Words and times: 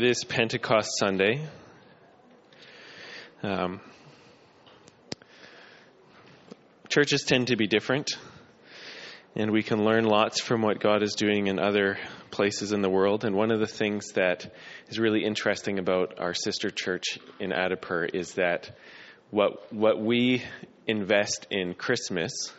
It 0.00 0.10
is 0.10 0.22
Pentecost 0.22 0.90
Sunday. 0.96 1.44
Um, 3.42 3.80
churches 6.88 7.24
tend 7.24 7.48
to 7.48 7.56
be 7.56 7.66
different, 7.66 8.16
and 9.34 9.50
we 9.50 9.64
can 9.64 9.84
learn 9.84 10.04
lots 10.04 10.40
from 10.40 10.62
what 10.62 10.78
God 10.78 11.02
is 11.02 11.16
doing 11.16 11.48
in 11.48 11.58
other 11.58 11.98
places 12.30 12.70
in 12.70 12.80
the 12.80 12.88
world. 12.88 13.24
And 13.24 13.34
one 13.34 13.50
of 13.50 13.58
the 13.58 13.66
things 13.66 14.12
that 14.12 14.54
is 14.86 15.00
really 15.00 15.24
interesting 15.24 15.80
about 15.80 16.20
our 16.20 16.32
sister 16.32 16.70
church 16.70 17.18
in 17.40 17.50
Adipur 17.50 18.04
is 18.04 18.34
that 18.34 18.70
what 19.32 19.72
what 19.72 20.00
we 20.00 20.44
invest 20.86 21.48
in 21.50 21.74
Christmas, 21.74 22.52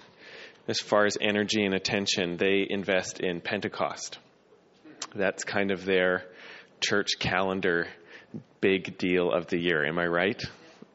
as 0.68 0.82
far 0.82 1.06
as 1.06 1.16
energy 1.21 1.64
and 1.64 1.74
attention, 1.74 2.36
they 2.36 2.68
invest 2.70 3.21
in 3.21 3.40
Pentecost. 3.40 4.20
That's 5.16 5.46
kind 5.46 5.71
of 5.71 5.86
their 5.86 6.26
church 6.82 7.20
calendar 7.20 7.88
big 8.61 8.98
deal 8.98 9.32
of 9.32 9.47
the 9.47 9.57
year. 9.57 9.86
Am 9.86 9.97
I 9.97 10.06
right? 10.06 10.42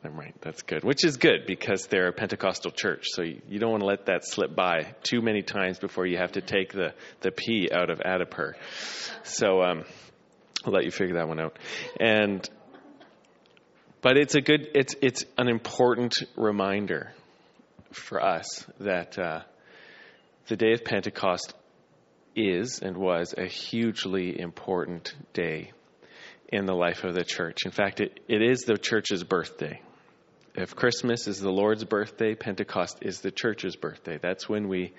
I'm 0.04 0.16
right. 0.18 0.34
That's 0.42 0.62
good. 0.62 0.84
Which 0.84 1.02
is 1.04 1.16
good 1.16 1.46
because 1.46 1.86
they're 1.86 2.08
a 2.08 2.12
Pentecostal 2.12 2.70
church. 2.70 3.06
So 3.06 3.22
you, 3.22 3.58
don't 3.58 3.70
want 3.70 3.80
to 3.80 3.86
let 3.86 4.06
that 4.06 4.26
slip 4.26 4.54
by 4.54 4.94
too 5.02 5.22
many 5.22 5.42
times 5.42 5.78
before 5.78 6.04
you 6.04 6.18
have 6.18 6.32
to 6.32 6.42
take 6.42 6.72
the, 6.72 6.92
the 7.20 7.30
P 7.30 7.70
out 7.72 7.88
of 7.88 8.00
Adipur. 8.00 8.54
So 9.22 9.62
um, 9.62 9.84
I'll 10.64 10.72
let 10.72 10.84
you 10.84 10.90
figure 10.90 11.14
that 11.14 11.26
one 11.26 11.40
out. 11.40 11.58
And 11.98 12.48
but 14.02 14.18
it's 14.18 14.34
a 14.34 14.42
good 14.42 14.68
it's 14.74 14.94
it's 15.00 15.24
an 15.38 15.48
important 15.48 16.14
reminder 16.36 17.14
for 17.92 18.22
us 18.22 18.66
that 18.80 19.18
uh, 19.18 19.40
the 20.48 20.56
day 20.56 20.72
of 20.72 20.84
Pentecost 20.84 21.54
is 22.36 22.80
and 22.80 22.96
was 22.96 23.34
a 23.36 23.46
hugely 23.46 24.38
important 24.38 25.14
day 25.32 25.72
in 26.48 26.66
the 26.66 26.74
life 26.74 27.04
of 27.04 27.14
the 27.14 27.24
church. 27.24 27.64
In 27.64 27.70
fact, 27.70 28.00
it, 28.00 28.20
it 28.28 28.42
is 28.42 28.60
the 28.60 28.76
church's 28.76 29.24
birthday. 29.24 29.80
If 30.54 30.76
Christmas 30.76 31.26
is 31.26 31.40
the 31.40 31.50
Lord's 31.50 31.84
birthday, 31.84 32.34
Pentecost 32.34 32.98
is 33.02 33.20
the 33.20 33.32
church's 33.32 33.74
birthday. 33.74 34.18
That's 34.22 34.48
when 34.48 34.68
we 34.68 34.92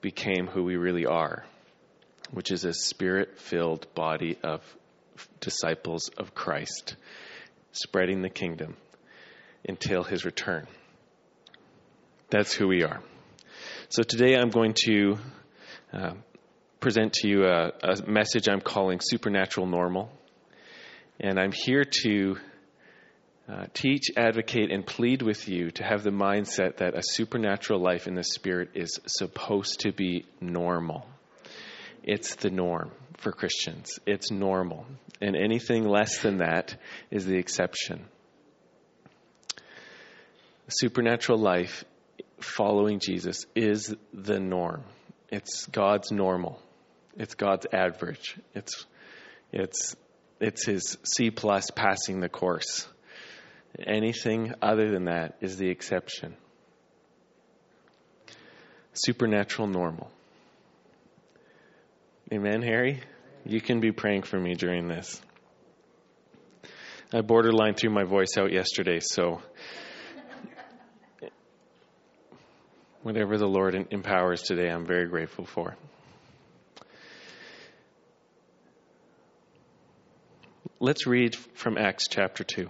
became 0.00 0.46
who 0.46 0.64
we 0.64 0.76
really 0.76 1.04
are, 1.04 1.44
which 2.30 2.50
is 2.50 2.64
a 2.64 2.72
spirit 2.72 3.38
filled 3.38 3.86
body 3.94 4.38
of 4.42 4.62
disciples 5.40 6.10
of 6.16 6.34
Christ, 6.34 6.96
spreading 7.72 8.22
the 8.22 8.30
kingdom 8.30 8.76
until 9.68 10.04
his 10.04 10.24
return. 10.24 10.66
That's 12.30 12.54
who 12.54 12.68
we 12.68 12.82
are. 12.82 13.00
So 13.90 14.02
today 14.02 14.36
I'm 14.36 14.50
going 14.50 14.74
to 14.86 15.18
uh, 15.92 16.12
present 16.84 17.14
to 17.14 17.26
you 17.26 17.46
a, 17.46 17.72
a 17.82 18.06
message 18.06 18.46
I'm 18.46 18.60
calling 18.60 19.00
Supernatural 19.00 19.66
Normal. 19.66 20.10
And 21.18 21.40
I'm 21.40 21.50
here 21.50 21.84
to 22.02 22.36
uh, 23.48 23.64
teach, 23.72 24.10
advocate, 24.18 24.70
and 24.70 24.86
plead 24.86 25.22
with 25.22 25.48
you 25.48 25.70
to 25.70 25.82
have 25.82 26.02
the 26.02 26.10
mindset 26.10 26.76
that 26.76 26.94
a 26.94 27.00
supernatural 27.02 27.80
life 27.80 28.06
in 28.06 28.14
the 28.14 28.22
Spirit 28.22 28.72
is 28.74 29.00
supposed 29.06 29.80
to 29.80 29.92
be 29.92 30.26
normal. 30.42 31.06
It's 32.02 32.34
the 32.34 32.50
norm 32.50 32.90
for 33.16 33.32
Christians, 33.32 33.98
it's 34.04 34.30
normal. 34.30 34.84
And 35.22 35.36
anything 35.36 35.88
less 35.88 36.18
than 36.18 36.36
that 36.36 36.76
is 37.10 37.24
the 37.24 37.38
exception. 37.38 38.04
Supernatural 40.68 41.38
life 41.38 41.82
following 42.40 42.98
Jesus 42.98 43.46
is 43.54 43.96
the 44.12 44.38
norm. 44.38 44.84
It's 45.30 45.64
God's 45.64 46.12
normal. 46.12 46.60
It's 47.16 47.34
God's 47.34 47.66
average. 47.72 48.36
It's 48.54 48.86
it's 49.52 49.96
it's 50.40 50.66
his 50.66 50.98
C 51.04 51.30
plus 51.30 51.70
passing 51.70 52.20
the 52.20 52.28
course. 52.28 52.88
Anything 53.78 54.54
other 54.62 54.90
than 54.90 55.04
that 55.04 55.36
is 55.40 55.56
the 55.56 55.68
exception. 55.68 56.36
Supernatural 58.92 59.68
normal. 59.68 60.10
Amen, 62.32 62.62
Harry? 62.62 63.02
You 63.44 63.60
can 63.60 63.80
be 63.80 63.92
praying 63.92 64.22
for 64.22 64.38
me 64.38 64.54
during 64.54 64.88
this. 64.88 65.20
I 67.12 67.20
borderline 67.20 67.74
threw 67.74 67.90
my 67.90 68.04
voice 68.04 68.36
out 68.38 68.52
yesterday, 68.52 69.00
so 69.00 69.40
whatever 73.02 73.36
the 73.36 73.46
Lord 73.46 73.74
empowers 73.90 74.42
today, 74.42 74.68
I'm 74.68 74.86
very 74.86 75.06
grateful 75.06 75.44
for. 75.44 75.76
Let's 80.84 81.06
read 81.06 81.34
from 81.34 81.78
Acts 81.78 82.08
chapter 82.10 82.44
2. 82.44 82.68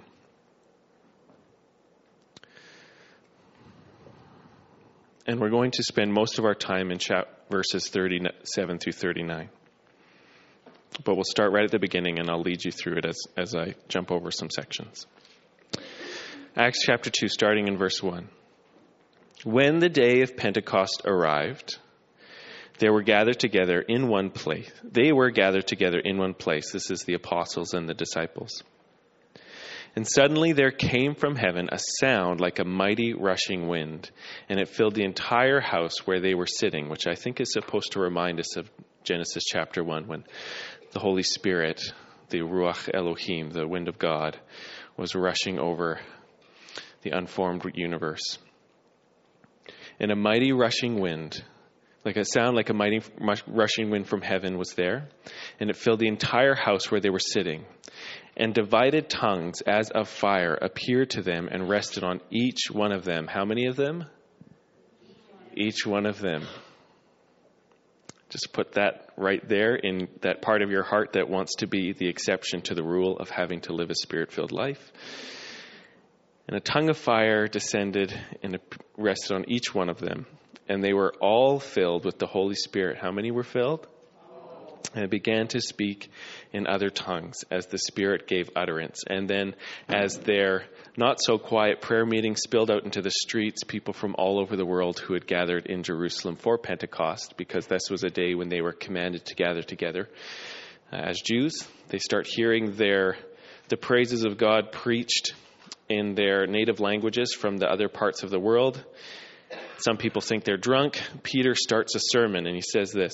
And 5.26 5.40
we're 5.40 5.50
going 5.50 5.72
to 5.72 5.82
spend 5.82 6.12
most 6.12 6.38
of 6.38 6.44
our 6.44 6.54
time 6.54 6.92
in 6.92 6.98
chap- 6.98 7.50
verses 7.50 7.88
37 7.88 8.78
through 8.78 8.92
39. 8.92 9.48
But 11.02 11.16
we'll 11.16 11.24
start 11.24 11.50
right 11.50 11.64
at 11.64 11.72
the 11.72 11.80
beginning 11.80 12.20
and 12.20 12.30
I'll 12.30 12.40
lead 12.40 12.64
you 12.64 12.70
through 12.70 12.98
it 12.98 13.04
as, 13.04 13.18
as 13.36 13.56
I 13.56 13.74
jump 13.88 14.12
over 14.12 14.30
some 14.30 14.48
sections. 14.48 15.08
Acts 16.56 16.84
chapter 16.86 17.10
2, 17.10 17.26
starting 17.26 17.66
in 17.66 17.76
verse 17.76 18.00
1. 18.00 18.28
When 19.42 19.80
the 19.80 19.88
day 19.88 20.20
of 20.20 20.36
Pentecost 20.36 21.02
arrived, 21.04 21.78
they 22.78 22.90
were 22.90 23.02
gathered 23.02 23.38
together 23.38 23.80
in 23.80 24.08
one 24.08 24.30
place. 24.30 24.70
They 24.82 25.12
were 25.12 25.30
gathered 25.30 25.66
together 25.66 25.98
in 25.98 26.18
one 26.18 26.34
place. 26.34 26.72
This 26.72 26.90
is 26.90 27.00
the 27.00 27.14
apostles 27.14 27.74
and 27.74 27.88
the 27.88 27.94
disciples. 27.94 28.62
And 29.96 30.06
suddenly 30.06 30.52
there 30.52 30.72
came 30.72 31.14
from 31.14 31.36
heaven 31.36 31.68
a 31.70 31.78
sound 32.00 32.40
like 32.40 32.58
a 32.58 32.64
mighty 32.64 33.14
rushing 33.14 33.68
wind, 33.68 34.10
and 34.48 34.58
it 34.58 34.68
filled 34.68 34.96
the 34.96 35.04
entire 35.04 35.60
house 35.60 35.98
where 36.04 36.20
they 36.20 36.34
were 36.34 36.48
sitting, 36.48 36.88
which 36.88 37.06
I 37.06 37.14
think 37.14 37.40
is 37.40 37.52
supposed 37.52 37.92
to 37.92 38.00
remind 38.00 38.40
us 38.40 38.56
of 38.56 38.68
Genesis 39.04 39.44
chapter 39.44 39.84
1 39.84 40.08
when 40.08 40.24
the 40.90 40.98
Holy 40.98 41.22
Spirit, 41.22 41.80
the 42.30 42.40
Ruach 42.40 42.90
Elohim, 42.92 43.50
the 43.50 43.68
wind 43.68 43.86
of 43.86 43.98
God, 43.98 44.36
was 44.96 45.14
rushing 45.14 45.60
over 45.60 46.00
the 47.02 47.10
unformed 47.10 47.64
universe. 47.74 48.38
And 50.00 50.10
a 50.10 50.16
mighty 50.16 50.52
rushing 50.52 51.00
wind 51.00 51.44
like 52.04 52.16
a 52.16 52.24
sound 52.24 52.54
like 52.54 52.68
a 52.68 52.74
mighty 52.74 53.00
rushing 53.46 53.90
wind 53.90 54.06
from 54.06 54.20
heaven 54.20 54.58
was 54.58 54.74
there, 54.74 55.08
and 55.58 55.70
it 55.70 55.76
filled 55.76 56.00
the 56.00 56.08
entire 56.08 56.54
house 56.54 56.90
where 56.90 57.00
they 57.00 57.10
were 57.10 57.18
sitting. 57.18 57.64
And 58.36 58.52
divided 58.52 59.08
tongues 59.08 59.62
as 59.62 59.90
of 59.90 60.08
fire 60.08 60.54
appeared 60.54 61.10
to 61.10 61.22
them 61.22 61.48
and 61.50 61.68
rested 61.68 62.04
on 62.04 62.20
each 62.30 62.70
one 62.70 62.92
of 62.92 63.04
them. 63.04 63.26
How 63.26 63.44
many 63.44 63.66
of 63.66 63.76
them? 63.76 64.06
Each 65.56 65.86
one 65.86 66.04
of 66.04 66.20
them. 66.20 66.46
Just 68.28 68.52
put 68.52 68.72
that 68.72 69.10
right 69.16 69.48
there 69.48 69.76
in 69.76 70.08
that 70.22 70.42
part 70.42 70.62
of 70.62 70.70
your 70.70 70.82
heart 70.82 71.12
that 71.12 71.30
wants 71.30 71.54
to 71.56 71.68
be 71.68 71.92
the 71.92 72.08
exception 72.08 72.60
to 72.62 72.74
the 72.74 72.82
rule 72.82 73.16
of 73.16 73.30
having 73.30 73.60
to 73.62 73.72
live 73.72 73.90
a 73.90 73.94
spirit 73.94 74.32
filled 74.32 74.50
life. 74.50 74.92
And 76.48 76.56
a 76.56 76.60
tongue 76.60 76.90
of 76.90 76.98
fire 76.98 77.46
descended 77.46 78.12
and 78.42 78.58
rested 78.98 79.36
on 79.36 79.44
each 79.48 79.72
one 79.72 79.88
of 79.88 80.00
them 80.00 80.26
and 80.68 80.82
they 80.82 80.92
were 80.92 81.12
all 81.20 81.58
filled 81.58 82.04
with 82.04 82.18
the 82.18 82.26
Holy 82.26 82.54
Spirit. 82.54 82.98
How 83.00 83.10
many 83.10 83.30
were 83.30 83.42
filled? 83.42 83.86
And 84.94 85.10
began 85.10 85.48
to 85.48 85.60
speak 85.60 86.10
in 86.52 86.68
other 86.68 86.88
tongues 86.88 87.38
as 87.50 87.66
the 87.66 87.78
Spirit 87.78 88.28
gave 88.28 88.50
utterance. 88.54 89.02
And 89.08 89.28
then, 89.28 89.56
as 89.88 90.18
their 90.18 90.66
not 90.96 91.20
so 91.20 91.36
quiet 91.36 91.80
prayer 91.80 92.06
meeting 92.06 92.36
spilled 92.36 92.70
out 92.70 92.84
into 92.84 93.02
the 93.02 93.10
streets, 93.10 93.64
people 93.64 93.92
from 93.92 94.14
all 94.16 94.38
over 94.38 94.54
the 94.54 94.66
world 94.66 95.00
who 95.00 95.14
had 95.14 95.26
gathered 95.26 95.66
in 95.66 95.82
Jerusalem 95.82 96.36
for 96.36 96.58
Pentecost, 96.58 97.34
because 97.36 97.66
this 97.66 97.90
was 97.90 98.04
a 98.04 98.10
day 98.10 98.34
when 98.34 98.50
they 98.50 98.60
were 98.60 98.72
commanded 98.72 99.24
to 99.26 99.34
gather 99.34 99.62
together 99.62 100.08
uh, 100.94 100.96
as 100.96 101.20
Jews, 101.20 101.66
they 101.88 101.98
start 101.98 102.26
hearing 102.28 102.76
their 102.76 103.16
the 103.68 103.76
praises 103.76 104.24
of 104.24 104.36
God 104.36 104.72
preached 104.72 105.34
in 105.88 106.14
their 106.14 106.46
native 106.46 106.80
languages 106.80 107.34
from 107.34 107.56
the 107.56 107.66
other 107.66 107.88
parts 107.88 108.22
of 108.22 108.30
the 108.30 108.38
world 108.38 108.82
some 109.78 109.96
people 109.96 110.20
think 110.20 110.44
they're 110.44 110.56
drunk. 110.56 111.00
Peter 111.22 111.54
starts 111.54 111.94
a 111.94 112.00
sermon 112.00 112.46
and 112.46 112.54
he 112.54 112.62
says 112.62 112.92
this. 112.92 113.12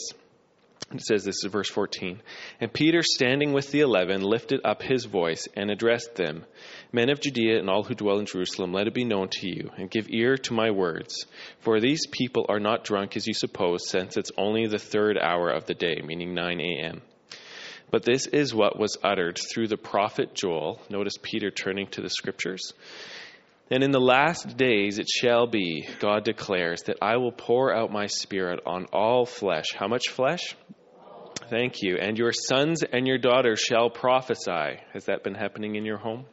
It 0.93 1.03
says 1.03 1.25
this 1.25 1.45
in 1.45 1.51
verse 1.51 1.71
14. 1.71 2.21
And 2.61 2.73
Peter, 2.73 3.03
standing 3.03 3.53
with 3.53 3.71
the 3.71 3.81
eleven, 3.81 4.23
lifted 4.23 4.61
up 4.65 4.83
his 4.83 5.05
voice 5.05 5.47
and 5.55 5.71
addressed 5.71 6.17
them 6.17 6.45
Men 6.93 7.09
of 7.09 7.21
Judea 7.21 7.61
and 7.61 7.71
all 7.71 7.85
who 7.85 7.95
dwell 7.95 8.19
in 8.19 8.27
Jerusalem, 8.27 8.73
let 8.73 8.89
it 8.89 8.95
be 8.95 9.05
known 9.05 9.29
to 9.29 9.47
you, 9.47 9.71
and 9.77 9.91
give 9.91 10.09
ear 10.11 10.37
to 10.39 10.53
my 10.53 10.73
words. 10.73 11.25
For 11.61 11.79
these 11.79 12.07
people 12.07 12.47
are 12.49 12.59
not 12.59 12.83
drunk 12.83 13.17
as 13.17 13.29
you 13.29 13.35
suppose, 13.35 13.89
since 13.89 14.17
it's 14.17 14.33
only 14.37 14.67
the 14.67 14.79
third 14.79 15.17
hour 15.17 15.51
of 15.51 15.67
the 15.67 15.75
day, 15.75 16.01
meaning 16.05 16.35
9 16.35 16.61
a.m. 16.61 17.03
But 17.93 18.05
this 18.05 18.27
is 18.27 18.53
what 18.53 18.79
was 18.79 18.97
uttered 19.05 19.39
through 19.39 19.69
the 19.69 19.77
prophet 19.77 20.35
Joel. 20.35 20.81
Notice 20.91 21.15
Peter 21.23 21.51
turning 21.53 21.87
to 21.89 22.01
the 22.01 22.11
scriptures. 22.11 22.73
And 23.71 23.85
in 23.85 23.93
the 23.93 24.01
last 24.01 24.57
days 24.57 24.99
it 24.99 25.09
shall 25.09 25.47
be, 25.47 25.89
God 26.01 26.25
declares, 26.25 26.83
that 26.85 26.99
I 27.01 27.19
will 27.19 27.33
pour 27.33 27.75
out 27.75 27.93
my 27.93 28.07
spirit 28.07 28.61
on 28.67 28.87
all 28.93 29.25
flesh. 29.25 29.67
How 29.77 29.87
much 29.87 30.09
flesh? 30.09 30.57
Thank 31.49 31.83
you. 31.83 31.97
And 31.97 32.19
your 32.19 32.33
sons 32.33 32.83
and 32.83 33.07
your 33.07 33.19
daughters 33.19 33.61
shall 33.61 33.89
prophesy. 33.91 34.81
Has 34.93 35.05
that 35.07 35.23
been 35.23 35.35
happening 35.35 35.77
in 35.77 35.85
your 35.85 35.99
home? 35.99 36.27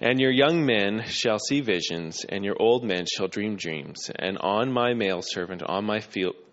And 0.00 0.20
your 0.20 0.32
young 0.32 0.66
men 0.66 1.04
shall 1.06 1.38
see 1.38 1.60
visions, 1.60 2.26
and 2.28 2.44
your 2.44 2.60
old 2.60 2.84
men 2.84 3.06
shall 3.06 3.28
dream 3.28 3.56
dreams. 3.56 4.10
And 4.14 4.38
on 4.38 4.72
my 4.72 4.92
male 4.92 5.22
servant, 5.22 5.62
on 5.62 5.84
my 5.84 6.00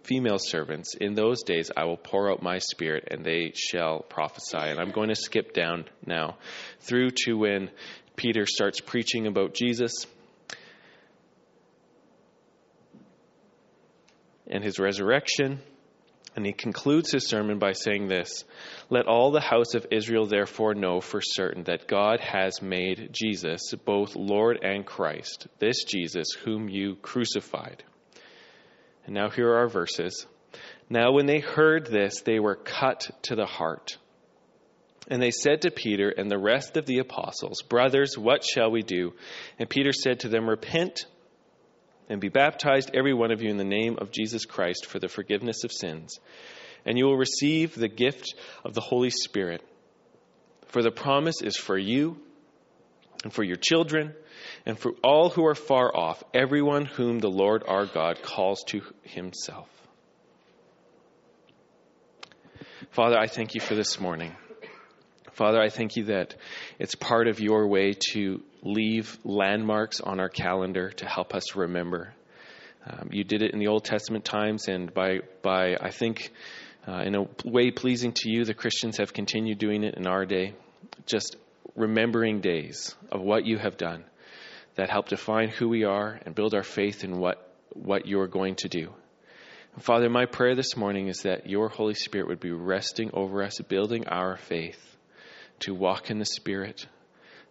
female 0.03 0.38
servants, 0.38 0.95
in 0.95 1.15
those 1.15 1.42
days 1.44 1.71
I 1.75 1.86
will 1.86 1.98
pour 1.98 2.31
out 2.31 2.44
my 2.44 2.59
spirit, 2.59 3.07
and 3.09 3.25
they 3.25 3.51
shall 3.56 4.01
prophesy. 4.01 4.57
And 4.57 4.80
I'm 4.80 4.92
going 4.92 5.09
to 5.09 5.15
skip 5.15 5.53
down 5.53 5.86
now 6.06 6.38
through 6.81 7.09
to 7.25 7.33
when 7.33 7.71
Peter 8.15 8.45
starts 8.45 8.79
preaching 8.79 9.27
about 9.27 9.53
Jesus 9.53 10.05
and 14.47 14.63
his 14.63 14.79
resurrection. 14.79 15.59
And 16.33 16.45
he 16.45 16.53
concludes 16.53 17.11
his 17.11 17.27
sermon 17.27 17.59
by 17.59 17.73
saying 17.73 18.07
this 18.07 18.45
Let 18.89 19.07
all 19.07 19.31
the 19.31 19.41
house 19.41 19.73
of 19.73 19.87
Israel 19.91 20.27
therefore 20.27 20.73
know 20.73 21.01
for 21.01 21.21
certain 21.21 21.63
that 21.63 21.87
God 21.87 22.21
has 22.21 22.61
made 22.61 23.09
Jesus 23.11 23.73
both 23.85 24.15
Lord 24.15 24.59
and 24.63 24.85
Christ, 24.85 25.47
this 25.59 25.83
Jesus 25.83 26.31
whom 26.31 26.69
you 26.69 26.95
crucified. 26.95 27.83
And 29.05 29.15
now 29.15 29.29
here 29.29 29.49
are 29.49 29.59
our 29.59 29.67
verses. 29.67 30.25
Now, 30.89 31.13
when 31.13 31.25
they 31.25 31.39
heard 31.39 31.87
this, 31.87 32.21
they 32.21 32.39
were 32.39 32.55
cut 32.55 33.09
to 33.23 33.35
the 33.35 33.45
heart. 33.45 33.97
And 35.07 35.21
they 35.21 35.31
said 35.31 35.62
to 35.62 35.71
Peter 35.71 36.09
and 36.09 36.30
the 36.30 36.38
rest 36.38 36.77
of 36.77 36.86
the 36.86 37.00
apostles, 37.00 37.62
Brothers, 37.63 38.18
what 38.18 38.44
shall 38.44 38.69
we 38.69 38.83
do? 38.83 39.13
And 39.57 39.69
Peter 39.69 39.92
said 39.92 40.21
to 40.21 40.30
them, 40.30 40.48
Repent 40.48 41.06
and 42.07 42.21
be 42.21 42.30
baptized, 42.30 42.92
every 42.94 43.13
one 43.13 43.31
of 43.31 43.42
you, 43.42 43.50
in 43.50 43.57
the 43.57 43.63
name 43.63 43.98
of 44.00 44.12
Jesus 44.12 44.45
Christ 44.45 44.86
for 44.86 45.00
the 45.00 45.07
forgiveness 45.07 45.63
of 45.63 45.71
sins, 45.71 46.19
and 46.86 46.98
you 46.98 47.06
will 47.06 47.18
receive 47.18 47.74
the 47.74 47.88
gift 47.88 48.36
of 48.65 48.74
the 48.74 48.81
Holy 48.81 49.09
Spirit. 49.09 49.63
For 50.68 50.83
the 50.83 50.92
promise 50.92 51.42
is 51.42 51.57
for 51.57 51.77
you, 51.77 52.18
and 53.24 53.31
for 53.31 53.44
your 53.44 53.56
children, 53.56 54.13
and 54.65 54.77
for 54.77 54.92
all 55.03 55.30
who 55.30 55.45
are 55.45 55.56
far 55.56 55.95
off, 55.95 56.24
everyone 56.33 56.86
whom 56.86 57.19
the 57.19 57.30
Lord 57.30 57.63
our 57.68 57.86
God 57.86 58.21
calls 58.21 58.63
to 58.68 58.81
himself. 59.03 59.69
Father, 62.92 63.18
I 63.18 63.27
thank 63.27 63.56
you 63.56 63.62
for 63.62 63.75
this 63.75 64.00
morning. 64.00 64.36
Father, 65.33 65.61
I 65.61 65.69
thank 65.69 65.95
you 65.95 66.05
that 66.05 66.35
it's 66.77 66.95
part 66.95 67.27
of 67.27 67.39
your 67.39 67.67
way 67.67 67.93
to 68.11 68.41
leave 68.63 69.17
landmarks 69.23 70.01
on 70.01 70.19
our 70.19 70.27
calendar 70.27 70.91
to 70.91 71.05
help 71.05 71.33
us 71.33 71.55
remember. 71.55 72.13
Um, 72.85 73.09
you 73.11 73.23
did 73.23 73.41
it 73.41 73.51
in 73.51 73.59
the 73.59 73.67
Old 73.67 73.85
Testament 73.85 74.25
times, 74.25 74.67
and 74.67 74.93
by, 74.93 75.19
by 75.41 75.77
I 75.79 75.91
think, 75.91 76.31
uh, 76.85 77.03
in 77.05 77.15
a 77.15 77.27
way 77.45 77.71
pleasing 77.71 78.11
to 78.11 78.29
you, 78.29 78.43
the 78.43 78.53
Christians 78.53 78.97
have 78.97 79.13
continued 79.13 79.57
doing 79.57 79.83
it 79.83 79.95
in 79.95 80.05
our 80.05 80.25
day. 80.25 80.53
Just 81.05 81.37
remembering 81.75 82.41
days 82.41 82.93
of 83.09 83.21
what 83.21 83.45
you 83.45 83.57
have 83.57 83.77
done 83.77 84.03
that 84.75 84.89
help 84.89 85.07
define 85.07 85.47
who 85.47 85.69
we 85.69 85.85
are 85.85 86.19
and 86.25 86.35
build 86.35 86.53
our 86.53 86.63
faith 86.63 87.03
in 87.05 87.17
what, 87.17 87.55
what 87.73 88.05
you're 88.05 88.27
going 88.27 88.55
to 88.55 88.67
do. 88.67 88.91
Father, 89.79 90.09
my 90.09 90.25
prayer 90.25 90.55
this 90.55 90.75
morning 90.75 91.07
is 91.07 91.21
that 91.21 91.49
your 91.49 91.69
Holy 91.69 91.93
Spirit 91.93 92.27
would 92.27 92.41
be 92.41 92.51
resting 92.51 93.11
over 93.13 93.43
us, 93.43 93.59
building 93.69 94.07
our 94.07 94.35
faith 94.35 94.90
to 95.61 95.73
walk 95.73 96.09
in 96.09 96.19
the 96.19 96.25
Spirit, 96.25 96.85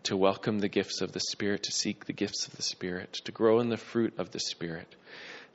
to 0.05 0.17
welcome 0.17 0.59
the 0.59 0.69
gifts 0.69 1.01
of 1.01 1.13
the 1.13 1.21
Spirit, 1.21 1.65
to 1.65 1.73
seek 1.73 2.05
the 2.05 2.13
gifts 2.13 2.47
of 2.47 2.57
the 2.57 2.63
Spirit, 2.63 3.13
to 3.25 3.33
grow 3.33 3.61
in 3.61 3.69
the 3.69 3.77
fruit 3.77 4.15
of 4.19 4.31
the 4.31 4.41
Spirit, 4.41 4.95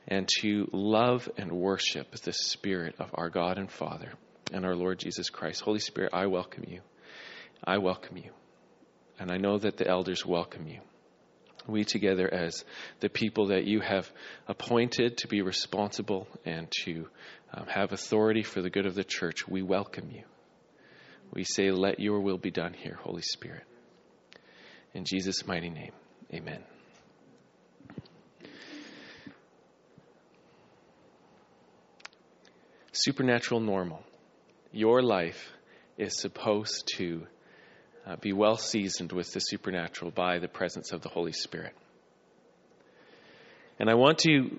and 0.08 0.28
to 0.40 0.68
love 0.72 1.28
and 1.36 1.52
worship 1.52 2.10
the 2.16 2.32
Spirit 2.32 2.94
of 2.98 3.10
our 3.14 3.28
God 3.28 3.58
and 3.58 3.70
Father 3.70 4.12
and 4.52 4.64
our 4.64 4.74
Lord 4.74 4.98
Jesus 4.98 5.30
Christ. 5.30 5.62
Holy 5.62 5.80
Spirit, 5.80 6.10
I 6.14 6.26
welcome 6.26 6.64
you. 6.68 6.80
I 7.64 7.78
welcome 7.78 8.16
you. 8.16 8.30
And 9.18 9.30
I 9.30 9.36
know 9.36 9.58
that 9.58 9.76
the 9.76 9.88
elders 9.88 10.24
welcome 10.24 10.66
you. 10.68 10.80
We 11.66 11.84
together, 11.84 12.32
as 12.32 12.64
the 13.00 13.08
people 13.08 13.48
that 13.48 13.64
you 13.64 13.80
have 13.80 14.08
appointed 14.46 15.18
to 15.18 15.28
be 15.28 15.42
responsible 15.42 16.28
and 16.44 16.70
to 16.84 17.08
um, 17.52 17.66
have 17.66 17.92
authority 17.92 18.44
for 18.44 18.62
the 18.62 18.70
good 18.70 18.86
of 18.86 18.94
the 18.94 19.02
church, 19.02 19.48
we 19.48 19.62
welcome 19.62 20.10
you. 20.12 20.22
We 21.32 21.44
say, 21.44 21.70
Let 21.70 22.00
your 22.00 22.20
will 22.20 22.38
be 22.38 22.50
done 22.50 22.74
here, 22.74 22.98
Holy 23.02 23.22
Spirit. 23.22 23.64
In 24.94 25.04
Jesus' 25.04 25.46
mighty 25.46 25.68
name, 25.68 25.92
amen. 26.32 26.62
Supernatural 32.92 33.60
normal. 33.60 34.02
Your 34.72 35.02
life 35.02 35.52
is 35.98 36.18
supposed 36.18 36.90
to 36.96 37.26
uh, 38.06 38.16
be 38.16 38.32
well 38.32 38.56
seasoned 38.56 39.12
with 39.12 39.32
the 39.32 39.40
supernatural 39.40 40.10
by 40.10 40.38
the 40.38 40.48
presence 40.48 40.92
of 40.92 41.02
the 41.02 41.08
Holy 41.08 41.32
Spirit. 41.32 41.74
And 43.78 43.90
I 43.90 43.94
want 43.94 44.18
to 44.20 44.58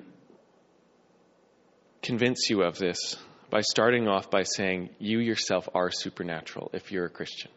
convince 2.04 2.50
you 2.50 2.62
of 2.62 2.78
this 2.78 3.18
by 3.50 3.62
starting 3.62 4.08
off 4.08 4.30
by 4.30 4.44
saying, 4.44 4.90
You 5.00 5.20
yourself 5.20 5.68
are 5.74 5.92
supernatural 5.92 6.72
if 6.74 6.92
you're 6.92 7.06
a 7.06 7.10
Christian. 7.10 7.52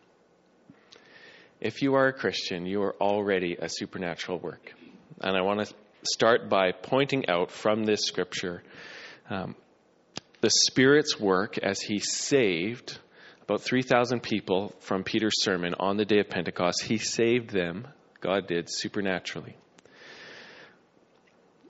If 1.61 1.83
you 1.83 1.95
are 1.95 2.09
a 2.09 2.13
Christian, 2.13 2.65
you 2.65 2.83
are 2.83 2.95
already 3.01 3.57
a 3.61 3.69
supernatural 3.69 4.39
work. 4.39 4.73
And 5.21 5.37
I 5.37 5.43
want 5.43 5.67
to 5.67 5.75
start 6.05 6.49
by 6.49 6.73
pointing 6.73 7.29
out 7.29 7.51
from 7.51 7.85
this 7.85 8.05
scripture 8.05 8.63
um, 9.29 9.55
the 10.41 10.51
Spirit's 10.51 11.21
work 11.21 11.59
as 11.59 11.81
He 11.81 11.99
saved 11.99 12.99
about 13.43 13.63
3,000 13.63 14.23
people 14.23 14.75
from 14.81 15.05
Peter's 15.05 15.43
sermon 15.43 15.75
on 15.79 15.97
the 15.97 16.05
day 16.05 16.21
of 16.21 16.31
Pentecost. 16.31 16.83
He 16.83 16.99
saved 16.99 17.51
them, 17.51 17.87
God 18.21 18.47
did, 18.47 18.69
supernaturally. 18.71 19.57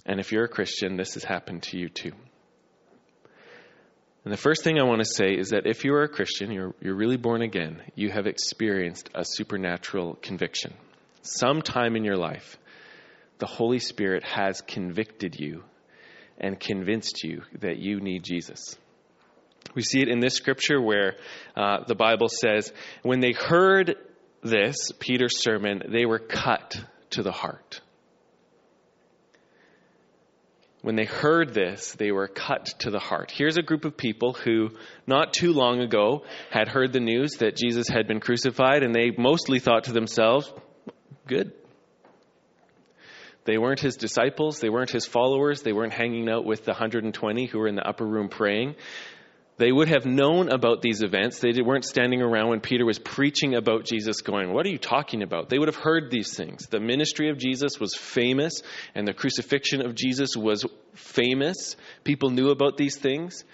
And 0.07 0.21
if 0.21 0.31
you're 0.31 0.45
a 0.45 0.49
Christian, 0.49 0.97
this 0.97 1.15
has 1.15 1.25
happened 1.25 1.63
to 1.65 1.79
you 1.79 1.89
too. 1.89 2.13
And 4.25 4.33
the 4.33 4.39
first 4.39 4.63
thing 4.63 4.79
I 4.79 4.85
want 4.85 5.01
to 5.01 5.07
say 5.07 5.33
is 5.33 5.51
that 5.51 5.67
if 5.67 5.85
you 5.85 5.95
are 5.95 6.03
a 6.03 6.09
Christian, 6.09 6.51
you're, 6.51 6.75
you're 6.81 6.95
really 6.95 7.17
born 7.17 7.41
again, 7.41 7.81
you 7.95 8.11
have 8.11 8.27
experienced 8.27 9.09
a 9.15 9.25
supernatural 9.25 10.19
conviction. 10.21 10.75
Sometime 11.23 11.97
in 11.97 12.05
your 12.05 12.17
life, 12.17 12.59
the 13.39 13.47
Holy 13.47 13.79
Spirit 13.79 14.23
has 14.25 14.61
convicted 14.61 15.41
you 15.41 15.65
and 16.39 16.61
convinced 16.61 17.25
you 17.25 17.43
that 17.61 17.79
you 17.79 18.01
need 18.01 18.23
Jesus. 18.23 18.77
We 19.75 19.83
see 19.83 20.01
it 20.01 20.09
in 20.09 20.21
this 20.21 20.35
scripture 20.35 20.81
where 20.81 21.17
uh, 21.57 21.85
the 21.87 21.95
Bible 21.95 22.29
says, 22.29 22.73
when 23.03 23.21
they 23.21 23.33
heard 23.33 23.97
this, 24.43 24.93
Peter's 24.99 25.41
sermon, 25.41 25.83
they 25.89 26.05
were 26.05 26.19
cut 26.19 26.83
to 27.11 27.23
the 27.23 27.33
heart. 27.33 27.81
When 30.83 30.97
they 30.97 31.05
heard 31.05 31.53
this, 31.53 31.93
they 31.93 32.11
were 32.11 32.27
cut 32.27 32.67
to 32.81 32.91
the 32.91 32.99
heart. 32.99 33.31
Here's 33.31 33.59
a 33.59 33.63
group 33.63 33.85
of 33.85 33.99
people 33.99 34.33
who, 34.33 34.71
not 35.07 35.35
too 35.35 35.53
long 35.53 35.81
ago, 35.81 36.25
had 36.51 36.69
heard 36.69 36.93
the 36.93 37.01
news 37.01 37.33
that 37.41 37.57
Jesus 37.57 37.87
had 37.89 38.09
been 38.09 38.21
crucified, 38.21 38.83
and 38.83 38.95
they 38.95 39.11
mostly 39.11 39.59
thought 39.59 39.85
to 39.85 39.93
themselves, 39.93 40.51
good. 41.27 41.53
They 43.45 43.59
weren't 43.59 43.81
his 43.81 43.97
disciples, 43.97 44.61
they 44.61 44.71
weren't 44.71 44.91
his 44.91 45.07
followers, 45.07 45.63
they 45.63 45.73
weren't 45.73 45.93
hanging 45.93 46.31
out 46.31 46.47
with 46.47 46.65
the 46.65 46.73
120 46.73 47.47
who 47.47 47.59
were 47.59 47.69
in 47.69 47.75
the 47.75 47.87
upper 47.87 48.07
room 48.07 48.29
praying. 48.29 48.77
They 49.61 49.71
would 49.71 49.89
have 49.89 50.07
known 50.07 50.49
about 50.49 50.81
these 50.81 51.03
events. 51.03 51.41
They 51.41 51.53
weren't 51.61 51.85
standing 51.85 52.23
around 52.23 52.49
when 52.49 52.61
Peter 52.61 52.87
was 52.87 52.99
preaching 52.99 53.55
about 53.55 53.85
Jesus 53.85 54.23
going, 54.23 54.55
What 54.55 54.65
are 54.65 54.71
you 54.71 54.79
talking 54.79 55.23
about? 55.23 55.51
They 55.51 55.59
would 55.59 55.69
have 55.69 55.77
heard 55.77 56.11
these 56.11 56.35
things. 56.35 56.67
The 56.69 56.81
ministry 56.81 57.29
of 57.29 57.37
Jesus 57.37 57.79
was 57.79 57.95
famous, 57.95 58.63
and 58.95 59.07
the 59.07 59.13
crucifixion 59.13 59.85
of 59.85 59.95
Jesus 59.95 60.31
was 60.35 60.65
famous. 60.95 61.77
People 62.05 62.31
knew 62.31 62.49
about 62.49 62.79
these 62.79 62.97
things, 62.97 63.45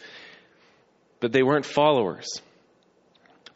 but 1.19 1.33
they 1.33 1.43
weren't 1.43 1.67
followers. 1.67 2.41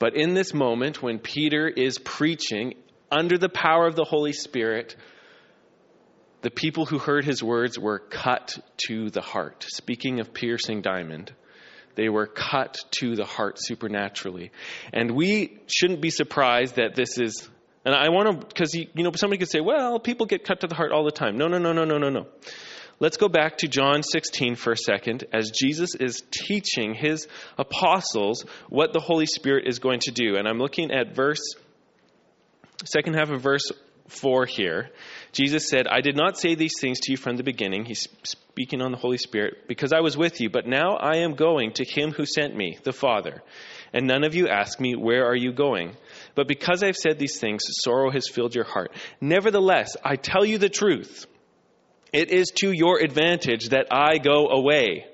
But 0.00 0.16
in 0.16 0.34
this 0.34 0.52
moment, 0.52 1.00
when 1.00 1.20
Peter 1.20 1.68
is 1.68 2.00
preaching 2.00 2.74
under 3.12 3.38
the 3.38 3.48
power 3.48 3.86
of 3.86 3.94
the 3.94 4.02
Holy 4.02 4.32
Spirit, 4.32 4.96
the 6.40 6.50
people 6.50 6.84
who 6.84 6.98
heard 6.98 7.24
his 7.24 7.44
words 7.44 7.78
were 7.78 8.00
cut 8.00 8.58
to 8.88 9.08
the 9.08 9.20
heart. 9.20 9.66
Speaking 9.68 10.18
of 10.18 10.34
piercing 10.34 10.82
diamond, 10.82 11.32
they 12.00 12.08
were 12.08 12.26
cut 12.26 12.78
to 12.92 13.14
the 13.14 13.26
heart 13.26 13.56
supernaturally. 13.58 14.52
And 14.90 15.10
we 15.10 15.58
shouldn't 15.66 16.00
be 16.00 16.08
surprised 16.08 16.76
that 16.76 16.94
this 16.94 17.18
is, 17.18 17.46
and 17.84 17.94
I 17.94 18.08
want 18.08 18.40
to, 18.40 18.46
because, 18.46 18.74
you, 18.74 18.86
you 18.94 19.04
know, 19.04 19.12
somebody 19.14 19.38
could 19.38 19.50
say, 19.50 19.60
well, 19.60 20.00
people 20.00 20.24
get 20.24 20.44
cut 20.44 20.60
to 20.60 20.66
the 20.66 20.74
heart 20.74 20.92
all 20.92 21.04
the 21.04 21.10
time. 21.10 21.36
No, 21.36 21.46
no, 21.46 21.58
no, 21.58 21.74
no, 21.74 21.84
no, 21.84 21.98
no, 21.98 22.08
no. 22.08 22.26
Let's 23.00 23.18
go 23.18 23.28
back 23.28 23.58
to 23.58 23.68
John 23.68 24.02
16 24.02 24.56
for 24.56 24.72
a 24.72 24.76
second 24.78 25.24
as 25.30 25.50
Jesus 25.50 25.94
is 25.94 26.22
teaching 26.30 26.94
his 26.94 27.28
apostles 27.58 28.46
what 28.70 28.94
the 28.94 29.00
Holy 29.00 29.26
Spirit 29.26 29.68
is 29.68 29.78
going 29.78 30.00
to 30.00 30.10
do. 30.10 30.36
And 30.36 30.48
I'm 30.48 30.58
looking 30.58 30.92
at 30.92 31.14
verse, 31.14 31.54
second 32.86 33.14
half 33.14 33.28
of 33.28 33.42
verse 33.42 33.70
4 34.10 34.46
here, 34.46 34.90
Jesus 35.32 35.68
said, 35.68 35.86
I 35.86 36.00
did 36.00 36.16
not 36.16 36.38
say 36.38 36.54
these 36.54 36.78
things 36.80 37.00
to 37.00 37.12
you 37.12 37.16
from 37.16 37.36
the 37.36 37.42
beginning. 37.42 37.84
He's 37.84 38.06
speaking 38.24 38.82
on 38.82 38.92
the 38.92 38.98
Holy 38.98 39.18
Spirit, 39.18 39.68
because 39.68 39.92
I 39.92 40.00
was 40.00 40.16
with 40.16 40.40
you, 40.40 40.50
but 40.50 40.66
now 40.66 40.96
I 40.96 41.18
am 41.18 41.34
going 41.34 41.72
to 41.74 41.84
him 41.84 42.10
who 42.12 42.26
sent 42.26 42.56
me, 42.56 42.78
the 42.82 42.92
Father. 42.92 43.42
And 43.92 44.06
none 44.06 44.24
of 44.24 44.34
you 44.34 44.48
ask 44.48 44.78
me, 44.78 44.94
Where 44.94 45.26
are 45.26 45.36
you 45.36 45.52
going? 45.52 45.96
But 46.34 46.48
because 46.48 46.82
I've 46.82 46.96
said 46.96 47.18
these 47.18 47.38
things, 47.38 47.62
sorrow 47.82 48.10
has 48.10 48.28
filled 48.28 48.54
your 48.54 48.64
heart. 48.64 48.92
Nevertheless, 49.20 49.96
I 50.04 50.16
tell 50.16 50.44
you 50.44 50.58
the 50.58 50.68
truth. 50.68 51.26
It 52.12 52.30
is 52.30 52.50
to 52.60 52.72
your 52.72 52.98
advantage 53.00 53.68
that 53.70 53.86
I 53.90 54.18
go 54.18 54.48
away. 54.48 55.06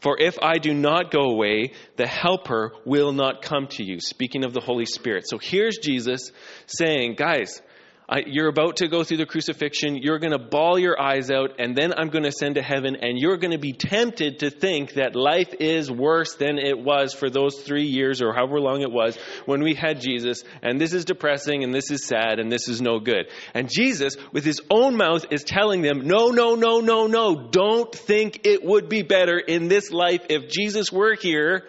For 0.00 0.20
if 0.20 0.38
I 0.42 0.58
do 0.58 0.74
not 0.74 1.10
go 1.10 1.30
away, 1.30 1.72
the 1.96 2.06
Helper 2.06 2.72
will 2.84 3.12
not 3.12 3.40
come 3.40 3.68
to 3.68 3.82
you. 3.82 4.00
Speaking 4.00 4.44
of 4.44 4.52
the 4.52 4.60
Holy 4.60 4.84
Spirit. 4.84 5.24
So 5.26 5.38
here's 5.38 5.78
Jesus 5.78 6.30
saying, 6.66 7.14
Guys, 7.14 7.62
I, 8.06 8.22
you're 8.26 8.48
about 8.48 8.76
to 8.76 8.88
go 8.88 9.02
through 9.02 9.16
the 9.16 9.26
crucifixion. 9.26 9.96
You're 9.96 10.18
going 10.18 10.32
to 10.32 10.38
bawl 10.38 10.78
your 10.78 11.00
eyes 11.00 11.30
out, 11.30 11.58
and 11.58 11.74
then 11.74 11.94
I'm 11.96 12.10
going 12.10 12.24
to 12.24 12.32
send 12.32 12.56
to 12.56 12.62
heaven, 12.62 12.96
and 12.96 13.18
you're 13.18 13.38
going 13.38 13.52
to 13.52 13.58
be 13.58 13.72
tempted 13.72 14.40
to 14.40 14.50
think 14.50 14.94
that 14.94 15.16
life 15.16 15.54
is 15.58 15.90
worse 15.90 16.34
than 16.34 16.58
it 16.58 16.78
was 16.78 17.14
for 17.14 17.30
those 17.30 17.62
three 17.62 17.86
years 17.86 18.20
or 18.20 18.34
however 18.34 18.60
long 18.60 18.82
it 18.82 18.92
was 18.92 19.16
when 19.46 19.62
we 19.62 19.74
had 19.74 20.02
Jesus, 20.02 20.44
and 20.62 20.78
this 20.78 20.92
is 20.92 21.06
depressing, 21.06 21.64
and 21.64 21.74
this 21.74 21.90
is 21.90 22.04
sad, 22.06 22.40
and 22.40 22.52
this 22.52 22.68
is 22.68 22.82
no 22.82 22.98
good. 22.98 23.26
And 23.54 23.70
Jesus, 23.70 24.16
with 24.32 24.44
his 24.44 24.60
own 24.70 24.96
mouth, 24.96 25.24
is 25.30 25.42
telling 25.42 25.80
them, 25.80 26.06
No, 26.06 26.28
no, 26.28 26.56
no, 26.56 26.80
no, 26.80 27.06
no. 27.06 27.48
Don't 27.48 27.94
think 27.94 28.42
it 28.44 28.62
would 28.62 28.90
be 28.90 29.00
better 29.00 29.38
in 29.38 29.68
this 29.68 29.90
life 29.90 30.26
if 30.28 30.50
Jesus 30.50 30.92
were 30.92 31.14
here. 31.14 31.64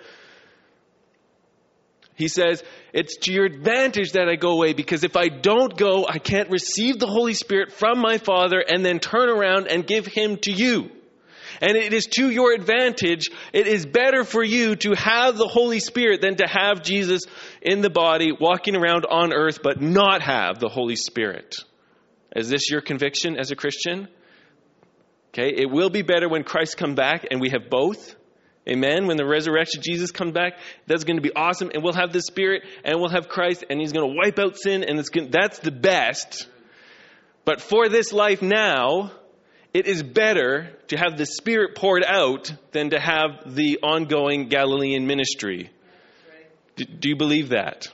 He 2.16 2.30
says, 2.30 2.64
it's 2.94 3.18
to 3.24 3.34
your 3.34 3.46
advantage 3.46 4.14
that 4.14 4.30
I 4.30 4.36
go 4.36 4.52
away 4.52 4.74
because 4.74 5.04
if 5.04 5.18
I 5.18 5.28
don't 5.28 5.76
go, 5.76 6.06
I 6.08 6.18
can't 6.18 6.50
receive 6.50 6.98
the 6.98 7.08
Holy 7.08 7.34
Spirit 7.34 7.74
from 7.74 8.00
my 8.00 8.18
Father 8.20 8.64
and 8.66 8.86
then 8.86 9.00
turn 9.00 9.30
around 9.30 9.68
and 9.68 9.86
give 9.86 10.06
Him 10.06 10.38
to 10.44 10.52
you. 10.52 10.90
And 11.62 11.78
it 11.78 11.94
is 11.94 12.06
to 12.08 12.30
your 12.30 12.54
advantage. 12.54 13.30
It 13.54 13.68
is 13.68 13.86
better 13.86 14.24
for 14.24 14.44
you 14.44 14.76
to 14.78 14.94
have 14.94 15.38
the 15.38 15.48
Holy 15.48 15.80
Spirit 15.80 16.22
than 16.22 16.38
to 16.38 16.48
have 16.48 16.84
Jesus 16.84 17.26
in 17.62 17.82
the 17.82 17.90
body 17.90 18.32
walking 18.32 18.76
around 18.76 19.06
on 19.06 19.34
earth 19.34 19.60
but 19.62 19.82
not 19.82 20.22
have 20.22 20.60
the 20.60 20.70
Holy 20.70 20.96
Spirit. 20.96 21.56
Is 22.36 22.50
this 22.50 22.70
your 22.70 22.82
conviction 22.82 23.38
as 23.38 23.52
a 23.52 23.56
Christian? 23.56 24.08
Okay, 25.34 25.50
it 25.50 25.70
will 25.70 25.90
be 25.90 26.02
better 26.02 26.30
when 26.30 26.44
Christ 26.44 26.78
comes 26.78 26.96
back 26.96 27.28
and 27.30 27.42
we 27.42 27.50
have 27.50 27.70
both. 27.70 28.15
Amen. 28.68 29.06
When 29.06 29.18
the 29.18 29.26
resurrection 29.26 29.82
Jesus 29.84 30.12
comes 30.12 30.34
back, 30.34 30.54
that's 30.88 31.04
going 31.04 31.18
to 31.18 31.22
be 31.22 31.32
awesome. 31.36 31.70
And 31.74 31.84
we'll 31.84 31.94
have 31.94 32.12
the 32.12 32.22
Spirit 32.22 32.64
and 32.84 33.00
we'll 33.00 33.12
have 33.12 33.30
Christ 33.30 33.64
and 33.70 33.80
He's 33.80 33.92
going 33.92 34.10
to 34.10 34.16
wipe 34.18 34.40
out 34.40 34.58
sin 34.58 34.84
and 34.84 34.98
it's 34.98 35.10
going, 35.10 35.30
that's 35.30 35.60
the 35.60 35.72
best. 35.72 36.48
But 37.46 37.62
for 37.62 37.90
this 37.90 38.12
life 38.12 38.42
now, 38.42 39.12
it 39.72 39.88
is 39.88 40.02
better 40.02 40.72
to 40.88 40.98
have 40.98 41.18
the 41.18 41.28
Spirit 41.28 41.76
poured 41.76 42.04
out 42.04 42.52
than 42.72 42.90
to 42.90 43.00
have 43.00 43.54
the 43.54 43.80
ongoing 43.84 44.48
Galilean 44.48 45.06
ministry. 45.06 45.70
Do, 46.76 46.86
do 46.86 47.10
you 47.10 47.16
believe 47.16 47.50
that? 47.50 47.88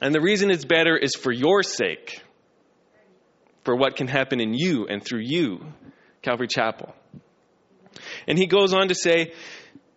And 0.00 0.14
the 0.14 0.20
reason 0.20 0.50
it's 0.50 0.64
better 0.64 0.96
is 0.96 1.14
for 1.14 1.30
your 1.30 1.62
sake, 1.62 2.22
for 3.64 3.76
what 3.76 3.96
can 3.96 4.08
happen 4.08 4.40
in 4.40 4.54
you 4.54 4.86
and 4.86 5.04
through 5.04 5.22
you, 5.22 5.64
Calvary 6.22 6.48
Chapel. 6.48 6.94
And 8.26 8.38
he 8.38 8.46
goes 8.46 8.72
on 8.72 8.88
to 8.88 8.94
say, 8.94 9.32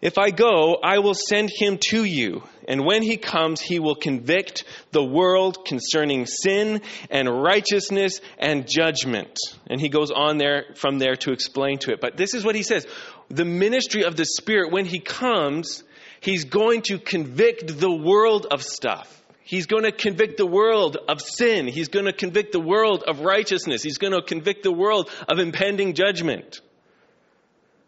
if 0.05 0.19
I 0.19 0.29
go, 0.29 0.75
I 0.83 0.99
will 0.99 1.15
send 1.15 1.49
him 1.49 1.79
to 1.89 2.03
you. 2.03 2.43
And 2.67 2.85
when 2.85 3.01
he 3.01 3.17
comes, 3.17 3.59
he 3.59 3.79
will 3.79 3.95
convict 3.95 4.63
the 4.91 5.03
world 5.03 5.65
concerning 5.65 6.27
sin 6.27 6.81
and 7.09 7.27
righteousness 7.27 8.21
and 8.37 8.67
judgment. 8.67 9.39
And 9.65 9.81
he 9.81 9.89
goes 9.89 10.11
on 10.11 10.37
there 10.37 10.65
from 10.75 10.99
there 10.99 11.15
to 11.15 11.31
explain 11.31 11.79
to 11.79 11.91
it. 11.91 12.01
But 12.01 12.17
this 12.17 12.35
is 12.35 12.45
what 12.45 12.53
he 12.53 12.61
says. 12.61 12.85
The 13.29 13.45
ministry 13.45 14.03
of 14.03 14.15
the 14.15 14.25
Spirit, 14.25 14.71
when 14.71 14.85
he 14.85 14.99
comes, 14.99 15.83
he's 16.21 16.45
going 16.45 16.83
to 16.83 16.99
convict 16.99 17.79
the 17.79 17.91
world 17.91 18.45
of 18.51 18.61
stuff. 18.61 19.11
He's 19.41 19.65
going 19.65 19.85
to 19.85 19.91
convict 19.91 20.37
the 20.37 20.45
world 20.45 20.97
of 21.09 21.19
sin. 21.19 21.65
He's 21.65 21.87
going 21.87 22.05
to 22.05 22.13
convict 22.13 22.51
the 22.51 22.59
world 22.59 23.03
of 23.07 23.21
righteousness. 23.21 23.81
He's 23.81 23.97
going 23.97 24.13
to 24.13 24.21
convict 24.21 24.61
the 24.61 24.71
world 24.71 25.09
of 25.27 25.39
impending 25.39 25.95
judgment. 25.95 26.61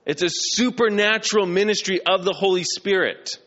It's 0.08 0.24
a 0.24 0.30
supernatural 0.30 1.46
ministry 1.46 2.00
of 2.02 2.24
the 2.24 2.32
Holy 2.32 2.64
Spirit 2.64 3.38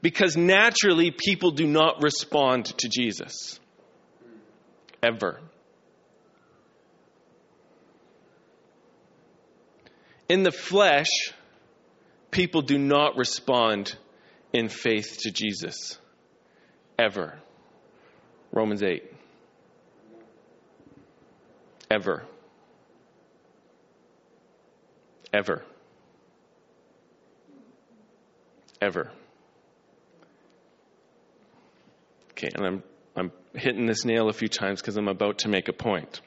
because 0.00 0.36
naturally 0.36 1.10
people 1.10 1.50
do 1.50 1.66
not 1.66 2.00
respond 2.00 2.66
to 2.78 2.88
Jesus. 2.88 3.58
Ever. 5.02 5.40
In 10.28 10.44
the 10.44 10.52
flesh, 10.52 11.08
people 12.30 12.62
do 12.62 12.78
not 12.78 13.16
respond 13.16 13.96
in 14.52 14.68
faith 14.68 15.18
to 15.22 15.32
Jesus. 15.32 15.98
Ever. 16.96 17.40
Romans 18.52 18.84
8. 18.84 19.12
Ever. 21.90 22.24
Ever. 25.32 25.64
Ever. 28.80 29.10
Okay, 32.32 32.50
and 32.54 32.66
I'm, 32.66 32.82
I'm 33.16 33.32
hitting 33.54 33.86
this 33.86 34.04
nail 34.04 34.28
a 34.28 34.32
few 34.32 34.48
times 34.48 34.80
because 34.80 34.96
I'm 34.96 35.08
about 35.08 35.38
to 35.38 35.48
make 35.48 35.68
a 35.68 35.72
point. 35.72 36.20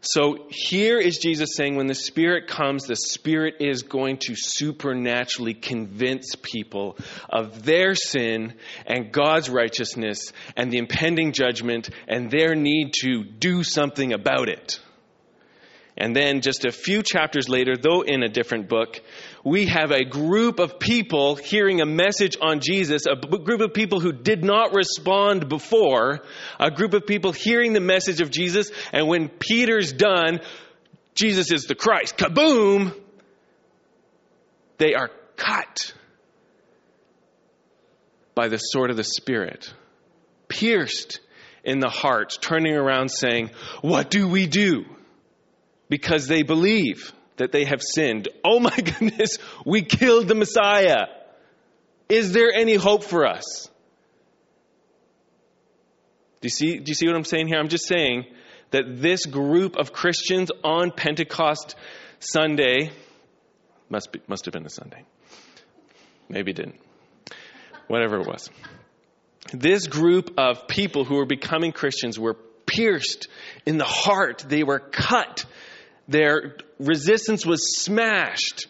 So 0.00 0.46
here 0.50 0.98
is 0.98 1.18
Jesus 1.18 1.56
saying 1.56 1.74
when 1.74 1.88
the 1.88 1.94
Spirit 1.94 2.46
comes, 2.46 2.86
the 2.86 2.94
Spirit 2.94 3.56
is 3.58 3.82
going 3.82 4.18
to 4.26 4.34
supernaturally 4.36 5.54
convince 5.54 6.36
people 6.40 6.96
of 7.28 7.64
their 7.64 7.96
sin 7.96 8.54
and 8.86 9.10
God's 9.10 9.50
righteousness 9.50 10.32
and 10.56 10.70
the 10.70 10.78
impending 10.78 11.32
judgment 11.32 11.90
and 12.06 12.30
their 12.30 12.54
need 12.54 12.92
to 13.02 13.24
do 13.24 13.64
something 13.64 14.12
about 14.12 14.48
it. 14.48 14.78
And 15.98 16.14
then 16.14 16.42
just 16.42 16.66
a 16.66 16.72
few 16.72 17.02
chapters 17.02 17.48
later, 17.48 17.74
though 17.76 18.02
in 18.02 18.22
a 18.22 18.28
different 18.28 18.68
book, 18.68 19.00
we 19.44 19.66
have 19.66 19.90
a 19.90 20.04
group 20.04 20.58
of 20.58 20.78
people 20.78 21.36
hearing 21.36 21.80
a 21.80 21.86
message 21.86 22.36
on 22.40 22.60
Jesus, 22.60 23.04
a 23.06 23.16
group 23.16 23.62
of 23.62 23.72
people 23.72 24.00
who 24.00 24.12
did 24.12 24.44
not 24.44 24.74
respond 24.74 25.48
before, 25.48 26.20
a 26.60 26.70
group 26.70 26.92
of 26.92 27.06
people 27.06 27.32
hearing 27.32 27.72
the 27.72 27.80
message 27.80 28.20
of 28.20 28.30
Jesus, 28.30 28.70
and 28.92 29.08
when 29.08 29.28
Peter's 29.28 29.92
done, 29.92 30.40
Jesus 31.14 31.50
is 31.50 31.64
the 31.64 31.74
Christ, 31.74 32.18
kaboom! 32.18 32.94
They 34.76 34.92
are 34.92 35.10
cut 35.36 35.94
by 38.34 38.48
the 38.48 38.58
sword 38.58 38.90
of 38.90 38.98
the 38.98 39.04
Spirit, 39.04 39.72
pierced 40.48 41.20
in 41.64 41.80
the 41.80 41.88
heart, 41.88 42.36
turning 42.42 42.74
around 42.74 43.08
saying, 43.08 43.50
What 43.80 44.10
do 44.10 44.28
we 44.28 44.46
do? 44.46 44.84
Because 45.88 46.26
they 46.26 46.42
believe 46.42 47.12
that 47.36 47.52
they 47.52 47.64
have 47.64 47.82
sinned. 47.82 48.28
Oh 48.44 48.60
my 48.60 48.76
goodness, 48.76 49.38
we 49.64 49.82
killed 49.82 50.28
the 50.28 50.34
Messiah. 50.34 51.06
Is 52.08 52.32
there 52.32 52.52
any 52.52 52.74
hope 52.74 53.04
for 53.04 53.26
us? 53.26 53.68
Do 56.40 56.46
you 56.46 56.50
see, 56.50 56.78
do 56.78 56.90
you 56.90 56.94
see 56.94 57.06
what 57.06 57.16
I'm 57.16 57.24
saying 57.24 57.48
here? 57.48 57.58
I'm 57.58 57.68
just 57.68 57.88
saying 57.88 58.26
that 58.70 59.00
this 59.00 59.26
group 59.26 59.76
of 59.76 59.92
Christians 59.92 60.50
on 60.62 60.92
Pentecost 60.92 61.74
Sunday 62.20 62.90
must, 63.88 64.12
be, 64.12 64.20
must 64.28 64.44
have 64.44 64.52
been 64.52 64.66
a 64.66 64.70
Sunday. 64.70 65.02
Maybe 66.28 66.50
it 66.50 66.56
didn't. 66.56 66.80
Whatever 67.88 68.20
it 68.20 68.26
was. 68.26 68.50
This 69.52 69.86
group 69.86 70.34
of 70.38 70.66
people 70.66 71.04
who 71.04 71.16
were 71.16 71.26
becoming 71.26 71.72
Christians 71.72 72.18
were 72.18 72.34
pierced 72.66 73.28
in 73.64 73.78
the 73.78 73.84
heart. 73.84 74.44
They 74.48 74.64
were 74.64 74.80
cut 74.80 75.44
their 76.08 76.56
resistance 76.78 77.44
was 77.44 77.76
smashed. 77.76 78.66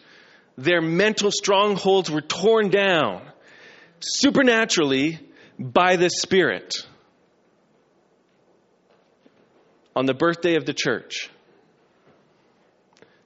Their 0.57 0.81
mental 0.81 1.31
strongholds 1.31 2.09
were 2.09 2.21
torn 2.21 2.69
down 2.69 3.21
supernaturally 3.99 5.19
by 5.59 5.95
the 5.95 6.09
Spirit 6.09 6.75
on 9.95 10.05
the 10.05 10.13
birthday 10.13 10.55
of 10.55 10.65
the 10.65 10.73
church. 10.73 11.29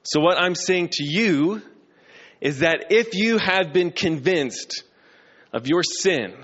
So, 0.02 0.20
what 0.20 0.38
I'm 0.38 0.54
saying 0.54 0.88
to 0.92 1.04
you 1.04 1.62
is 2.40 2.60
that 2.60 2.86
if 2.90 3.14
you 3.14 3.38
have 3.38 3.72
been 3.72 3.92
convinced 3.92 4.82
of 5.52 5.66
your 5.66 5.82
sin, 5.82 6.34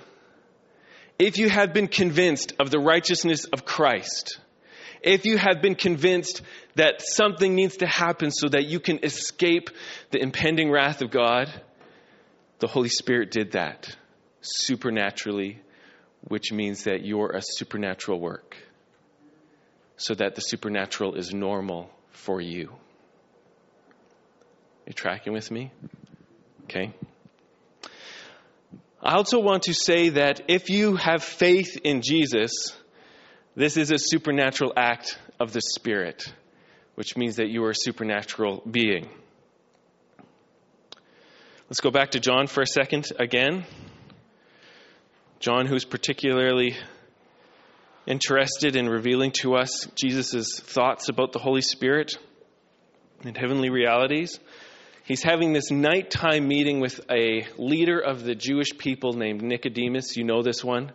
if 1.19 1.39
you 1.39 1.49
have 1.49 1.73
been 1.73 1.89
convinced 1.89 2.53
of 2.61 2.71
the 2.71 2.79
righteousness 2.79 3.45
of 3.47 3.65
Christ, 3.65 4.39
if 5.03 5.25
you 5.25 5.39
have 5.39 5.61
been 5.63 5.75
convinced 5.75 6.43
that 6.75 7.03
something 7.03 7.55
needs 7.55 7.79
to 7.79 7.87
happen 7.87 8.31
so 8.31 8.49
that 8.49 8.67
you 8.67 8.81
can 8.81 9.01
escape 9.05 9.71
the 10.11 10.21
impending 10.21 10.71
wrath 10.71 11.03
of 11.03 11.11
God, 11.11 11.49
the 12.59 12.67
Holy 12.67 12.89
Spirit 12.89 13.31
did 13.31 13.53
that 13.53 13.95
supernaturally, 14.41 15.61
which 16.23 16.53
means 16.53 16.85
that 16.85 17.05
you're 17.05 17.31
a 17.31 17.43
supernatural 17.43 18.21
work. 18.21 18.57
so 19.99 20.15
that 20.15 20.35
the 20.37 20.41
supernatural 20.41 21.15
is 21.17 21.35
normal 21.35 21.91
for 22.13 22.41
you. 22.41 22.73
You 24.87 24.93
tracking 24.95 25.33
with 25.33 25.51
me? 25.51 25.73
Okay. 26.65 26.95
I 29.03 29.15
also 29.17 29.41
want 29.41 29.65
to 29.65 29.75
say 29.75 30.11
that 30.11 30.43
if 30.49 30.71
you 30.71 30.97
have 30.97 31.23
faith 31.23 31.79
in 31.85 32.01
Jesus, 32.01 32.75
this 33.59 33.77
is 33.77 33.91
a 33.91 33.99
supernatural 33.99 34.73
act 34.77 35.19
of 35.41 35.53
the 35.53 35.61
Spirit, 35.61 36.33
which 36.95 37.17
means 37.17 37.37
that 37.37 37.49
you 37.49 37.65
are 37.65 37.71
a 37.71 37.75
supernatural 37.75 38.63
being. 38.71 39.09
Let's 41.69 41.81
go 41.81 41.91
back 41.91 42.13
to 42.13 42.21
John 42.21 42.47
for 42.47 42.63
a 42.63 42.67
second 42.67 43.11
again. 43.19 43.65
John, 45.41 45.67
who's 45.67 45.85
particularly 45.85 46.77
interested 48.07 48.77
in 48.77 48.89
revealing 48.89 49.33
to 49.43 49.57
us 49.57 49.89
Jesus' 50.01 50.61
thoughts 50.61 51.09
about 51.09 51.33
the 51.33 51.41
Holy 51.41 51.61
Spirit 51.61 52.13
and 53.25 53.37
heavenly 53.37 53.71
realities. 53.71 54.39
He's 55.03 55.25
having 55.25 55.53
this 55.53 55.73
nighttime 55.73 56.47
meeting 56.47 56.79
with 56.79 57.01
a 57.11 57.45
leader 57.59 57.99
of 57.99 58.23
the 58.23 58.37
Jewish 58.37 58.79
people 58.79 59.15
named 59.15 59.43
Nicodemus. 59.43 60.17
You 60.17 60.23
know 60.23 60.43
this 60.43 60.63
one. 60.63 60.93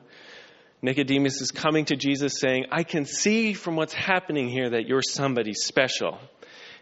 Nicodemus 0.84 1.40
is 1.40 1.52
coming 1.52 1.86
to 1.86 1.96
Jesus 1.96 2.34
saying, 2.40 2.66
I 2.70 2.84
can 2.84 3.06
see 3.06 3.54
from 3.54 3.78
what's 3.78 3.94
happening 3.94 4.50
here 4.50 4.72
that 4.72 4.86
you're 4.86 5.02
somebody 5.02 5.54
special. 5.54 6.20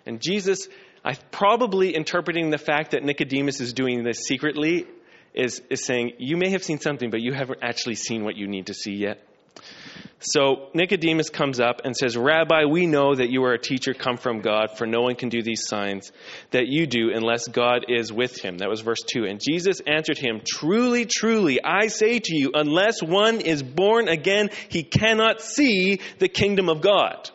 And 0.08 0.20
Jesus, 0.20 0.68
I 1.06 1.14
probably 1.30 1.96
interpreting 1.96 2.50
the 2.50 2.58
fact 2.58 2.92
that 2.92 3.04
Nicodemus 3.04 3.62
is 3.62 3.74
doing 3.74 4.04
this 4.04 4.26
secretly, 4.26 4.88
is, 5.36 5.62
is 5.70 5.86
saying, 5.86 6.14
You 6.18 6.36
may 6.36 6.50
have 6.50 6.64
seen 6.64 6.80
something, 6.80 7.12
but 7.12 7.22
you 7.22 7.32
haven't 7.32 7.60
actually 7.62 7.94
seen 7.94 8.24
what 8.24 8.36
you 8.36 8.48
need 8.48 8.66
to 8.68 8.74
see 8.74 8.94
yet. 8.94 9.24
So 10.24 10.70
Nicodemus 10.76 11.32
comes 11.32 11.60
up 11.60 11.82
and 11.84 11.98
says, 11.98 12.16
Rabbi, 12.16 12.66
we 12.66 12.86
know 12.86 13.16
that 13.16 13.32
you 13.32 13.44
are 13.46 13.54
a 13.54 13.60
teacher 13.60 13.96
come 13.96 14.18
from 14.18 14.42
God, 14.42 14.78
for 14.78 14.86
no 14.86 15.02
one 15.02 15.16
can 15.16 15.30
do 15.30 15.42
these 15.42 15.64
signs 15.66 16.12
that 16.52 16.68
you 16.68 16.86
do 16.86 17.10
unless 17.12 17.48
God 17.48 17.86
is 17.88 18.14
with 18.14 18.40
him. 18.40 18.60
That 18.60 18.70
was 18.70 18.82
verse 18.82 19.02
2. 19.02 19.26
And 19.26 19.42
Jesus 19.44 19.82
answered 19.88 20.20
him, 20.20 20.42
Truly, 20.46 21.08
truly, 21.08 21.60
I 21.64 21.88
say 21.88 22.20
to 22.20 22.36
you, 22.36 22.52
unless 22.54 23.02
one 23.02 23.42
is 23.42 23.64
born 23.64 24.08
again, 24.08 24.52
he 24.70 24.84
cannot 24.84 25.42
see 25.42 26.00
the 26.20 26.30
kingdom 26.30 26.70
of 26.70 26.82
God. 26.82 27.32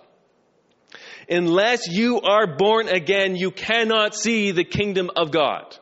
Unless 1.28 1.88
you 1.88 2.20
are 2.20 2.56
born 2.56 2.86
again, 2.86 3.34
you 3.34 3.50
cannot 3.50 4.14
see 4.14 4.52
the 4.52 4.62
kingdom 4.62 5.10
of 5.16 5.32
God. 5.32 5.76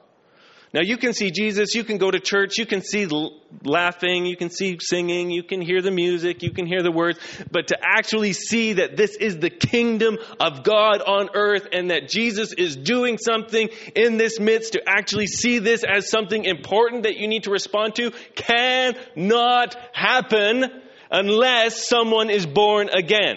Now 0.74 0.80
you 0.80 0.96
can 0.96 1.12
see 1.12 1.30
Jesus, 1.30 1.76
you 1.76 1.84
can 1.84 1.98
go 1.98 2.10
to 2.10 2.18
church, 2.18 2.58
you 2.58 2.66
can 2.66 2.82
see 2.82 3.06
laughing, 3.62 4.26
you 4.26 4.36
can 4.36 4.50
see 4.50 4.76
singing, 4.80 5.30
you 5.30 5.44
can 5.44 5.60
hear 5.60 5.80
the 5.80 5.92
music, 5.92 6.42
you 6.42 6.50
can 6.50 6.66
hear 6.66 6.82
the 6.82 6.90
words, 6.90 7.20
but 7.48 7.68
to 7.68 7.78
actually 7.80 8.32
see 8.32 8.72
that 8.72 8.96
this 8.96 9.14
is 9.14 9.38
the 9.38 9.50
kingdom 9.50 10.18
of 10.40 10.64
God 10.64 11.00
on 11.00 11.28
earth 11.32 11.68
and 11.72 11.92
that 11.92 12.08
Jesus 12.08 12.52
is 12.52 12.74
doing 12.74 13.18
something 13.18 13.68
in 13.94 14.16
this 14.16 14.40
midst, 14.40 14.72
to 14.72 14.82
actually 14.84 15.28
see 15.28 15.60
this 15.60 15.84
as 15.84 16.10
something 16.10 16.44
important 16.44 17.04
that 17.04 17.18
you 17.18 17.28
need 17.28 17.44
to 17.44 17.52
respond 17.52 17.94
to, 17.94 18.10
cannot 18.34 19.76
happen 19.92 20.64
unless 21.08 21.88
someone 21.88 22.30
is 22.30 22.46
born 22.46 22.88
again. 22.88 23.36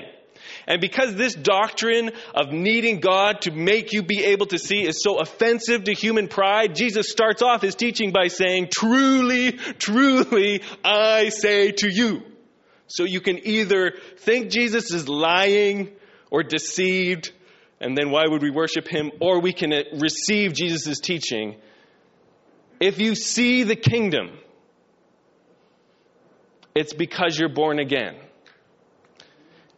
And 0.67 0.81
because 0.81 1.15
this 1.15 1.33
doctrine 1.33 2.11
of 2.35 2.51
needing 2.51 2.99
God 2.99 3.41
to 3.41 3.51
make 3.51 3.93
you 3.93 4.03
be 4.03 4.25
able 4.25 4.47
to 4.47 4.59
see 4.59 4.85
is 4.85 5.01
so 5.01 5.19
offensive 5.19 5.85
to 5.85 5.93
human 5.93 6.27
pride, 6.27 6.75
Jesus 6.75 7.09
starts 7.09 7.41
off 7.41 7.61
his 7.61 7.75
teaching 7.75 8.11
by 8.11 8.27
saying, 8.27 8.67
Truly, 8.69 9.53
truly, 9.53 10.61
I 10.83 11.29
say 11.29 11.71
to 11.71 11.89
you. 11.89 12.21
So 12.87 13.05
you 13.05 13.21
can 13.21 13.47
either 13.47 13.93
think 14.17 14.49
Jesus 14.49 14.91
is 14.91 15.07
lying 15.07 15.91
or 16.31 16.43
deceived, 16.43 17.31
and 17.79 17.97
then 17.97 18.11
why 18.11 18.25
would 18.27 18.41
we 18.41 18.51
worship 18.51 18.89
him? 18.89 19.11
Or 19.21 19.39
we 19.39 19.53
can 19.53 19.71
uh, 19.71 19.83
receive 19.99 20.53
Jesus' 20.53 20.99
teaching. 20.99 21.55
If 22.81 22.99
you 22.99 23.15
see 23.15 23.63
the 23.63 23.75
kingdom, 23.75 24.37
it's 26.75 26.93
because 26.93 27.39
you're 27.39 27.53
born 27.53 27.79
again. 27.79 28.15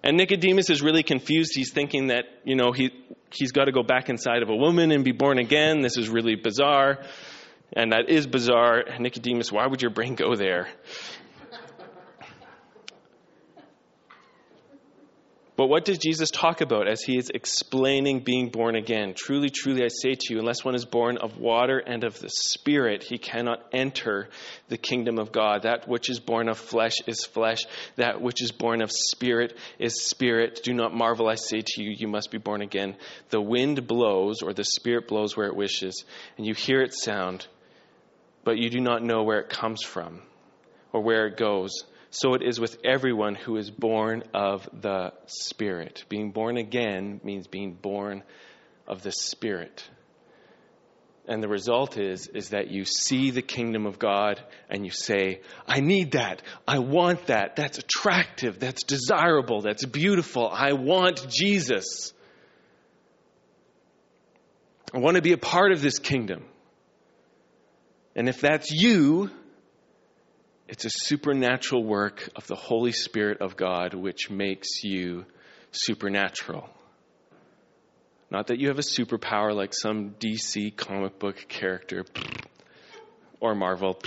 And 0.03 0.17
Nicodemus 0.17 0.69
is 0.69 0.81
really 0.81 1.03
confused. 1.03 1.51
He's 1.55 1.71
thinking 1.71 2.07
that, 2.07 2.25
you 2.45 2.55
know, 2.55 2.71
he, 2.71 2.91
he's 3.33 3.51
got 3.51 3.65
to 3.65 3.71
go 3.71 3.83
back 3.83 4.09
inside 4.09 4.41
of 4.41 4.49
a 4.49 4.55
woman 4.55 4.91
and 4.91 5.03
be 5.03 5.11
born 5.11 5.39
again. 5.39 5.81
This 5.81 5.97
is 5.97 6.07
really 6.07 6.35
bizarre. 6.35 7.03
And 7.73 7.91
that 7.91 8.09
is 8.09 8.25
bizarre. 8.25 8.83
Nicodemus, 8.99 9.51
why 9.51 9.67
would 9.67 9.81
your 9.81 9.91
brain 9.91 10.15
go 10.15 10.35
there? 10.35 10.69
But 15.59 15.67
what 15.67 15.83
does 15.83 15.97
Jesus 15.97 16.31
talk 16.31 16.61
about 16.61 16.87
as 16.87 17.01
he 17.01 17.17
is 17.17 17.29
explaining 17.33 18.21
being 18.21 18.47
born 18.47 18.77
again? 18.77 19.13
Truly, 19.13 19.49
truly, 19.49 19.83
I 19.83 19.89
say 19.89 20.15
to 20.15 20.33
you, 20.33 20.39
unless 20.39 20.63
one 20.63 20.73
is 20.73 20.85
born 20.85 21.17
of 21.17 21.37
water 21.37 21.79
and 21.79 22.05
of 22.05 22.17
the 22.17 22.29
Spirit, 22.29 23.03
he 23.03 23.17
cannot 23.17 23.65
enter 23.73 24.29
the 24.69 24.77
kingdom 24.77 25.19
of 25.19 25.33
God. 25.33 25.63
That 25.63 25.85
which 25.85 26.09
is 26.09 26.21
born 26.21 26.47
of 26.47 26.57
flesh 26.57 26.93
is 27.07 27.25
flesh, 27.25 27.59
that 27.97 28.21
which 28.21 28.41
is 28.41 28.53
born 28.53 28.81
of 28.81 28.89
spirit 28.89 29.57
is 29.79 30.01
spirit. 30.01 30.61
Do 30.63 30.73
not 30.73 30.95
marvel, 30.95 31.27
I 31.27 31.35
say 31.35 31.59
to 31.59 31.83
you, 31.83 31.93
you 31.93 32.07
must 32.07 32.31
be 32.31 32.37
born 32.37 32.61
again. 32.61 32.95
The 33.29 33.41
wind 33.41 33.85
blows, 33.85 34.41
or 34.41 34.53
the 34.53 34.63
Spirit 34.63 35.09
blows 35.09 35.35
where 35.35 35.47
it 35.47 35.57
wishes, 35.57 36.05
and 36.37 36.47
you 36.47 36.53
hear 36.53 36.81
its 36.81 37.03
sound, 37.03 37.47
but 38.45 38.57
you 38.57 38.69
do 38.69 38.79
not 38.79 39.03
know 39.03 39.23
where 39.23 39.41
it 39.41 39.49
comes 39.49 39.83
from 39.83 40.21
or 40.93 41.01
where 41.01 41.27
it 41.27 41.35
goes 41.35 41.83
so 42.11 42.33
it 42.33 42.41
is 42.41 42.59
with 42.59 42.77
everyone 42.83 43.35
who 43.35 43.57
is 43.57 43.69
born 43.69 44.23
of 44.33 44.67
the 44.73 45.13
Spirit. 45.27 46.03
Being 46.09 46.31
born 46.31 46.57
again 46.57 47.21
means 47.23 47.47
being 47.47 47.73
born 47.73 48.23
of 48.87 49.03
the 49.03 49.11
Spirit. 49.11 49.87
And 51.27 51.43
the 51.43 51.47
result 51.47 51.99
is, 51.99 52.27
is 52.27 52.49
that 52.49 52.71
you 52.71 52.85
see 52.85 53.29
the 53.29 53.43
kingdom 53.43 53.85
of 53.85 53.99
God 53.99 54.41
and 54.67 54.83
you 54.83 54.91
say, 54.91 55.41
I 55.67 55.79
need 55.79 56.13
that. 56.13 56.41
I 56.67 56.79
want 56.79 57.27
that. 57.27 57.55
That's 57.55 57.77
attractive. 57.77 58.59
That's 58.59 58.83
desirable. 58.83 59.61
That's 59.61 59.85
beautiful. 59.85 60.49
I 60.51 60.73
want 60.73 61.29
Jesus. 61.29 62.13
I 64.91 64.97
want 64.97 65.17
to 65.17 65.21
be 65.21 65.33
a 65.33 65.37
part 65.37 65.71
of 65.71 65.83
this 65.83 65.99
kingdom. 65.99 66.43
And 68.15 68.27
if 68.27 68.41
that's 68.41 68.71
you, 68.71 69.29
it's 70.69 70.85
a 70.85 70.89
supernatural 70.91 71.83
work 71.83 72.29
of 72.35 72.45
the 72.45 72.55
Holy 72.55 72.91
Spirit 72.91 73.41
of 73.41 73.57
God 73.57 73.95
which 73.95 74.29
makes 74.29 74.83
you 74.83 75.25
supernatural. 75.71 76.69
Not 78.29 78.47
that 78.47 78.59
you 78.59 78.67
have 78.67 78.77
a 78.77 78.83
superpower 78.83 79.55
like 79.55 79.73
some 79.73 80.11
DC 80.11 80.77
comic 80.77 81.17
book 81.17 81.43
character 81.47 82.05
or 83.39 83.55
Marvel. 83.55 83.99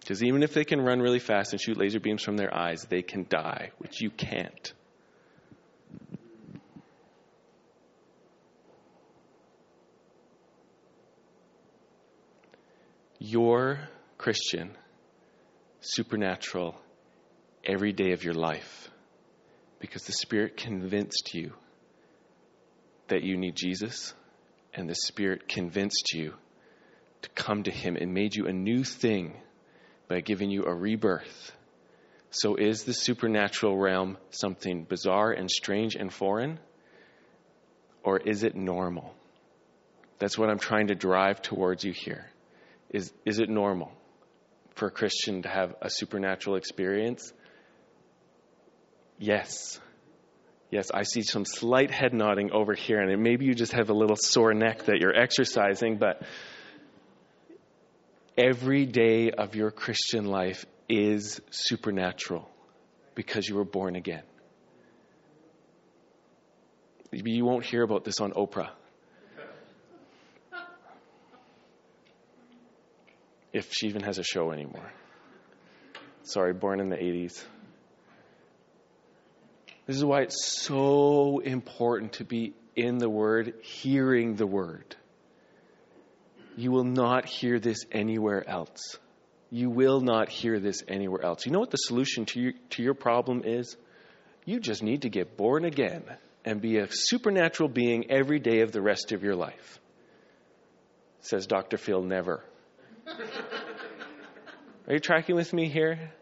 Because 0.00 0.24
even 0.24 0.42
if 0.42 0.54
they 0.54 0.64
can 0.64 0.80
run 0.80 0.98
really 0.98 1.20
fast 1.20 1.52
and 1.52 1.60
shoot 1.60 1.76
laser 1.76 2.00
beams 2.00 2.24
from 2.24 2.36
their 2.36 2.52
eyes, 2.52 2.84
they 2.88 3.02
can 3.02 3.26
die, 3.28 3.70
which 3.78 4.02
you 4.02 4.10
can't. 4.10 4.72
Your 13.24 13.88
Christian, 14.18 14.70
supernatural, 15.80 16.74
every 17.64 17.92
day 17.92 18.12
of 18.12 18.22
your 18.22 18.34
life 18.34 18.90
because 19.80 20.02
the 20.02 20.12
Spirit 20.12 20.58
convinced 20.58 21.32
you 21.32 21.52
that 23.08 23.22
you 23.22 23.38
need 23.38 23.56
Jesus, 23.56 24.12
and 24.74 24.88
the 24.88 24.94
Spirit 24.94 25.48
convinced 25.48 26.12
you 26.12 26.34
to 27.22 27.30
come 27.30 27.62
to 27.62 27.70
Him 27.70 27.96
and 27.96 28.12
made 28.12 28.34
you 28.34 28.46
a 28.46 28.52
new 28.52 28.84
thing 28.84 29.34
by 30.06 30.20
giving 30.20 30.50
you 30.50 30.64
a 30.64 30.74
rebirth. 30.74 31.52
So, 32.30 32.56
is 32.56 32.84
the 32.84 32.92
supernatural 32.92 33.78
realm 33.78 34.18
something 34.30 34.84
bizarre 34.84 35.32
and 35.32 35.50
strange 35.50 35.94
and 35.94 36.12
foreign? 36.12 36.58
Or 38.02 38.18
is 38.18 38.42
it 38.42 38.54
normal? 38.54 39.14
That's 40.18 40.36
what 40.36 40.50
I'm 40.50 40.58
trying 40.58 40.88
to 40.88 40.94
drive 40.94 41.40
towards 41.40 41.84
you 41.84 41.92
here. 41.92 42.26
Is, 42.94 43.12
is 43.24 43.40
it 43.40 43.50
normal 43.50 43.90
for 44.76 44.86
a 44.86 44.90
Christian 44.92 45.42
to 45.42 45.48
have 45.48 45.74
a 45.82 45.90
supernatural 45.90 46.54
experience? 46.54 47.32
Yes. 49.18 49.80
Yes, 50.70 50.92
I 50.94 51.02
see 51.02 51.22
some 51.22 51.44
slight 51.44 51.90
head 51.90 52.14
nodding 52.14 52.52
over 52.52 52.72
here, 52.72 53.00
and 53.00 53.20
maybe 53.20 53.46
you 53.46 53.54
just 53.54 53.72
have 53.72 53.90
a 53.90 53.92
little 53.92 54.14
sore 54.14 54.54
neck 54.54 54.84
that 54.84 55.00
you're 55.00 55.14
exercising, 55.14 55.96
but 55.96 56.22
every 58.38 58.86
day 58.86 59.32
of 59.32 59.56
your 59.56 59.72
Christian 59.72 60.26
life 60.26 60.64
is 60.88 61.40
supernatural 61.50 62.48
because 63.16 63.48
you 63.48 63.56
were 63.56 63.64
born 63.64 63.96
again. 63.96 64.22
You 67.10 67.44
won't 67.44 67.64
hear 67.64 67.82
about 67.82 68.04
this 68.04 68.20
on 68.20 68.30
Oprah. 68.34 68.70
If 73.54 73.72
she 73.72 73.86
even 73.86 74.02
has 74.02 74.18
a 74.18 74.22
show 74.22 74.50
anymore. 74.50 74.92
Sorry, 76.24 76.52
born 76.52 76.80
in 76.80 76.90
the 76.90 76.96
80s. 76.96 77.42
This 79.86 79.96
is 79.96 80.04
why 80.04 80.22
it's 80.22 80.44
so 80.44 81.38
important 81.38 82.14
to 82.14 82.24
be 82.24 82.54
in 82.74 82.98
the 82.98 83.08
Word, 83.08 83.54
hearing 83.62 84.34
the 84.34 84.46
Word. 84.46 84.96
You 86.56 86.72
will 86.72 86.84
not 86.84 87.26
hear 87.26 87.60
this 87.60 87.78
anywhere 87.92 88.48
else. 88.48 88.98
You 89.50 89.70
will 89.70 90.00
not 90.00 90.30
hear 90.30 90.58
this 90.58 90.82
anywhere 90.88 91.22
else. 91.24 91.46
You 91.46 91.52
know 91.52 91.60
what 91.60 91.70
the 91.70 91.76
solution 91.76 92.24
to 92.26 92.40
your, 92.40 92.52
to 92.70 92.82
your 92.82 92.94
problem 92.94 93.42
is? 93.44 93.76
You 94.44 94.58
just 94.58 94.82
need 94.82 95.02
to 95.02 95.10
get 95.10 95.36
born 95.36 95.64
again 95.64 96.02
and 96.44 96.60
be 96.60 96.78
a 96.78 96.88
supernatural 96.90 97.68
being 97.68 98.10
every 98.10 98.40
day 98.40 98.60
of 98.60 98.72
the 98.72 98.82
rest 98.82 99.12
of 99.12 99.22
your 99.22 99.36
life. 99.36 99.78
Says 101.20 101.46
Dr. 101.46 101.76
Phil, 101.76 102.02
never. 102.02 102.42
Are 104.86 104.94
you 104.94 104.98
tracking 104.98 105.34
with 105.34 105.52
me 105.52 105.68
here? 105.68 106.12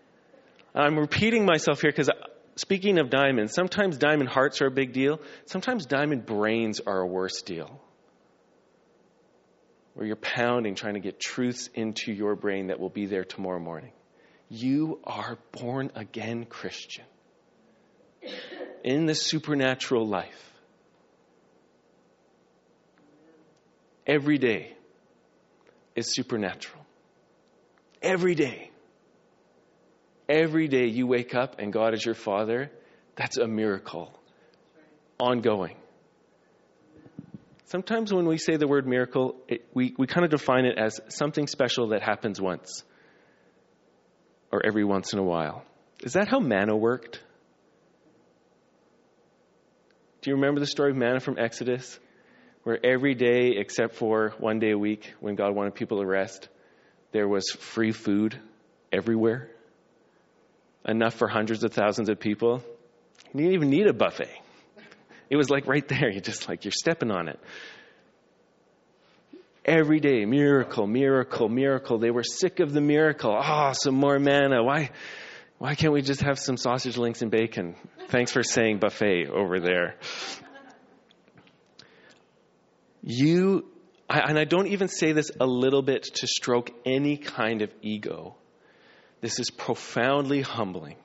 I'm 0.75 0.99
repeating 0.99 1.45
myself 1.45 1.81
here 1.81 1.91
because 1.91 2.09
uh, 2.09 2.15
speaking 2.57 2.99
of 2.99 3.11
diamonds, 3.11 3.55
sometimes 3.55 3.99
diamond 3.99 4.29
hearts 4.29 4.63
are 4.63 4.67
a 4.67 4.71
big 4.71 4.93
deal. 4.93 5.21
Sometimes 5.47 5.87
diamond 5.87 6.27
brains 6.27 6.81
are 6.81 7.01
a 7.01 7.07
worse 7.07 7.43
deal. 7.43 7.81
Where 9.95 10.07
you're 10.07 10.17
pounding, 10.17 10.75
trying 10.75 10.95
to 10.95 11.01
get 11.01 11.21
truths 11.21 11.69
into 11.75 12.13
your 12.13 12.35
brain 12.35 12.69
that 12.69 12.81
will 12.81 12.89
be 12.89 13.07
there 13.07 13.25
tomorrow 13.25 13.61
morning. 13.61 13.93
You 14.49 15.01
are 15.05 15.39
born 15.53 15.91
again 15.95 16.47
Christian 16.47 17.05
in 18.83 19.07
the 19.07 19.15
supernatural 19.15 20.07
life. 20.07 20.51
Every 24.07 24.39
day 24.39 24.75
is 25.95 26.13
supernatural. 26.13 26.85
Every 28.01 28.35
day. 28.35 28.71
Every 30.29 30.69
day 30.69 30.87
you 30.87 31.07
wake 31.07 31.35
up 31.35 31.59
and 31.59 31.73
God 31.73 31.95
is 31.95 32.05
your 32.05 32.15
Father, 32.15 32.71
that's 33.17 33.37
a 33.37 33.47
miracle. 33.47 34.19
Ongoing. 35.19 35.77
Sometimes 37.67 38.13
when 38.13 38.27
we 38.27 38.39
say 38.39 38.57
the 38.57 38.69
word 38.69 38.87
miracle, 38.87 39.37
it, 39.49 39.67
we, 39.73 39.95
we 39.97 40.07
kind 40.07 40.25
of 40.25 40.31
define 40.31 40.67
it 40.67 40.79
as 40.79 41.01
something 41.09 41.47
special 41.47 41.89
that 41.89 42.03
happens 42.03 42.41
once 42.41 42.85
or 44.51 44.65
every 44.65 44.85
once 44.85 45.13
in 45.13 45.19
a 45.19 45.23
while. 45.23 45.65
Is 46.03 46.13
that 46.13 46.29
how 46.29 46.39
manna 46.39 46.77
worked? 46.77 47.21
Do 50.21 50.31
you 50.31 50.37
remember 50.37 50.61
the 50.61 50.67
story 50.67 50.91
of 50.91 50.97
manna 50.97 51.21
from 51.21 51.39
Exodus? 51.39 51.99
Where 52.65 52.79
every 52.85 53.15
day, 53.15 53.57
except 53.57 53.97
for 53.97 54.35
one 54.39 54.61
day 54.61 54.71
a 54.71 54.79
week, 54.79 55.13
when 55.21 55.35
God 55.35 55.55
wanted 55.55 55.75
people 55.75 55.99
to 56.01 56.07
rest, 56.07 56.49
there 57.11 57.27
was 57.27 57.51
free 57.51 57.93
food 57.93 58.39
everywhere 58.93 59.51
enough 60.87 61.15
for 61.15 61.29
hundreds 61.29 61.65
of 61.65 61.73
thousands 61.73 62.09
of 62.09 62.19
people. 62.19 62.63
You 63.33 63.41
didn't 63.41 63.55
even 63.55 63.71
need 63.71 63.87
a 63.87 63.93
buffet. 63.93 64.31
It 65.31 65.37
was 65.37 65.49
like 65.49 65.67
right 65.67 65.87
there. 65.87 66.11
You 66.11 66.21
just 66.21 66.49
like 66.49 66.65
you're 66.65 66.73
stepping 66.73 67.11
on 67.11 67.29
it. 67.29 67.39
Every 69.65 70.01
day, 70.01 70.25
miracle, 70.25 70.87
miracle, 70.87 71.49
miracle. 71.49 71.99
They 71.99 72.11
were 72.11 72.25
sick 72.25 72.61
of 72.61 72.73
the 72.73 72.81
miracle. 72.81 73.33
Ah, 73.33 73.71
oh, 73.71 73.73
some 73.73 73.95
more 73.95 74.19
manna. 74.19 74.63
Why, 74.63 74.91
why 75.59 75.77
can't 75.77 75.93
we 75.93 76.03
just 76.03 76.23
have 76.23 76.39
some 76.39 76.57
sausage 76.57 76.97
links 76.97 77.23
and 77.23 77.31
bacon? 77.31 77.77
Thanks 78.09 78.33
for 78.33 78.43
saying 78.43 78.79
buffet 78.79 79.29
over 79.29 79.61
there. 79.61 79.95
You, 83.03 83.67
and 84.09 84.39
I 84.39 84.45
don't 84.45 84.69
even 84.69 84.89
say 84.89 85.13
this 85.13 85.31
a 85.41 85.47
little 85.47 85.83
bit 85.83 86.05
to 86.15 86.27
stroke 86.27 86.71
any 86.85 87.17
kind 87.17 87.63
of 87.63 87.71
ego. 87.83 88.37
This 89.21 89.39
is 89.39 89.51
profoundly 89.51 90.41
humbling. 90.41 90.97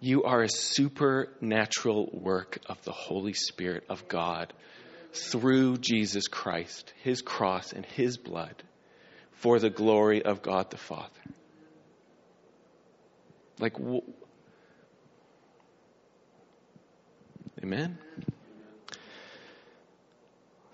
You 0.00 0.24
are 0.24 0.42
a 0.42 0.48
supernatural 0.48 2.10
work 2.12 2.58
of 2.66 2.82
the 2.82 2.92
Holy 2.92 3.32
Spirit 3.32 3.84
of 3.88 4.08
God 4.08 4.52
through 5.12 5.78
Jesus 5.78 6.28
Christ, 6.28 6.92
His 7.02 7.22
cross, 7.22 7.72
and 7.72 7.86
His 7.86 8.18
blood 8.18 8.62
for 9.32 9.58
the 9.58 9.70
glory 9.70 10.24
of 10.24 10.42
God 10.42 10.70
the 10.70 10.76
Father. 10.76 11.10
Like, 13.58 13.74
w- 13.74 14.02
Amen? 17.62 17.98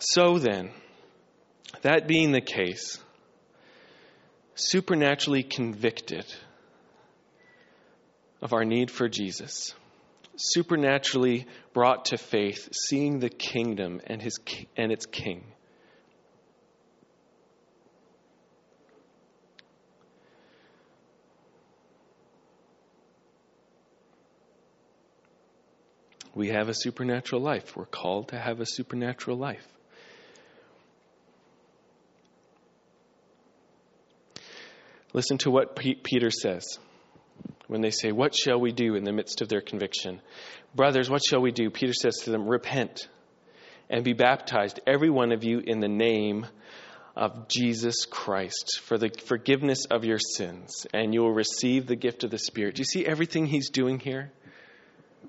So 0.05 0.41
then, 0.41 0.71
that 1.83 2.09
being 2.09 2.33
the 2.33 2.41
case, 2.41 2.99
supernaturally 4.57 5.45
convicted 5.45 6.25
of 8.41 8.53
our 8.53 8.65
need 8.65 8.91
for 8.91 9.09
Jesus, 9.09 9.73
supernaturally 10.35 11.47
brought 11.73 12.07
to 12.07 12.19
faith, 12.19 12.69
seeing 12.73 13.21
the 13.21 13.29
kingdom 13.29 14.01
and, 14.05 14.21
his, 14.21 14.41
and 14.77 14.91
its 14.91 15.07
king. 15.07 15.45
We 26.35 26.49
have 26.49 26.69
a 26.69 26.75
supernatural 26.75 27.41
life. 27.41 27.77
We're 27.77 27.87
called 27.87 28.31
to 28.31 28.39
have 28.39 28.59
a 28.59 28.67
supernatural 28.67 29.37
life. 29.37 29.65
Listen 35.13 35.39
to 35.39 35.51
what 35.51 35.77
Peter 35.77 36.31
says 36.31 36.79
when 37.67 37.81
they 37.81 37.91
say, 37.91 38.13
What 38.13 38.35
shall 38.35 38.61
we 38.61 38.73
do 38.73 38.95
in 38.95 39.05
the 39.05 39.13
midst 39.13 39.41
of 39.43 39.49
their 39.49 39.61
conviction? 39.61 40.21
Brothers, 40.75 41.11
what 41.11 41.23
shall 41.25 41.41
we 41.41 41.53
do? 41.53 41.71
Peter 41.71 41.93
says 41.93 42.17
to 42.25 42.31
them, 42.31 42.49
Repent 42.49 43.09
and 43.91 44.05
be 44.05 44.15
baptized, 44.15 44.81
every 44.87 45.11
one 45.11 45.33
of 45.33 45.45
you, 45.45 45.59
in 45.59 45.81
the 45.81 45.89
name 45.89 46.47
of 47.15 47.49
Jesus 47.49 48.07
Christ 48.07 48.81
for 48.83 48.97
the 48.97 49.11
forgiveness 49.27 49.85
of 49.91 50.05
your 50.05 50.19
sins, 50.19 50.87
and 50.95 51.13
you 51.13 51.21
will 51.21 51.35
receive 51.35 51.87
the 51.87 51.97
gift 51.97 52.25
of 52.25 52.31
the 52.31 52.39
Spirit. 52.39 52.77
Do 52.77 52.81
you 52.81 52.87
see 52.87 53.05
everything 53.05 53.47
he's 53.47 53.69
doing 53.69 53.99
here? 53.99 54.33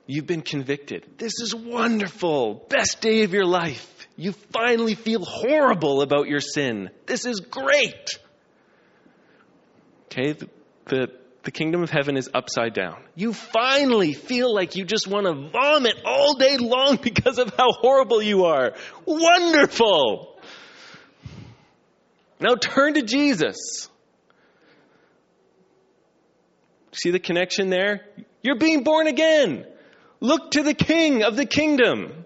You've 0.05 0.27
been 0.27 0.41
convicted. 0.41 1.05
This 1.17 1.39
is 1.41 1.53
wonderful. 1.53 2.65
Best 2.69 3.01
day 3.01 3.23
of 3.23 3.33
your 3.33 3.45
life. 3.45 3.89
You 4.15 4.33
finally 4.53 4.95
feel 4.95 5.23
horrible 5.25 6.01
about 6.01 6.27
your 6.27 6.39
sin. 6.39 6.89
This 7.05 7.25
is 7.25 7.39
great. 7.39 8.19
Okay, 10.13 10.33
the, 10.33 10.49
the, 10.85 11.07
the 11.41 11.49
kingdom 11.49 11.81
of 11.81 11.89
heaven 11.89 12.17
is 12.17 12.29
upside 12.35 12.75
down. 12.75 13.03
You 13.15 13.33
finally 13.33 14.13
feel 14.13 14.53
like 14.53 14.75
you 14.75 14.85
just 14.85 15.07
want 15.07 15.25
to 15.25 15.49
vomit 15.49 15.95
all 16.05 16.35
day 16.35 16.57
long 16.57 16.97
because 17.01 17.39
of 17.39 17.51
how 17.57 17.71
horrible 17.71 18.21
you 18.21 18.45
are. 18.45 18.73
Wonderful! 19.05 20.39
Now 22.39 22.55
turn 22.55 22.93
to 22.93 23.01
Jesus. 23.01 23.89
See 26.91 27.09
the 27.09 27.19
connection 27.19 27.69
there? 27.69 28.01
You're 28.43 28.59
being 28.59 28.83
born 28.83 29.07
again. 29.07 29.65
Look 30.19 30.51
to 30.51 30.61
the 30.61 30.75
king 30.75 31.23
of 31.23 31.35
the 31.35 31.47
kingdom. 31.47 32.25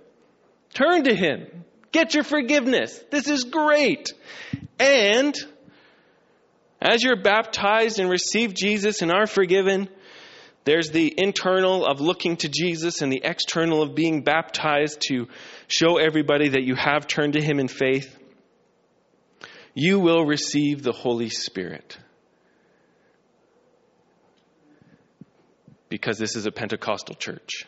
Turn 0.73 1.05
to 1.05 1.15
him. 1.15 1.63
Get 1.93 2.15
your 2.15 2.25
forgiveness. 2.25 2.99
This 3.11 3.29
is 3.29 3.45
great. 3.45 4.11
And 4.77 5.33
as 6.81 7.03
you're 7.03 7.21
baptized 7.21 7.99
and 7.99 8.09
receive 8.09 8.53
Jesus 8.53 9.01
and 9.01 9.11
are 9.11 9.27
forgiven, 9.27 9.89
there's 10.63 10.91
the 10.91 11.13
internal 11.17 11.85
of 11.85 12.01
looking 12.01 12.37
to 12.37 12.49
Jesus 12.49 13.01
and 13.01 13.11
the 13.11 13.21
external 13.23 13.81
of 13.81 13.95
being 13.95 14.23
baptized 14.23 15.01
to 15.07 15.27
show 15.67 15.97
everybody 15.97 16.49
that 16.49 16.63
you 16.63 16.75
have 16.75 17.07
turned 17.07 17.33
to 17.33 17.41
Him 17.41 17.59
in 17.59 17.67
faith. 17.67 18.13
You 19.73 19.99
will 19.99 20.25
receive 20.25 20.83
the 20.83 20.91
Holy 20.91 21.29
Spirit. 21.29 21.97
Because 25.89 26.17
this 26.17 26.35
is 26.35 26.45
a 26.45 26.51
Pentecostal 26.51 27.15
church. 27.15 27.65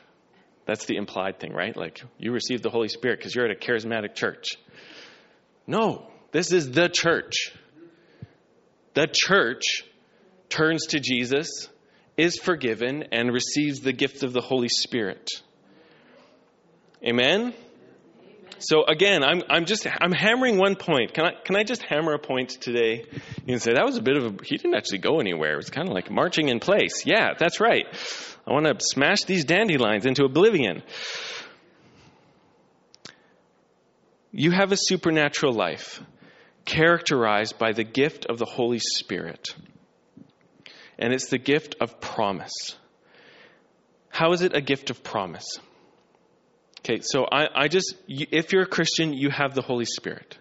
That's 0.65 0.85
the 0.85 0.97
implied 0.97 1.39
thing, 1.39 1.53
right? 1.53 1.75
Like, 1.75 2.01
you 2.17 2.31
receive 2.31 2.61
the 2.61 2.69
Holy 2.69 2.89
Spirit 2.89 3.19
because 3.19 3.33
you're 3.33 3.45
at 3.45 3.51
a 3.51 3.59
charismatic 3.59 4.13
church. 4.13 4.57
No, 5.65 6.07
this 6.31 6.51
is 6.51 6.69
the 6.69 6.89
church 6.89 7.53
the 8.93 9.07
church 9.11 9.83
turns 10.49 10.87
to 10.87 10.99
Jesus, 10.99 11.69
is 12.17 12.37
forgiven, 12.37 13.05
and 13.11 13.31
receives 13.31 13.79
the 13.79 13.93
gift 13.93 14.23
of 14.23 14.33
the 14.33 14.41
Holy 14.41 14.67
Spirit. 14.67 15.29
Amen? 17.03 17.53
So 18.59 18.83
again, 18.83 19.23
I'm, 19.23 19.41
I'm 19.49 19.65
just 19.65 19.87
I'm 20.01 20.11
hammering 20.11 20.57
one 20.57 20.75
point. 20.75 21.13
Can 21.13 21.25
I 21.25 21.31
can 21.43 21.55
I 21.55 21.63
just 21.63 21.81
hammer 21.81 22.13
a 22.13 22.19
point 22.19 22.49
today? 22.49 23.05
You 23.45 23.45
can 23.45 23.59
say 23.59 23.73
that 23.73 23.85
was 23.85 23.95
a 23.95 24.01
bit 24.01 24.17
of 24.17 24.25
a 24.25 24.43
he 24.43 24.57
didn't 24.57 24.75
actually 24.75 24.97
go 24.97 25.21
anywhere. 25.21 25.53
It 25.53 25.57
was 25.57 25.69
kind 25.69 25.87
of 25.87 25.93
like 25.93 26.11
marching 26.11 26.49
in 26.49 26.59
place. 26.59 27.05
Yeah, 27.05 27.35
that's 27.39 27.61
right. 27.61 27.85
I 28.45 28.51
want 28.51 28.65
to 28.65 28.75
smash 28.79 29.23
these 29.23 29.45
dandelions 29.45 30.05
into 30.05 30.25
oblivion. 30.25 30.83
You 34.31 34.51
have 34.51 34.73
a 34.73 34.77
supernatural 34.77 35.53
life 35.53 36.03
characterized 36.65 37.57
by 37.57 37.71
the 37.71 37.83
gift 37.83 38.25
of 38.25 38.37
the 38.37 38.45
Holy 38.45 38.79
Spirit. 38.79 39.55
And 40.97 41.13
it's 41.13 41.29
the 41.29 41.37
gift 41.37 41.75
of 41.79 41.99
promise. 42.01 42.75
How 44.09 44.33
is 44.33 44.41
it 44.41 44.55
a 44.55 44.61
gift 44.61 44.89
of 44.89 45.03
promise? 45.03 45.59
Okay, 46.79 47.01
so 47.01 47.25
I, 47.31 47.47
I 47.63 47.67
just, 47.67 47.95
if 48.07 48.51
you're 48.53 48.63
a 48.63 48.67
Christian, 48.67 49.13
you 49.13 49.29
have 49.29 49.53
the 49.53 49.61
Holy 49.61 49.85
Spirit. 49.85 50.37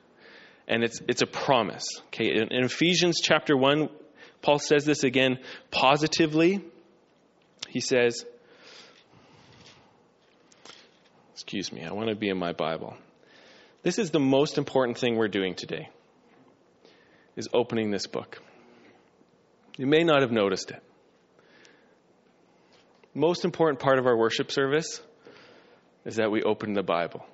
And 0.66 0.84
it's, 0.84 1.00
it's 1.08 1.22
a 1.22 1.26
promise. 1.26 1.86
Okay, 2.08 2.26
in, 2.26 2.52
in 2.52 2.64
Ephesians 2.64 3.20
chapter 3.22 3.56
1, 3.56 3.88
Paul 4.42 4.58
says 4.58 4.84
this 4.84 5.04
again 5.04 5.38
positively. 5.70 6.64
He 7.68 7.80
says, 7.80 8.24
Excuse 11.32 11.72
me, 11.72 11.84
I 11.84 11.92
want 11.92 12.08
to 12.08 12.16
be 12.16 12.28
in 12.28 12.36
my 12.36 12.52
Bible. 12.52 12.96
This 13.82 13.98
is 13.98 14.10
the 14.10 14.20
most 14.20 14.58
important 14.58 14.98
thing 14.98 15.16
we're 15.16 15.28
doing 15.28 15.54
today. 15.54 15.88
Is 17.38 17.48
opening 17.54 17.92
this 17.92 18.08
book. 18.08 18.42
You 19.76 19.86
may 19.86 20.02
not 20.02 20.22
have 20.22 20.32
noticed 20.32 20.72
it. 20.72 20.82
Most 23.14 23.44
important 23.44 23.78
part 23.78 24.00
of 24.00 24.08
our 24.08 24.16
worship 24.16 24.50
service 24.50 25.00
is 26.04 26.16
that 26.16 26.32
we 26.32 26.42
open 26.42 26.72
the 26.72 26.82
Bible. 26.82 27.24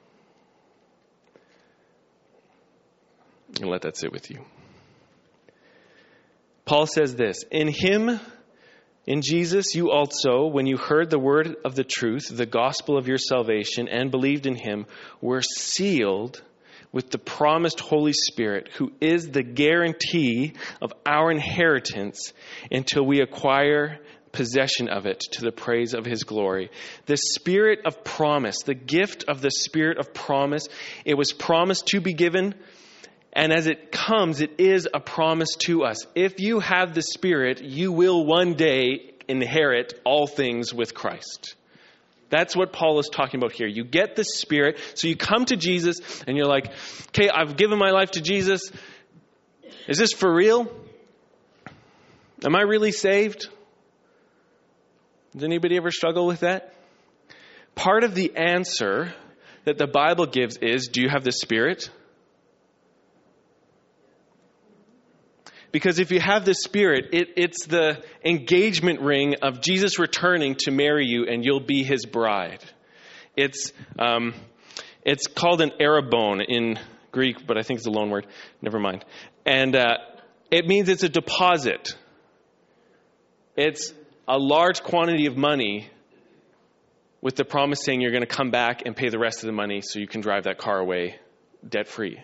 And 3.62 3.70
let 3.70 3.80
that 3.80 3.96
sit 3.96 4.12
with 4.12 4.30
you. 4.30 4.44
Paul 6.66 6.86
says 6.86 7.16
this 7.16 7.42
In 7.50 7.68
him, 7.68 8.20
in 9.06 9.22
Jesus, 9.22 9.74
you 9.74 9.90
also, 9.90 10.48
when 10.48 10.66
you 10.66 10.76
heard 10.76 11.08
the 11.08 11.18
word 11.18 11.56
of 11.64 11.76
the 11.76 11.82
truth, 11.82 12.28
the 12.30 12.44
gospel 12.44 12.98
of 12.98 13.08
your 13.08 13.16
salvation, 13.16 13.88
and 13.88 14.10
believed 14.10 14.44
in 14.44 14.56
him, 14.56 14.84
were 15.22 15.40
sealed 15.40 16.42
with 16.94 17.10
the 17.10 17.18
promised 17.18 17.80
Holy 17.80 18.12
Spirit, 18.14 18.70
who 18.76 18.92
is 19.00 19.28
the 19.28 19.42
guarantee 19.42 20.54
of 20.80 20.92
our 21.04 21.30
inheritance 21.30 22.32
until 22.70 23.04
we 23.04 23.20
acquire 23.20 23.98
possession 24.32 24.88
of 24.88 25.04
it 25.04 25.20
to 25.32 25.42
the 25.42 25.52
praise 25.52 25.92
of 25.92 26.06
his 26.06 26.22
glory. 26.22 26.70
The 27.06 27.16
spirit 27.16 27.80
of 27.84 28.02
promise, 28.04 28.62
the 28.62 28.74
gift 28.74 29.24
of 29.28 29.42
the 29.42 29.50
spirit 29.50 29.98
of 29.98 30.14
promise, 30.14 30.68
it 31.04 31.18
was 31.18 31.32
promised 31.32 31.88
to 31.88 32.00
be 32.00 32.14
given 32.14 32.54
and 33.34 33.52
as 33.52 33.66
it 33.66 33.90
comes, 33.90 34.40
it 34.40 34.52
is 34.58 34.88
a 34.94 35.00
promise 35.00 35.56
to 35.64 35.82
us. 35.82 36.06
If 36.14 36.38
you 36.38 36.60
have 36.60 36.94
the 36.94 37.02
Spirit, 37.02 37.62
you 37.62 37.90
will 37.90 38.24
one 38.24 38.54
day 38.54 39.10
inherit 39.26 40.00
all 40.04 40.28
things 40.28 40.72
with 40.72 40.94
Christ. 40.94 41.56
That's 42.30 42.56
what 42.56 42.72
Paul 42.72 42.98
is 42.98 43.08
talking 43.12 43.38
about 43.38 43.52
here. 43.52 43.66
You 43.66 43.84
get 43.84 44.16
the 44.16 44.24
Spirit, 44.24 44.78
so 44.94 45.08
you 45.08 45.16
come 45.16 45.44
to 45.46 45.56
Jesus 45.56 45.98
and 46.26 46.36
you're 46.36 46.46
like, 46.46 46.72
okay, 47.08 47.28
I've 47.28 47.56
given 47.56 47.78
my 47.78 47.90
life 47.90 48.12
to 48.12 48.20
Jesus. 48.20 48.70
Is 49.86 49.98
this 49.98 50.12
for 50.12 50.32
real? 50.32 50.72
Am 52.44 52.56
I 52.56 52.62
really 52.62 52.92
saved? 52.92 53.48
Does 55.32 55.44
anybody 55.44 55.76
ever 55.76 55.90
struggle 55.90 56.26
with 56.26 56.40
that? 56.40 56.74
Part 57.74 58.04
of 58.04 58.14
the 58.14 58.36
answer 58.36 59.12
that 59.64 59.78
the 59.78 59.86
Bible 59.86 60.26
gives 60.26 60.56
is 60.58 60.88
do 60.88 61.02
you 61.02 61.08
have 61.08 61.24
the 61.24 61.32
Spirit? 61.32 61.90
Because 65.74 65.98
if 65.98 66.12
you 66.12 66.20
have 66.20 66.44
the 66.44 66.54
Spirit, 66.54 67.06
it, 67.12 67.30
it's 67.36 67.66
the 67.66 68.00
engagement 68.24 69.00
ring 69.00 69.34
of 69.42 69.60
Jesus 69.60 69.98
returning 69.98 70.54
to 70.60 70.70
marry 70.70 71.04
you, 71.04 71.26
and 71.26 71.44
you'll 71.44 71.58
be 71.58 71.82
his 71.82 72.06
bride. 72.06 72.62
It's, 73.36 73.72
um, 73.98 74.34
it's 75.04 75.26
called 75.26 75.60
an 75.60 75.72
arrabon 75.80 76.44
in 76.46 76.78
Greek, 77.10 77.44
but 77.44 77.58
I 77.58 77.62
think 77.62 77.78
it's 77.78 77.88
a 77.88 77.90
loan 77.90 78.10
word. 78.10 78.28
Never 78.62 78.78
mind. 78.78 79.04
And 79.44 79.74
uh, 79.74 79.96
it 80.48 80.64
means 80.64 80.88
it's 80.88 81.02
a 81.02 81.08
deposit. 81.08 81.96
It's 83.56 83.92
a 84.28 84.38
large 84.38 84.80
quantity 84.84 85.26
of 85.26 85.36
money 85.36 85.90
with 87.20 87.34
the 87.34 87.44
promise 87.44 87.80
saying 87.82 88.00
you're 88.00 88.12
going 88.12 88.20
to 88.20 88.28
come 88.28 88.52
back 88.52 88.82
and 88.86 88.94
pay 88.94 89.08
the 89.08 89.18
rest 89.18 89.42
of 89.42 89.48
the 89.48 89.52
money 89.52 89.80
so 89.80 89.98
you 89.98 90.06
can 90.06 90.20
drive 90.20 90.44
that 90.44 90.58
car 90.58 90.78
away 90.78 91.16
debt 91.68 91.88
free. 91.88 92.20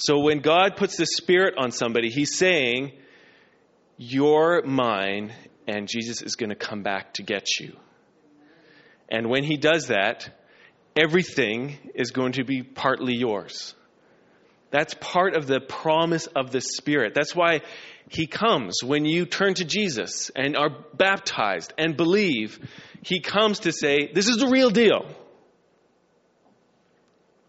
So 0.00 0.20
when 0.20 0.38
God 0.38 0.76
puts 0.76 0.96
the 0.96 1.04
Spirit 1.04 1.56
on 1.58 1.72
somebody, 1.72 2.08
He's 2.08 2.34
saying, 2.34 2.92
You're 3.98 4.62
mine, 4.64 5.34
and 5.68 5.86
Jesus 5.86 6.22
is 6.22 6.36
going 6.36 6.48
to 6.48 6.56
come 6.56 6.82
back 6.82 7.12
to 7.14 7.22
get 7.22 7.60
you. 7.60 7.76
And 9.10 9.28
when 9.28 9.44
He 9.44 9.58
does 9.58 9.88
that, 9.88 10.30
everything 10.96 11.76
is 11.94 12.12
going 12.12 12.32
to 12.32 12.44
be 12.44 12.62
partly 12.62 13.14
yours. 13.14 13.74
That's 14.70 14.94
part 14.94 15.36
of 15.36 15.46
the 15.46 15.60
promise 15.60 16.28
of 16.28 16.50
the 16.50 16.62
Spirit. 16.62 17.12
That's 17.14 17.36
why 17.36 17.60
He 18.08 18.26
comes 18.26 18.82
when 18.82 19.04
you 19.04 19.26
turn 19.26 19.52
to 19.54 19.66
Jesus 19.66 20.30
and 20.34 20.56
are 20.56 20.70
baptized 20.94 21.74
and 21.76 21.94
believe. 21.94 22.58
He 23.02 23.20
comes 23.20 23.60
to 23.60 23.72
say, 23.72 24.10
This 24.14 24.30
is 24.30 24.38
the 24.38 24.48
real 24.48 24.70
deal. 24.70 25.14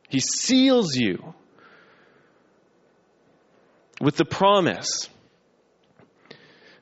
He 0.09 0.19
seals 0.19 0.97
you 0.97 1.33
with 4.01 4.17
the 4.17 4.25
promise. 4.25 5.07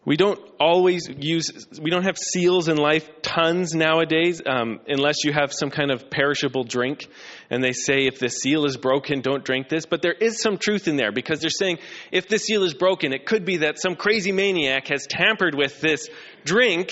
We 0.05 0.15
don't 0.15 0.39
always 0.59 1.07
use, 1.07 1.67
we 1.79 1.91
don't 1.91 2.05
have 2.05 2.17
seals 2.17 2.67
in 2.67 2.77
life 2.77 3.07
tons 3.21 3.75
nowadays, 3.75 4.41
um, 4.43 4.79
unless 4.87 5.23
you 5.23 5.33
have 5.33 5.53
some 5.53 5.69
kind 5.69 5.91
of 5.91 6.09
perishable 6.09 6.63
drink. 6.63 7.07
And 7.49 7.63
they 7.63 7.73
say 7.73 8.07
if 8.07 8.17
the 8.17 8.29
seal 8.29 8.65
is 8.65 8.77
broken, 8.77 9.21
don't 9.21 9.43
drink 9.43 9.69
this. 9.69 9.85
But 9.85 10.01
there 10.01 10.13
is 10.13 10.41
some 10.41 10.57
truth 10.57 10.87
in 10.87 10.95
there 10.95 11.11
because 11.11 11.41
they're 11.41 11.49
saying 11.49 11.79
if 12.11 12.27
the 12.27 12.39
seal 12.39 12.63
is 12.63 12.73
broken, 12.73 13.13
it 13.13 13.25
could 13.25 13.45
be 13.45 13.57
that 13.57 13.79
some 13.79 13.95
crazy 13.95 14.31
maniac 14.31 14.87
has 14.87 15.05
tampered 15.05 15.53
with 15.53 15.79
this 15.81 16.09
drink 16.45 16.89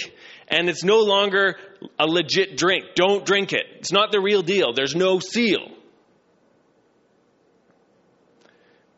and 0.49 0.69
it's 0.69 0.83
no 0.83 0.99
longer 0.99 1.55
a 1.97 2.05
legit 2.05 2.57
drink. 2.57 2.85
Don't 2.95 3.25
drink 3.25 3.53
it. 3.53 3.65
It's 3.79 3.91
not 3.91 4.11
the 4.11 4.19
real 4.19 4.41
deal. 4.41 4.73
There's 4.73 4.95
no 4.95 5.19
seal. 5.19 5.76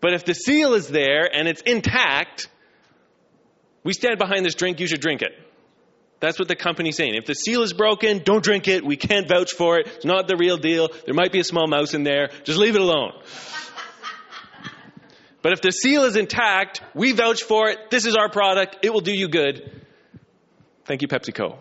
But 0.02 0.14
if 0.14 0.26
the 0.26 0.34
seal 0.34 0.74
is 0.74 0.88
there 0.88 1.30
and 1.34 1.48
it's 1.48 1.62
intact, 1.62 2.48
we 3.84 3.94
stand 3.94 4.18
behind 4.18 4.46
this 4.46 4.56
drink, 4.56 4.80
you 4.80 4.88
should 4.88 5.02
drink 5.02 5.22
it. 5.22 5.32
That's 6.20 6.38
what 6.38 6.48
the 6.50 6.56
company's 6.56 6.98
saying. 6.98 7.16
If 7.16 7.26
the 7.26 7.34
seal 7.34 7.64
is 7.64 7.72
broken, 7.72 8.20
don't 8.24 8.44
drink 8.44 8.68
it. 8.68 8.86
We 8.86 8.98
can't 8.98 9.28
vouch 9.28 9.54
for 9.54 9.80
it. 9.80 9.88
It's 9.88 10.06
not 10.06 10.28
the 10.28 10.36
real 10.36 10.58
deal. 10.58 10.90
There 11.06 11.14
might 11.14 11.32
be 11.32 11.40
a 11.40 11.44
small 11.46 11.68
mouse 11.68 11.94
in 11.94 12.04
there. 12.04 12.30
Just 12.44 12.60
leave 12.60 12.76
it 12.76 12.82
alone. 12.82 13.14
but 15.42 15.54
if 15.54 15.62
the 15.62 15.72
seal 15.72 16.04
is 16.04 16.18
intact, 16.18 16.82
we 16.94 17.14
vouch 17.14 17.44
for 17.44 17.70
it. 17.70 17.90
This 17.90 18.06
is 18.06 18.16
our 18.16 18.30
product. 18.30 18.78
It 18.84 18.92
will 18.92 19.00
do 19.02 19.14
you 19.14 19.30
good. 19.30 19.86
Thank 20.84 21.02
you, 21.02 21.08
PepsiCo. 21.08 21.58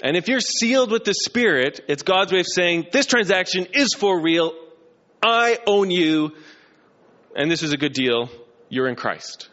and 0.00 0.16
if 0.16 0.28
you're 0.28 0.40
sealed 0.40 0.92
with 0.92 1.02
the 1.02 1.14
Spirit, 1.14 1.80
it's 1.88 2.04
God's 2.04 2.32
way 2.32 2.40
of 2.40 2.46
saying, 2.46 2.86
this 2.92 3.06
transaction 3.06 3.66
is 3.72 3.92
for 3.92 4.20
real. 4.20 4.52
I 5.24 5.58
own 5.66 5.90
you, 5.90 6.32
and 7.34 7.50
this 7.50 7.62
is 7.62 7.72
a 7.72 7.78
good 7.78 7.94
deal. 7.94 8.28
You're 8.68 8.88
in 8.88 8.94
Christ. 8.94 9.48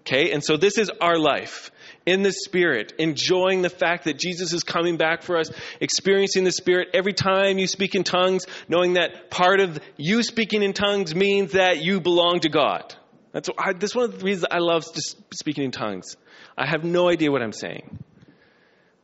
Okay? 0.00 0.32
And 0.32 0.44
so 0.44 0.56
this 0.56 0.78
is 0.78 0.90
our 1.00 1.18
life 1.18 1.72
in 2.06 2.22
the 2.22 2.32
Spirit, 2.32 2.92
enjoying 2.98 3.62
the 3.62 3.70
fact 3.70 4.04
that 4.04 4.18
Jesus 4.18 4.52
is 4.52 4.62
coming 4.62 4.96
back 4.96 5.22
for 5.22 5.38
us, 5.38 5.50
experiencing 5.80 6.44
the 6.44 6.52
Spirit 6.52 6.88
every 6.94 7.12
time 7.14 7.58
you 7.58 7.66
speak 7.66 7.94
in 7.94 8.04
tongues, 8.04 8.46
knowing 8.68 8.94
that 8.94 9.30
part 9.30 9.60
of 9.60 9.80
you 9.96 10.22
speaking 10.22 10.62
in 10.62 10.74
tongues 10.74 11.14
means 11.14 11.52
that 11.52 11.82
you 11.82 12.00
belong 12.00 12.40
to 12.40 12.48
God. 12.48 12.94
That's, 13.32 13.48
I, 13.58 13.72
one 13.72 14.04
of 14.04 14.18
the 14.18 14.24
reasons 14.24 14.46
I 14.50 14.58
love 14.58 14.84
just 14.94 15.16
speaking 15.34 15.64
in 15.64 15.70
tongues. 15.72 16.16
I 16.56 16.66
have 16.66 16.84
no 16.84 17.08
idea 17.08 17.32
what 17.32 17.42
I'm 17.42 17.52
saying. 17.52 17.98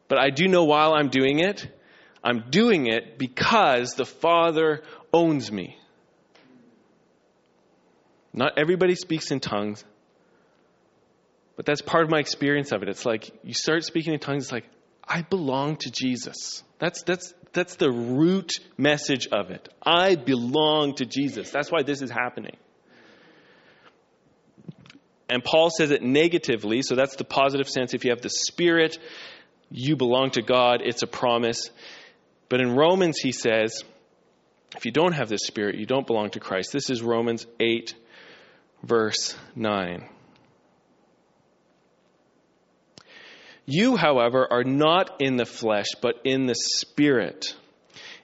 But 0.06 0.18
I 0.18 0.30
do 0.30 0.46
know 0.46 0.64
while 0.64 0.92
I'm 0.92 1.08
doing 1.08 1.40
it, 1.40 1.66
I'm 2.22 2.50
doing 2.50 2.86
it 2.86 3.18
because 3.18 3.94
the 3.94 4.04
Father 4.04 4.82
owns 5.12 5.50
me. 5.50 5.79
Not 8.32 8.58
everybody 8.58 8.94
speaks 8.94 9.30
in 9.30 9.40
tongues, 9.40 9.84
but 11.56 11.66
that's 11.66 11.82
part 11.82 12.04
of 12.04 12.10
my 12.10 12.18
experience 12.18 12.72
of 12.72 12.82
it. 12.82 12.88
It's 12.88 13.04
like 13.04 13.30
you 13.42 13.54
start 13.54 13.84
speaking 13.84 14.14
in 14.14 14.20
tongues, 14.20 14.44
it's 14.44 14.52
like, 14.52 14.68
I 15.06 15.22
belong 15.22 15.76
to 15.78 15.90
Jesus. 15.90 16.62
That's, 16.78 17.02
that's, 17.02 17.34
that's 17.52 17.76
the 17.76 17.90
root 17.90 18.52
message 18.78 19.26
of 19.32 19.50
it. 19.50 19.68
I 19.84 20.14
belong 20.14 20.94
to 20.96 21.04
Jesus. 21.04 21.50
That's 21.50 21.70
why 21.70 21.82
this 21.82 22.00
is 22.00 22.10
happening. 22.10 22.56
And 25.28 25.44
Paul 25.44 25.70
says 25.70 25.90
it 25.90 26.02
negatively, 26.02 26.82
so 26.82 26.96
that's 26.96 27.16
the 27.16 27.24
positive 27.24 27.68
sense. 27.68 27.94
If 27.94 28.04
you 28.04 28.10
have 28.10 28.20
the 28.20 28.30
Spirit, 28.30 28.98
you 29.70 29.96
belong 29.96 30.30
to 30.32 30.42
God, 30.42 30.80
it's 30.84 31.02
a 31.02 31.06
promise. 31.06 31.70
But 32.48 32.60
in 32.60 32.74
Romans, 32.74 33.18
he 33.18 33.30
says, 33.30 33.84
if 34.76 34.86
you 34.86 34.92
don't 34.92 35.12
have 35.12 35.28
the 35.28 35.38
Spirit, 35.38 35.76
you 35.76 35.86
don't 35.86 36.06
belong 36.06 36.30
to 36.30 36.40
Christ. 36.40 36.72
This 36.72 36.90
is 36.90 37.02
Romans 37.02 37.46
8, 37.60 37.94
verse 38.82 39.36
9. 39.54 40.08
You, 43.66 43.96
however, 43.96 44.48
are 44.50 44.64
not 44.64 45.20
in 45.20 45.36
the 45.36 45.46
flesh, 45.46 45.88
but 46.00 46.16
in 46.24 46.46
the 46.46 46.56
Spirit. 46.56 47.54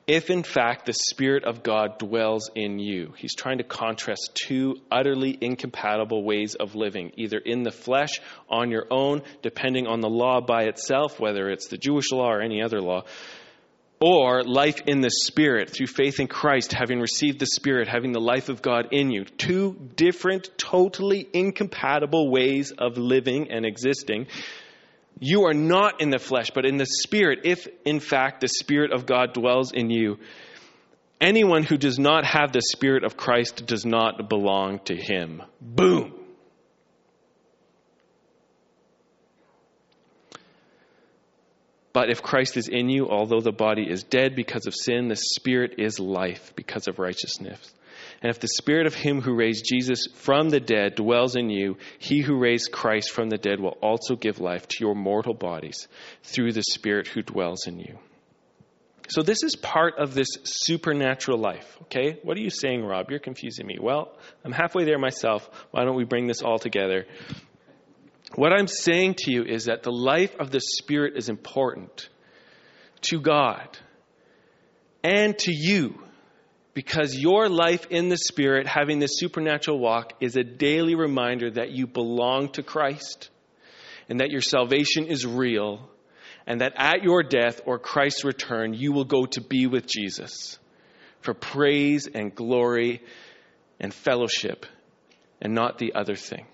if 0.06 0.30
in 0.30 0.44
fact 0.44 0.86
the 0.86 0.92
Spirit 0.92 1.44
of 1.44 1.62
God 1.62 1.98
dwells 1.98 2.50
in 2.54 2.78
you. 2.78 3.12
He's 3.16 3.34
trying 3.34 3.58
to 3.58 3.64
contrast 3.64 4.30
two 4.34 4.76
utterly 4.90 5.36
incompatible 5.40 6.22
ways 6.22 6.54
of 6.54 6.76
living, 6.76 7.12
either 7.16 7.38
in 7.38 7.64
the 7.64 7.72
flesh, 7.72 8.20
on 8.48 8.70
your 8.70 8.86
own, 8.90 9.22
depending 9.42 9.86
on 9.86 10.00
the 10.00 10.08
law 10.08 10.40
by 10.40 10.64
itself, 10.64 11.18
whether 11.18 11.50
it's 11.50 11.68
the 11.68 11.78
Jewish 11.78 12.12
law 12.12 12.30
or 12.30 12.40
any 12.40 12.62
other 12.62 12.80
law, 12.80 13.02
or 14.00 14.42
life 14.44 14.82
in 14.86 15.00
the 15.00 15.10
Spirit 15.10 15.70
through 15.70 15.86
faith 15.86 16.20
in 16.20 16.26
Christ, 16.26 16.72
having 16.72 17.00
received 17.00 17.38
the 17.38 17.46
Spirit, 17.46 17.88
having 17.88 18.12
the 18.12 18.20
life 18.20 18.48
of 18.48 18.60
God 18.60 18.88
in 18.92 19.10
you. 19.10 19.24
Two 19.24 19.74
different, 19.96 20.50
totally 20.58 21.26
incompatible 21.32 22.30
ways 22.30 22.72
of 22.72 22.98
living 22.98 23.50
and 23.50 23.64
existing. 23.64 24.26
You 25.18 25.46
are 25.46 25.54
not 25.54 26.02
in 26.02 26.10
the 26.10 26.18
flesh, 26.18 26.50
but 26.54 26.66
in 26.66 26.76
the 26.76 26.86
Spirit, 26.86 27.40
if 27.44 27.66
in 27.86 28.00
fact 28.00 28.42
the 28.42 28.48
Spirit 28.48 28.92
of 28.92 29.06
God 29.06 29.32
dwells 29.32 29.72
in 29.72 29.88
you. 29.90 30.18
Anyone 31.18 31.62
who 31.62 31.78
does 31.78 31.98
not 31.98 32.26
have 32.26 32.52
the 32.52 32.60
Spirit 32.60 33.02
of 33.02 33.16
Christ 33.16 33.64
does 33.64 33.86
not 33.86 34.28
belong 34.28 34.80
to 34.80 34.94
him. 34.94 35.42
Boom. 35.62 36.25
But 41.96 42.10
if 42.10 42.22
Christ 42.22 42.58
is 42.58 42.68
in 42.68 42.90
you, 42.90 43.08
although 43.08 43.40
the 43.40 43.52
body 43.52 43.90
is 43.90 44.02
dead 44.02 44.36
because 44.36 44.66
of 44.66 44.74
sin, 44.74 45.08
the 45.08 45.16
Spirit 45.16 45.76
is 45.78 45.98
life 45.98 46.52
because 46.54 46.88
of 46.88 46.98
righteousness. 46.98 47.72
And 48.20 48.28
if 48.28 48.38
the 48.38 48.48
Spirit 48.48 48.86
of 48.86 48.94
Him 48.94 49.22
who 49.22 49.34
raised 49.34 49.64
Jesus 49.64 50.06
from 50.14 50.50
the 50.50 50.60
dead 50.60 50.94
dwells 50.94 51.36
in 51.36 51.48
you, 51.48 51.78
He 51.98 52.20
who 52.20 52.38
raised 52.38 52.70
Christ 52.70 53.12
from 53.12 53.30
the 53.30 53.38
dead 53.38 53.60
will 53.60 53.78
also 53.80 54.14
give 54.14 54.40
life 54.40 54.68
to 54.68 54.84
your 54.84 54.94
mortal 54.94 55.32
bodies 55.32 55.88
through 56.22 56.52
the 56.52 56.64
Spirit 56.64 57.06
who 57.06 57.22
dwells 57.22 57.66
in 57.66 57.78
you. 57.78 57.98
So, 59.08 59.22
this 59.22 59.42
is 59.42 59.56
part 59.56 59.94
of 59.96 60.12
this 60.12 60.28
supernatural 60.42 61.38
life, 61.38 61.78
okay? 61.84 62.18
What 62.22 62.36
are 62.36 62.42
you 62.42 62.50
saying, 62.50 62.84
Rob? 62.84 63.10
You're 63.10 63.20
confusing 63.20 63.66
me. 63.66 63.78
Well, 63.80 64.12
I'm 64.44 64.52
halfway 64.52 64.84
there 64.84 64.98
myself. 64.98 65.48
Why 65.70 65.84
don't 65.84 65.96
we 65.96 66.04
bring 66.04 66.26
this 66.26 66.42
all 66.42 66.58
together? 66.58 67.06
What 68.34 68.52
I'm 68.52 68.66
saying 68.66 69.14
to 69.18 69.30
you 69.30 69.44
is 69.44 69.66
that 69.66 69.82
the 69.82 69.92
life 69.92 70.34
of 70.38 70.50
the 70.50 70.60
Spirit 70.60 71.16
is 71.16 71.28
important 71.28 72.08
to 73.02 73.20
God 73.20 73.78
and 75.02 75.38
to 75.38 75.52
you 75.52 76.02
because 76.74 77.14
your 77.14 77.48
life 77.48 77.86
in 77.88 78.08
the 78.08 78.18
Spirit, 78.18 78.66
having 78.66 78.98
this 78.98 79.18
supernatural 79.18 79.78
walk, 79.78 80.12
is 80.20 80.36
a 80.36 80.44
daily 80.44 80.94
reminder 80.94 81.50
that 81.52 81.70
you 81.70 81.86
belong 81.86 82.50
to 82.52 82.62
Christ 82.62 83.30
and 84.08 84.20
that 84.20 84.30
your 84.30 84.42
salvation 84.42 85.06
is 85.06 85.24
real 85.24 85.88
and 86.46 86.60
that 86.60 86.74
at 86.76 87.02
your 87.02 87.22
death 87.22 87.60
or 87.64 87.78
Christ's 87.78 88.24
return, 88.24 88.74
you 88.74 88.92
will 88.92 89.04
go 89.04 89.24
to 89.26 89.40
be 89.40 89.66
with 89.66 89.86
Jesus 89.86 90.58
for 91.20 91.32
praise 91.34 92.08
and 92.12 92.34
glory 92.34 93.02
and 93.80 93.92
fellowship 93.92 94.66
and 95.40 95.54
not 95.54 95.78
the 95.78 95.94
other 95.94 96.14
thing. 96.14 96.46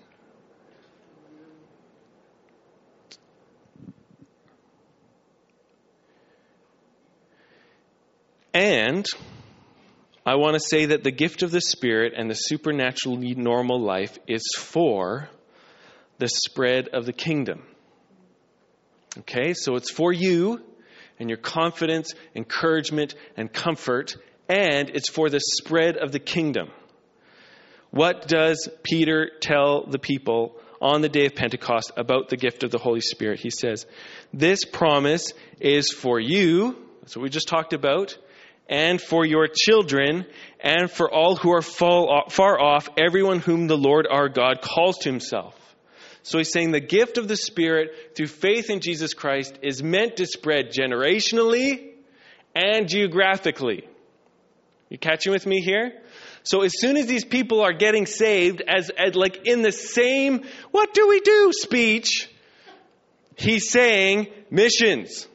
And 8.53 9.05
I 10.25 10.35
want 10.35 10.53
to 10.53 10.59
say 10.59 10.85
that 10.87 11.03
the 11.03 11.11
gift 11.11 11.41
of 11.41 11.51
the 11.51 11.61
Spirit 11.61 12.13
and 12.15 12.29
the 12.29 12.35
supernaturally 12.35 13.33
normal 13.35 13.81
life 13.81 14.17
is 14.27 14.43
for 14.57 15.29
the 16.19 16.29
spread 16.29 16.89
of 16.89 17.05
the 17.05 17.13
kingdom. 17.13 17.63
Okay, 19.19 19.53
so 19.53 19.75
it's 19.75 19.91
for 19.91 20.13
you 20.13 20.61
and 21.19 21.29
your 21.29 21.37
confidence, 21.37 22.13
encouragement, 22.35 23.15
and 23.37 23.51
comfort, 23.51 24.15
and 24.47 24.89
it's 24.89 25.09
for 25.09 25.29
the 25.29 25.39
spread 25.39 25.97
of 25.97 26.11
the 26.11 26.19
kingdom. 26.19 26.69
What 27.91 28.27
does 28.27 28.69
Peter 28.81 29.29
tell 29.39 29.85
the 29.85 29.99
people 29.99 30.55
on 30.81 31.01
the 31.01 31.09
day 31.09 31.25
of 31.27 31.35
Pentecost 31.35 31.91
about 31.95 32.29
the 32.29 32.37
gift 32.37 32.63
of 32.63 32.71
the 32.71 32.79
Holy 32.79 33.01
Spirit? 33.01 33.39
He 33.39 33.51
says, 33.51 33.85
This 34.33 34.65
promise 34.65 35.33
is 35.59 35.91
for 35.91 36.19
you, 36.19 36.75
that's 37.01 37.15
what 37.15 37.23
we 37.23 37.29
just 37.29 37.47
talked 37.47 37.73
about, 37.73 38.17
and 38.69 39.01
for 39.01 39.25
your 39.25 39.47
children, 39.47 40.25
and 40.59 40.89
for 40.89 41.11
all 41.11 41.35
who 41.35 41.51
are 41.51 41.59
uh, 41.59 42.29
far 42.29 42.59
off, 42.59 42.89
everyone 42.97 43.39
whom 43.39 43.67
the 43.67 43.77
Lord 43.77 44.07
our 44.09 44.29
God 44.29 44.61
calls 44.61 44.99
to 44.99 45.09
himself. 45.09 45.59
So 46.23 46.37
he's 46.37 46.51
saying 46.51 46.71
the 46.71 46.79
gift 46.79 47.17
of 47.17 47.27
the 47.27 47.35
Spirit 47.35 48.15
through 48.15 48.27
faith 48.27 48.69
in 48.69 48.79
Jesus 48.79 49.13
Christ 49.13 49.59
is 49.61 49.83
meant 49.83 50.17
to 50.17 50.25
spread 50.25 50.71
generationally 50.71 51.91
and 52.55 52.87
geographically. 52.87 53.85
You 54.89 54.97
catching 54.97 55.33
with 55.33 55.45
me 55.45 55.61
here? 55.61 55.91
So 56.43 56.61
as 56.61 56.79
soon 56.79 56.97
as 56.97 57.07
these 57.07 57.25
people 57.25 57.61
are 57.61 57.73
getting 57.73 58.05
saved, 58.05 58.61
as, 58.61 58.89
as 58.89 59.15
like 59.15 59.45
in 59.47 59.61
the 59.61 59.71
same 59.71 60.45
"What 60.71 60.93
do 60.93 61.07
we 61.07 61.19
do?" 61.19 61.51
speech, 61.51 62.29
he's 63.37 63.69
saying 63.69 64.27
missions. 64.49 65.27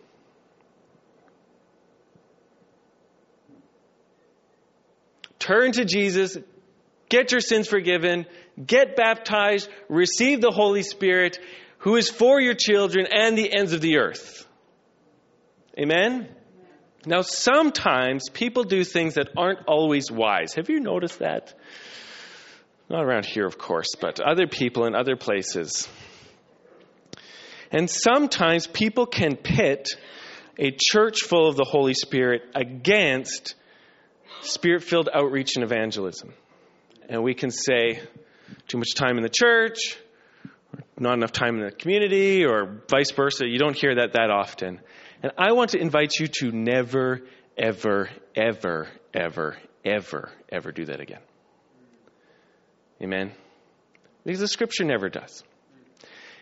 Turn 5.48 5.72
to 5.72 5.84
Jesus, 5.84 6.37
get 7.08 7.32
your 7.32 7.40
sins 7.40 7.68
forgiven, 7.68 8.26
get 8.64 8.96
baptized, 8.96 9.68
receive 9.88 10.42
the 10.42 10.50
Holy 10.50 10.82
Spirit, 10.82 11.38
who 11.78 11.96
is 11.96 12.11
for 12.11 12.40
your 12.40 12.54
children 12.54 13.06
and 13.11 13.37
the 13.37 13.56
ends 13.56 13.72
of 13.72 13.80
the 13.80 13.98
earth. 13.98 14.46
Amen? 15.78 16.28
Now, 17.06 17.22
sometimes 17.22 18.28
people 18.28 18.64
do 18.64 18.84
things 18.84 19.14
that 19.14 19.30
aren't 19.37 19.66
always 19.66 20.11
wise. 20.11 20.54
Have 20.54 20.68
you 20.68 20.80
noticed 20.80 21.20
that? 21.20 21.54
Not 22.90 23.04
around 23.04 23.24
here, 23.24 23.46
of 23.46 23.56
course, 23.56 23.94
but 23.98 24.20
other 24.20 24.46
people 24.46 24.84
in 24.84 24.94
other 24.94 25.16
places. 25.16 25.88
And 27.70 27.88
sometimes 27.88 28.66
people 28.66 29.06
can 29.06 29.37
pit 29.37 29.88
a 30.58 30.76
church 30.76 31.22
full 31.22 31.48
of 31.48 31.56
the 31.56 31.64
Holy 31.64 31.94
Spirit 31.94 32.42
against 32.54 33.54
spirit 34.42 34.83
filled 34.83 35.09
outreach 35.12 35.57
and 35.57 35.64
evangelism. 35.64 36.33
And 37.09 37.22
we 37.22 37.35
can 37.35 37.51
say, 37.51 38.01
too 38.66 38.79
much 38.79 38.94
time 38.94 39.16
in 39.16 39.22
the 39.22 39.31
church, 39.31 39.96
not 40.98 41.14
enough 41.14 41.33
time 41.33 41.57
in 41.57 41.64
the 41.64 41.70
community, 41.70 42.44
or 42.44 42.83
vice 42.88 43.11
versa. 43.12 43.46
You 43.46 43.59
don't 43.59 43.77
hear 43.77 43.96
that 43.96 44.12
that 44.12 44.31
often. 44.31 44.81
And 45.22 45.33
I 45.38 45.53
want 45.53 45.70
to 45.70 45.79
invite 45.79 46.12
you 46.18 46.27
to 46.40 46.53
never, 46.53 47.22
ever, 47.57 48.11
ever, 48.37 48.88
ever, 49.14 49.57
ever, 49.85 50.31
ever 50.51 50.72
do 50.72 50.85
that 50.87 51.01
again. 51.01 51.20
Amen? 53.03 53.33
Because 54.24 54.40
the 54.40 54.48
scripture 54.48 54.85
never 54.85 55.09
does. 55.09 55.42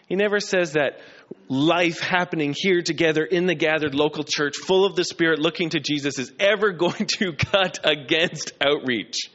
He 0.09 0.17
never 0.17 0.41
says 0.41 0.73
that 0.73 1.01
life 1.49 2.01
happening 2.01 2.55
here 2.57 2.83
together 2.83 3.25
in 3.25 3.47
the 3.47 3.55
gathered 3.55 3.95
local 3.95 4.25
church, 4.25 4.57
full 4.57 4.85
of 4.85 4.97
the 4.97 5.05
Spirit, 5.05 5.39
looking 5.39 5.71
to 5.71 5.81
Jesus, 5.81 6.19
is 6.19 6.33
ever 6.39 6.73
going 6.73 7.07
to 7.19 7.33
cut 7.33 7.79
against 7.85 8.53
outreach. 8.61 9.31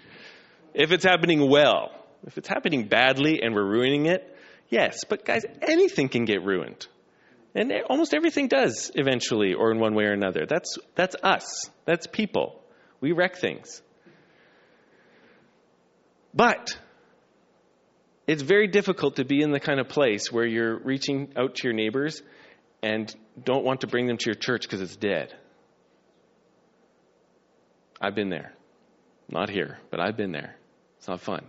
If 0.74 0.92
it's 0.92 1.04
happening 1.04 1.50
well, 1.50 1.92
if 2.26 2.38
it's 2.38 2.48
happening 2.48 2.88
badly 2.88 3.42
and 3.42 3.54
we're 3.54 3.66
ruining 3.66 4.06
it, 4.06 4.38
yes. 4.70 5.04
But 5.08 5.26
guys, 5.26 5.44
anything 5.62 6.10
can 6.10 6.26
get 6.26 6.44
ruined. 6.44 6.88
And 7.54 7.74
almost 7.90 8.14
everything 8.14 8.48
does 8.48 8.92
eventually, 8.96 9.54
or 9.54 9.72
in 9.72 9.80
one 9.80 9.94
way 9.94 10.06
or 10.06 10.14
another. 10.14 10.46
That's, 10.48 10.78
that's 10.96 11.16
us. 11.22 11.70
That's 11.86 12.08
people. 12.08 12.62
We 13.02 13.12
wreck 13.12 13.36
things. 13.36 13.82
But 16.34 16.78
it's 18.32 18.44
very 18.44 18.68
difficult 18.68 19.18
to 19.18 19.26
be 19.26 19.42
in 19.42 19.52
the 19.52 19.60
kind 19.60 19.78
of 19.78 19.90
place 19.90 20.32
where 20.32 20.46
you're 20.46 20.78
reaching 20.78 21.34
out 21.36 21.56
to 21.56 21.68
your 21.68 21.74
neighbors 21.74 22.24
and 22.82 23.14
don't 23.44 23.66
want 23.66 23.82
to 23.82 23.88
bring 23.88 24.08
them 24.08 24.16
to 24.16 24.28
your 24.28 24.36
church 24.36 24.62
because 24.62 24.80
it's 24.80 24.96
dead. 24.96 25.36
I've 28.00 28.16
been 28.16 28.30
there. 28.30 28.54
Not 29.28 29.50
here, 29.50 29.80
but 29.90 30.00
I've 30.00 30.16
been 30.16 30.32
there. 30.32 30.56
It's 30.98 31.10
not 31.10 31.20
fun. 31.20 31.44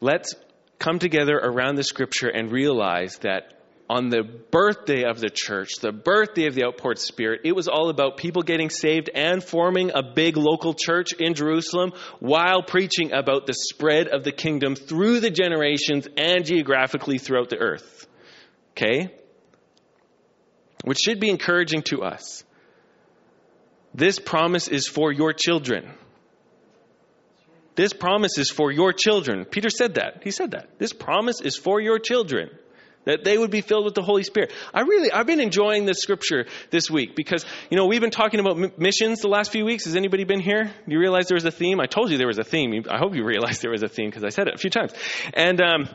Let's 0.00 0.34
come 0.78 0.98
together 0.98 1.36
around 1.36 1.74
the 1.74 1.84
scripture 1.84 2.28
and 2.28 2.50
realize 2.50 3.18
that 3.18 3.52
on 3.92 4.08
the 4.08 4.22
birthday 4.22 5.04
of 5.04 5.20
the 5.20 5.28
church, 5.28 5.74
the 5.82 5.92
birthday 5.92 6.46
of 6.46 6.54
the 6.54 6.64
outpoured 6.64 6.98
spirit, 6.98 7.42
it 7.44 7.54
was 7.54 7.68
all 7.68 7.90
about 7.90 8.16
people 8.16 8.40
getting 8.40 8.70
saved 8.70 9.10
and 9.14 9.44
forming 9.44 9.90
a 9.94 10.02
big 10.02 10.38
local 10.38 10.72
church 10.72 11.12
in 11.12 11.34
Jerusalem 11.34 11.92
while 12.18 12.62
preaching 12.62 13.12
about 13.12 13.46
the 13.46 13.52
spread 13.52 14.08
of 14.08 14.24
the 14.24 14.32
kingdom 14.32 14.76
through 14.76 15.20
the 15.20 15.28
generations 15.28 16.08
and 16.16 16.46
geographically 16.46 17.18
throughout 17.18 17.50
the 17.50 17.58
earth. 17.58 18.06
Okay? 18.70 19.14
Which 20.84 21.00
should 21.00 21.20
be 21.20 21.28
encouraging 21.28 21.82
to 21.90 22.00
us. 22.00 22.44
This 23.92 24.18
promise 24.18 24.68
is 24.68 24.88
for 24.88 25.12
your 25.12 25.34
children. 25.34 25.92
This 27.74 27.92
promise 27.92 28.38
is 28.38 28.48
for 28.48 28.72
your 28.72 28.94
children. 28.94 29.44
Peter 29.44 29.68
said 29.68 29.96
that. 29.96 30.22
He 30.24 30.30
said 30.30 30.52
that. 30.52 30.78
This 30.78 30.94
promise 30.94 31.42
is 31.42 31.58
for 31.58 31.78
your 31.78 31.98
children. 31.98 32.48
That 33.04 33.24
they 33.24 33.36
would 33.36 33.50
be 33.50 33.60
filled 33.60 33.84
with 33.84 33.94
the 33.94 34.02
Holy 34.02 34.22
Spirit. 34.22 34.52
I 34.72 34.82
really, 34.82 35.10
I've 35.10 35.26
been 35.26 35.40
enjoying 35.40 35.86
this 35.86 35.98
scripture 35.98 36.46
this 36.70 36.90
week 36.90 37.16
because, 37.16 37.44
you 37.70 37.76
know, 37.76 37.86
we've 37.86 38.00
been 38.00 38.10
talking 38.10 38.40
about 38.40 38.62
m- 38.62 38.72
missions 38.76 39.20
the 39.20 39.28
last 39.28 39.52
few 39.52 39.64
weeks. 39.64 39.84
Has 39.84 39.96
anybody 39.96 40.24
been 40.24 40.40
here? 40.40 40.64
Do 40.64 40.92
you 40.92 40.98
realize 40.98 41.28
there 41.28 41.36
was 41.36 41.44
a 41.44 41.50
theme? 41.50 41.80
I 41.80 41.86
told 41.86 42.10
you 42.10 42.18
there 42.18 42.26
was 42.26 42.38
a 42.38 42.44
theme. 42.44 42.84
I 42.88 42.98
hope 42.98 43.14
you 43.14 43.24
realized 43.24 43.62
there 43.62 43.70
was 43.70 43.82
a 43.82 43.88
theme 43.88 44.08
because 44.10 44.24
I 44.24 44.30
said 44.30 44.48
it 44.48 44.54
a 44.54 44.58
few 44.58 44.70
times. 44.70 44.92
And, 45.34 45.60
um, 45.60 45.88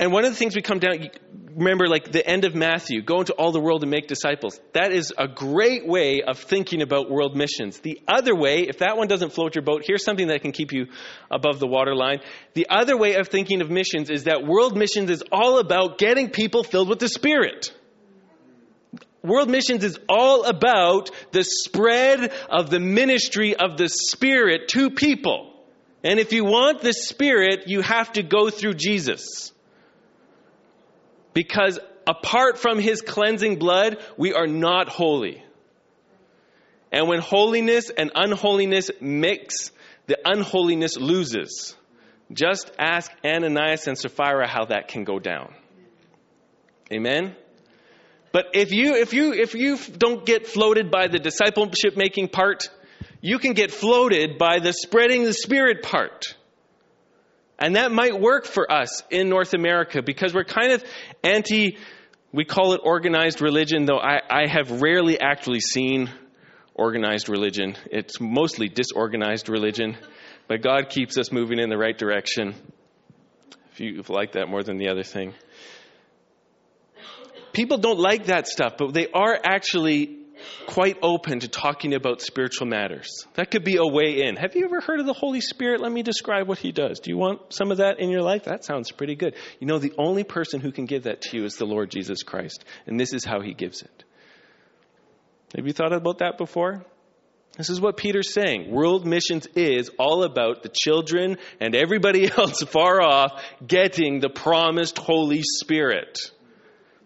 and 0.00 0.12
one 0.12 0.24
of 0.24 0.30
the 0.30 0.36
things 0.36 0.56
we 0.56 0.62
come 0.62 0.78
down, 0.78 1.10
remember 1.54 1.86
like 1.86 2.10
the 2.10 2.26
end 2.26 2.46
of 2.46 2.54
Matthew, 2.54 3.02
go 3.02 3.20
into 3.20 3.34
all 3.34 3.52
the 3.52 3.60
world 3.60 3.82
and 3.82 3.90
make 3.90 4.08
disciples. 4.08 4.58
That 4.72 4.92
is 4.92 5.12
a 5.16 5.28
great 5.28 5.86
way 5.86 6.22
of 6.26 6.38
thinking 6.38 6.80
about 6.80 7.10
world 7.10 7.36
missions. 7.36 7.80
The 7.80 8.00
other 8.08 8.34
way, 8.34 8.60
if 8.60 8.78
that 8.78 8.96
one 8.96 9.08
doesn't 9.08 9.34
float 9.34 9.54
your 9.54 9.62
boat, 9.62 9.82
here's 9.86 10.02
something 10.02 10.28
that 10.28 10.40
can 10.40 10.52
keep 10.52 10.72
you 10.72 10.86
above 11.30 11.60
the 11.60 11.66
waterline. 11.66 12.20
The 12.54 12.68
other 12.70 12.96
way 12.96 13.16
of 13.16 13.28
thinking 13.28 13.60
of 13.60 13.70
missions 13.70 14.08
is 14.08 14.24
that 14.24 14.42
world 14.42 14.74
missions 14.74 15.10
is 15.10 15.22
all 15.30 15.58
about 15.58 15.98
getting 15.98 16.30
people 16.30 16.64
filled 16.64 16.88
with 16.88 16.98
the 16.98 17.08
Spirit. 17.10 17.70
World 19.22 19.50
missions 19.50 19.84
is 19.84 19.98
all 20.08 20.44
about 20.44 21.10
the 21.32 21.44
spread 21.44 22.32
of 22.48 22.70
the 22.70 22.80
ministry 22.80 23.54
of 23.54 23.76
the 23.76 23.90
Spirit 23.90 24.68
to 24.68 24.88
people. 24.88 25.52
And 26.02 26.18
if 26.18 26.32
you 26.32 26.46
want 26.46 26.80
the 26.80 26.94
Spirit, 26.94 27.64
you 27.66 27.82
have 27.82 28.14
to 28.14 28.22
go 28.22 28.48
through 28.48 28.74
Jesus. 28.74 29.52
Because 31.32 31.78
apart 32.06 32.58
from 32.58 32.78
his 32.78 33.02
cleansing 33.02 33.58
blood, 33.58 33.98
we 34.16 34.32
are 34.32 34.46
not 34.46 34.88
holy. 34.88 35.42
And 36.92 37.08
when 37.08 37.20
holiness 37.20 37.90
and 37.90 38.10
unholiness 38.14 38.90
mix, 39.00 39.70
the 40.06 40.18
unholiness 40.24 40.96
loses. 40.96 41.76
Just 42.32 42.70
ask 42.78 43.10
Ananias 43.24 43.86
and 43.86 43.96
Sapphira 43.96 44.48
how 44.48 44.66
that 44.66 44.88
can 44.88 45.04
go 45.04 45.18
down. 45.18 45.54
Amen? 46.92 47.36
But 48.32 48.46
if 48.54 48.72
you, 48.72 48.94
if 48.94 49.12
you, 49.12 49.32
if 49.32 49.54
you 49.54 49.76
don't 49.76 50.24
get 50.24 50.46
floated 50.46 50.90
by 50.90 51.08
the 51.08 51.18
discipleship 51.18 51.96
making 51.96 52.28
part, 52.28 52.68
you 53.20 53.38
can 53.38 53.52
get 53.52 53.70
floated 53.70 54.38
by 54.38 54.60
the 54.60 54.72
spreading 54.72 55.24
the 55.24 55.32
spirit 55.32 55.82
part. 55.82 56.36
And 57.60 57.76
that 57.76 57.92
might 57.92 58.18
work 58.18 58.46
for 58.46 58.70
us 58.70 59.02
in 59.10 59.28
North 59.28 59.52
America 59.52 60.02
because 60.02 60.32
we're 60.32 60.44
kind 60.44 60.72
of 60.72 60.82
anti, 61.22 61.76
we 62.32 62.44
call 62.46 62.72
it 62.72 62.80
organized 62.82 63.42
religion, 63.42 63.84
though 63.84 63.98
I, 63.98 64.20
I 64.30 64.46
have 64.48 64.80
rarely 64.80 65.20
actually 65.20 65.60
seen 65.60 66.10
organized 66.74 67.28
religion. 67.28 67.76
It's 67.90 68.18
mostly 68.18 68.68
disorganized 68.68 69.50
religion, 69.50 69.98
but 70.48 70.62
God 70.62 70.88
keeps 70.88 71.18
us 71.18 71.30
moving 71.30 71.58
in 71.58 71.68
the 71.68 71.76
right 71.76 71.96
direction. 71.96 72.54
If 73.72 73.80
you 73.80 74.02
like 74.08 74.32
that 74.32 74.48
more 74.48 74.62
than 74.62 74.78
the 74.78 74.88
other 74.88 75.02
thing. 75.02 75.34
People 77.52 77.76
don't 77.76 77.98
like 77.98 78.26
that 78.26 78.48
stuff, 78.48 78.74
but 78.78 78.94
they 78.94 79.08
are 79.08 79.38
actually 79.44 80.19
quite 80.66 80.98
open 81.02 81.40
to 81.40 81.48
talking 81.48 81.94
about 81.94 82.20
spiritual 82.20 82.66
matters. 82.66 83.26
That 83.34 83.50
could 83.50 83.64
be 83.64 83.76
a 83.76 83.86
way 83.86 84.22
in. 84.22 84.36
Have 84.36 84.54
you 84.56 84.64
ever 84.64 84.80
heard 84.80 85.00
of 85.00 85.06
the 85.06 85.12
Holy 85.12 85.40
Spirit? 85.40 85.80
Let 85.80 85.92
me 85.92 86.02
describe 86.02 86.48
what 86.48 86.58
He 86.58 86.72
does. 86.72 87.00
Do 87.00 87.10
you 87.10 87.16
want 87.16 87.52
some 87.52 87.70
of 87.70 87.78
that 87.78 88.00
in 88.00 88.10
your 88.10 88.22
life? 88.22 88.44
That 88.44 88.64
sounds 88.64 88.90
pretty 88.90 89.14
good. 89.14 89.34
You 89.58 89.66
know, 89.66 89.78
the 89.78 89.92
only 89.98 90.24
person 90.24 90.60
who 90.60 90.72
can 90.72 90.86
give 90.86 91.04
that 91.04 91.22
to 91.22 91.36
you 91.36 91.44
is 91.44 91.56
the 91.56 91.66
Lord 91.66 91.90
Jesus 91.90 92.22
Christ, 92.22 92.64
and 92.86 92.98
this 92.98 93.12
is 93.12 93.24
how 93.24 93.40
He 93.40 93.54
gives 93.54 93.82
it. 93.82 94.04
Have 95.56 95.66
you 95.66 95.72
thought 95.72 95.92
about 95.92 96.18
that 96.18 96.38
before? 96.38 96.84
This 97.56 97.68
is 97.68 97.80
what 97.80 97.96
Peter's 97.96 98.32
saying. 98.32 98.70
World 98.70 99.06
missions 99.06 99.46
is 99.56 99.90
all 99.98 100.22
about 100.22 100.62
the 100.62 100.68
children 100.68 101.36
and 101.60 101.74
everybody 101.74 102.30
else 102.38 102.62
far 102.62 103.02
off 103.02 103.42
getting 103.66 104.20
the 104.20 104.30
promised 104.30 104.96
Holy 104.96 105.42
Spirit. 105.42 106.30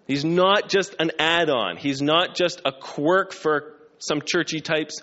He's 0.06 0.24
not 0.24 0.68
just 0.68 0.94
an 0.98 1.12
add 1.18 1.48
on, 1.48 1.76
he's 1.76 2.02
not 2.02 2.34
just 2.34 2.60
a 2.64 2.72
quirk 2.72 3.32
for 3.32 3.74
some 3.98 4.20
churchy 4.24 4.60
types 4.60 5.00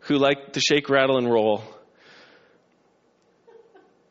who 0.00 0.16
like 0.16 0.52
to 0.52 0.60
shake, 0.60 0.90
rattle, 0.90 1.16
and 1.16 1.30
roll. 1.30 1.62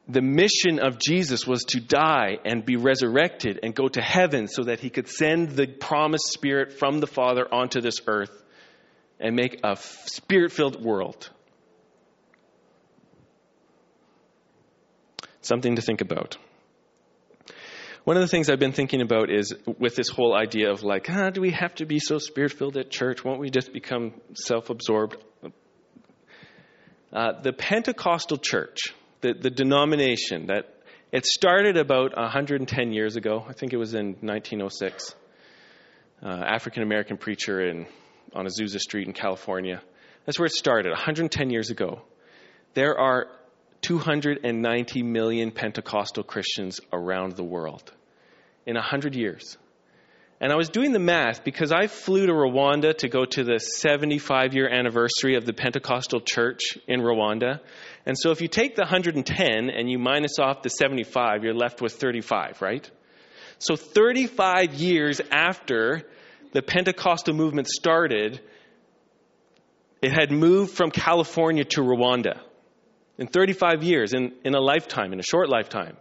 The 0.08 0.22
mission 0.22 0.80
of 0.80 1.00
Jesus 1.00 1.48
was 1.48 1.64
to 1.66 1.80
die 1.80 2.38
and 2.44 2.66
be 2.66 2.76
resurrected 2.76 3.60
and 3.64 3.74
go 3.74 3.88
to 3.88 4.02
heaven 4.02 4.48
so 4.48 4.64
that 4.64 4.80
he 4.80 4.90
could 4.90 5.08
send 5.08 5.52
the 5.52 5.68
promised 5.68 6.28
Spirit 6.28 6.74
from 6.74 7.00
the 7.00 7.08
Father 7.08 7.48
onto 7.54 7.80
this 7.80 8.02
earth 8.08 8.44
and 9.20 9.36
make 9.36 9.62
a 9.64 9.78
spirit 9.78 10.52
filled 10.52 10.84
world. 10.84 11.30
Something 15.42 15.78
to 15.78 15.82
think 15.82 16.02
about. 16.02 16.38
One 18.04 18.18
of 18.18 18.22
the 18.22 18.28
things 18.28 18.50
I've 18.50 18.60
been 18.60 18.74
thinking 18.74 19.02
about 19.02 19.30
is 19.30 19.54
with 19.80 19.96
this 19.96 20.10
whole 20.10 20.36
idea 20.36 20.72
of 20.72 20.84
like, 20.84 21.10
ah, 21.10 21.30
do 21.30 21.40
we 21.40 21.52
have 21.52 21.74
to 21.76 21.86
be 21.86 22.00
so 22.00 22.18
spirit 22.18 22.52
filled 22.52 22.76
at 22.76 22.90
church? 22.90 23.24
Won't 23.24 23.40
we 23.40 23.50
just 23.50 23.72
become 23.72 24.20
self 24.34 24.70
absorbed? 24.70 25.16
Uh, 27.14 27.42
the 27.42 27.54
Pentecostal 27.54 28.38
church, 28.38 28.80
the, 29.22 29.34
the 29.34 29.50
denomination 29.50 30.48
that 30.48 30.66
it 31.14 31.26
started 31.26 31.78
about 31.78 32.14
110 32.18 32.92
years 32.92 33.16
ago. 33.16 33.46
I 33.48 33.54
think 33.54 33.72
it 33.72 33.78
was 33.78 33.94
in 33.94 34.18
1906. 34.20 35.16
Uh, 36.22 36.28
African 36.28 36.84
American 36.84 37.16
preacher 37.16 37.66
in, 37.66 37.86
on 38.34 38.48
Azusa 38.48 38.80
Street 38.80 39.08
in 39.08 39.14
California. 39.14 39.82
That's 40.26 40.38
where 40.38 40.48
it 40.48 40.54
started, 40.54 40.90
110 40.90 41.50
years 41.52 41.70
ago. 41.70 42.02
There 42.74 43.00
are 43.00 43.28
290 43.84 45.04
million 45.04 45.52
Pentecostal 45.52 46.24
Christians 46.24 46.80
around 46.92 47.36
the 47.36 47.44
world 47.44 47.92
in 48.66 48.76
100 48.76 49.16
years. 49.16 49.58
And 50.40 50.52
I 50.52 50.56
was 50.56 50.70
doing 50.70 50.92
the 50.92 51.00
math 51.00 51.44
because 51.44 51.72
I 51.72 51.88
flew 51.88 52.26
to 52.26 52.34
Rwanda 52.34 52.98
to 52.98 53.08
go 53.08 53.24
to 53.24 53.44
the 53.44 53.60
75 53.60 54.54
year 54.54 54.68
anniversary 54.68 55.36
of 55.36 55.46
the 55.46 55.54
Pentecostal 55.54 56.20
church 56.20 56.78
in 56.88 57.00
Rwanda. 57.00 57.60
And 58.06 58.18
so 58.18 58.32
if 58.32 58.42
you 58.42 58.48
take 58.48 58.76
the 58.76 58.82
110 58.82 59.70
and 59.70 59.90
you 59.90 60.00
minus 60.00 60.40
off 60.40 60.62
the 60.62 60.70
75, 60.70 61.44
you're 61.44 61.54
left 61.54 61.82
with 61.82 61.94
35, 61.94 62.62
right? 62.62 62.90
So 63.60 63.76
35 63.76 64.74
years 64.74 65.22
after 65.32 66.04
the 66.52 66.62
Pentecostal 66.62 67.34
movement 67.34 67.68
started, 67.68 68.42
it 70.02 70.12
had 70.12 70.32
moved 70.32 70.74
from 70.74 70.92
California 70.92 71.64
to 71.64 71.82
Rwanda 71.82 72.42
in 73.18 73.28
35 73.28 73.84
years, 73.84 74.14
in, 74.14 74.34
in 74.44 74.56
a 74.56 74.62
lifetime, 74.62 75.14
in 75.14 75.20
a 75.20 75.24
short 75.24 75.50
lifetime. 75.50 75.98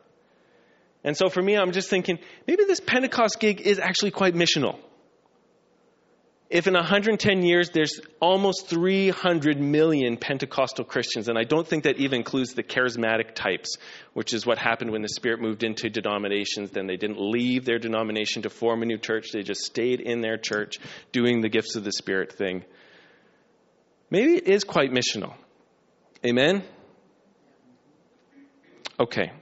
And 1.04 1.16
so 1.16 1.28
for 1.28 1.42
me, 1.42 1.56
I'm 1.56 1.72
just 1.72 1.90
thinking 1.90 2.18
maybe 2.46 2.64
this 2.64 2.80
Pentecost 2.80 3.40
gig 3.40 3.60
is 3.60 3.78
actually 3.78 4.12
quite 4.12 4.34
missional. 4.34 4.78
If 6.48 6.66
in 6.66 6.74
110 6.74 7.42
years 7.42 7.70
there's 7.70 7.98
almost 8.20 8.66
300 8.66 9.58
million 9.58 10.18
Pentecostal 10.18 10.84
Christians, 10.84 11.28
and 11.28 11.38
I 11.38 11.44
don't 11.44 11.66
think 11.66 11.84
that 11.84 11.96
even 11.96 12.18
includes 12.18 12.52
the 12.52 12.62
charismatic 12.62 13.34
types, 13.34 13.78
which 14.12 14.34
is 14.34 14.44
what 14.44 14.58
happened 14.58 14.90
when 14.90 15.00
the 15.00 15.08
Spirit 15.08 15.40
moved 15.40 15.64
into 15.64 15.88
denominations. 15.88 16.70
Then 16.70 16.86
they 16.86 16.98
didn't 16.98 17.18
leave 17.18 17.64
their 17.64 17.78
denomination 17.78 18.42
to 18.42 18.50
form 18.50 18.82
a 18.82 18.84
new 18.84 18.98
church, 18.98 19.28
they 19.32 19.42
just 19.42 19.62
stayed 19.62 20.00
in 20.00 20.20
their 20.20 20.36
church 20.36 20.78
doing 21.10 21.40
the 21.40 21.48
gifts 21.48 21.74
of 21.74 21.84
the 21.84 21.92
Spirit 21.92 22.32
thing. 22.32 22.64
Maybe 24.10 24.34
it 24.34 24.46
is 24.46 24.62
quite 24.62 24.90
missional. 24.92 25.32
Amen? 26.24 26.62
Okay. 28.98 29.32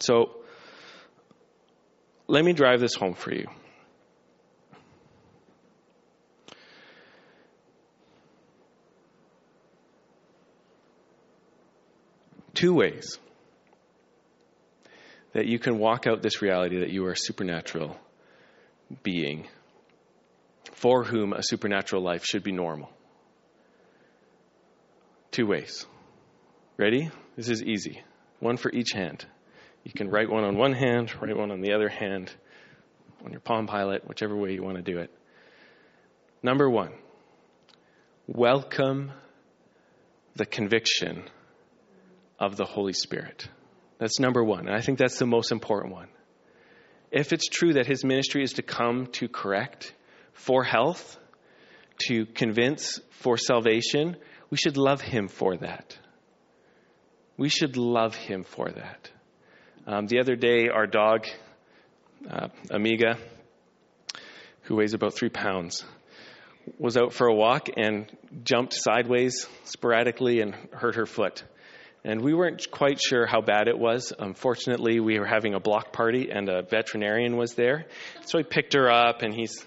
So, 0.00 0.36
let 2.26 2.44
me 2.44 2.52
drive 2.52 2.80
this 2.80 2.94
home 2.94 3.14
for 3.14 3.32
you. 3.32 3.46
Two 12.54 12.74
ways 12.74 13.18
that 15.32 15.46
you 15.46 15.58
can 15.58 15.78
walk 15.78 16.06
out 16.06 16.22
this 16.22 16.40
reality 16.40 16.80
that 16.80 16.90
you 16.90 17.04
are 17.06 17.12
a 17.12 17.16
supernatural 17.16 17.96
being 19.02 19.48
for 20.72 21.02
whom 21.02 21.32
a 21.32 21.42
supernatural 21.42 22.02
life 22.02 22.24
should 22.24 22.42
be 22.42 22.52
normal. 22.52 22.90
Two 25.30 25.46
ways. 25.46 25.86
Ready? 26.76 27.10
This 27.36 27.48
is 27.48 27.62
easy. 27.62 28.02
One 28.44 28.58
for 28.58 28.70
each 28.70 28.92
hand. 28.92 29.24
You 29.84 29.92
can 29.92 30.10
write 30.10 30.28
one 30.28 30.44
on 30.44 30.58
one 30.58 30.74
hand, 30.74 31.10
write 31.18 31.34
one 31.34 31.50
on 31.50 31.62
the 31.62 31.72
other 31.72 31.88
hand, 31.88 32.30
on 33.24 33.30
your 33.30 33.40
Palm 33.40 33.66
Pilot, 33.66 34.06
whichever 34.06 34.36
way 34.36 34.52
you 34.52 34.62
want 34.62 34.76
to 34.76 34.82
do 34.82 34.98
it. 34.98 35.10
Number 36.42 36.68
one, 36.68 36.92
welcome 38.26 39.12
the 40.36 40.44
conviction 40.44 41.24
of 42.38 42.58
the 42.58 42.66
Holy 42.66 42.92
Spirit. 42.92 43.48
That's 43.96 44.20
number 44.20 44.44
one. 44.44 44.66
And 44.66 44.76
I 44.76 44.82
think 44.82 44.98
that's 44.98 45.18
the 45.18 45.24
most 45.24 45.50
important 45.50 45.94
one. 45.94 46.08
If 47.10 47.32
it's 47.32 47.48
true 47.48 47.72
that 47.72 47.86
his 47.86 48.04
ministry 48.04 48.42
is 48.42 48.52
to 48.52 48.62
come 48.62 49.06
to 49.12 49.26
correct 49.26 49.94
for 50.34 50.64
health, 50.64 51.16
to 52.08 52.26
convince 52.26 53.00
for 53.22 53.38
salvation, 53.38 54.18
we 54.50 54.58
should 54.58 54.76
love 54.76 55.00
him 55.00 55.28
for 55.28 55.56
that. 55.56 55.98
We 57.36 57.48
should 57.48 57.76
love 57.76 58.14
him 58.14 58.44
for 58.44 58.70
that. 58.70 59.10
Um, 59.86 60.06
the 60.06 60.20
other 60.20 60.36
day, 60.36 60.68
our 60.68 60.86
dog, 60.86 61.26
uh, 62.30 62.48
Amiga, 62.70 63.18
who 64.62 64.76
weighs 64.76 64.94
about 64.94 65.14
three 65.14 65.28
pounds, 65.28 65.84
was 66.78 66.96
out 66.96 67.12
for 67.12 67.26
a 67.26 67.34
walk 67.34 67.68
and 67.76 68.06
jumped 68.44 68.72
sideways 68.72 69.46
sporadically 69.64 70.40
and 70.40 70.54
hurt 70.72 70.94
her 70.94 71.06
foot. 71.06 71.42
And 72.04 72.20
we 72.20 72.34
weren't 72.34 72.70
quite 72.70 73.00
sure 73.00 73.26
how 73.26 73.40
bad 73.40 73.66
it 73.66 73.78
was. 73.78 74.12
Unfortunately, 74.16 75.00
we 75.00 75.18
were 75.18 75.26
having 75.26 75.54
a 75.54 75.60
block 75.60 75.92
party 75.92 76.30
and 76.30 76.48
a 76.48 76.62
veterinarian 76.62 77.36
was 77.36 77.54
there. 77.54 77.86
So 78.26 78.38
he 78.38 78.44
picked 78.44 78.74
her 78.74 78.90
up 78.90 79.22
and 79.22 79.34
he's 79.34 79.64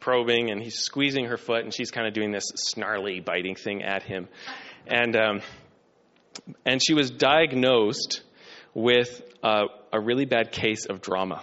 probing 0.00 0.50
and 0.50 0.62
he's 0.62 0.78
squeezing 0.78 1.26
her 1.26 1.36
foot 1.36 1.62
and 1.62 1.72
she's 1.72 1.90
kind 1.90 2.06
of 2.08 2.14
doing 2.14 2.32
this 2.32 2.50
snarly 2.56 3.20
biting 3.20 3.54
thing 3.54 3.82
at 3.82 4.02
him. 4.02 4.28
And, 4.86 5.16
um, 5.16 5.40
and 6.64 6.80
she 6.84 6.94
was 6.94 7.10
diagnosed 7.10 8.22
with 8.74 9.22
a 9.42 10.00
really 10.00 10.24
bad 10.24 10.52
case 10.52 10.86
of 10.86 11.00
drama. 11.00 11.42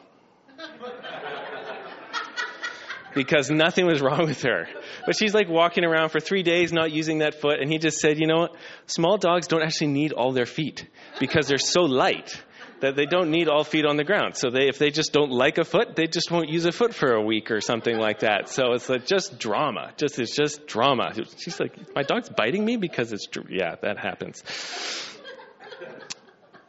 because 3.15 3.49
nothing 3.49 3.85
was 3.85 4.01
wrong 4.01 4.25
with 4.25 4.41
her. 4.43 4.67
But 5.05 5.15
she's 5.17 5.33
like 5.33 5.47
walking 5.49 5.85
around 5.85 6.09
for 6.09 6.19
three 6.19 6.43
days 6.43 6.73
not 6.73 6.91
using 6.91 7.19
that 7.19 7.35
foot, 7.35 7.59
and 7.59 7.71
he 7.71 7.77
just 7.77 7.99
said, 7.99 8.19
you 8.19 8.27
know 8.27 8.39
what? 8.39 8.55
Small 8.87 9.17
dogs 9.17 9.47
don't 9.47 9.61
actually 9.61 9.87
need 9.87 10.13
all 10.13 10.31
their 10.31 10.45
feet 10.45 10.87
because 11.19 11.47
they're 11.47 11.57
so 11.57 11.81
light 11.81 12.41
that 12.83 12.95
they 12.95 13.05
don't 13.05 13.31
need 13.31 13.47
all 13.47 13.63
feet 13.63 13.85
on 13.85 13.97
the 13.97 14.03
ground. 14.03 14.37
So 14.37 14.49
they, 14.49 14.67
if 14.67 14.77
they 14.77 14.91
just 14.91 15.11
don't 15.11 15.31
like 15.31 15.57
a 15.57 15.63
foot, 15.63 15.95
they 15.95 16.05
just 16.05 16.29
won't 16.29 16.49
use 16.49 16.65
a 16.65 16.71
foot 16.71 16.93
for 16.93 17.13
a 17.13 17.21
week 17.21 17.49
or 17.49 17.61
something 17.61 17.97
like 17.97 18.19
that. 18.19 18.49
So 18.49 18.73
it's 18.73 18.89
like 18.89 19.05
just 19.05 19.39
drama. 19.39 19.93
Just 19.97 20.19
it's 20.19 20.35
just 20.35 20.67
drama. 20.67 21.13
She's 21.37 21.59
like, 21.59 21.95
my 21.95 22.03
dog's 22.03 22.29
biting 22.29 22.63
me 22.63 22.77
because 22.77 23.11
it's 23.13 23.27
yeah, 23.49 23.75
that 23.81 23.97
happens. 23.97 24.43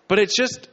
But 0.06 0.18
it's 0.18 0.36
just 0.36 0.68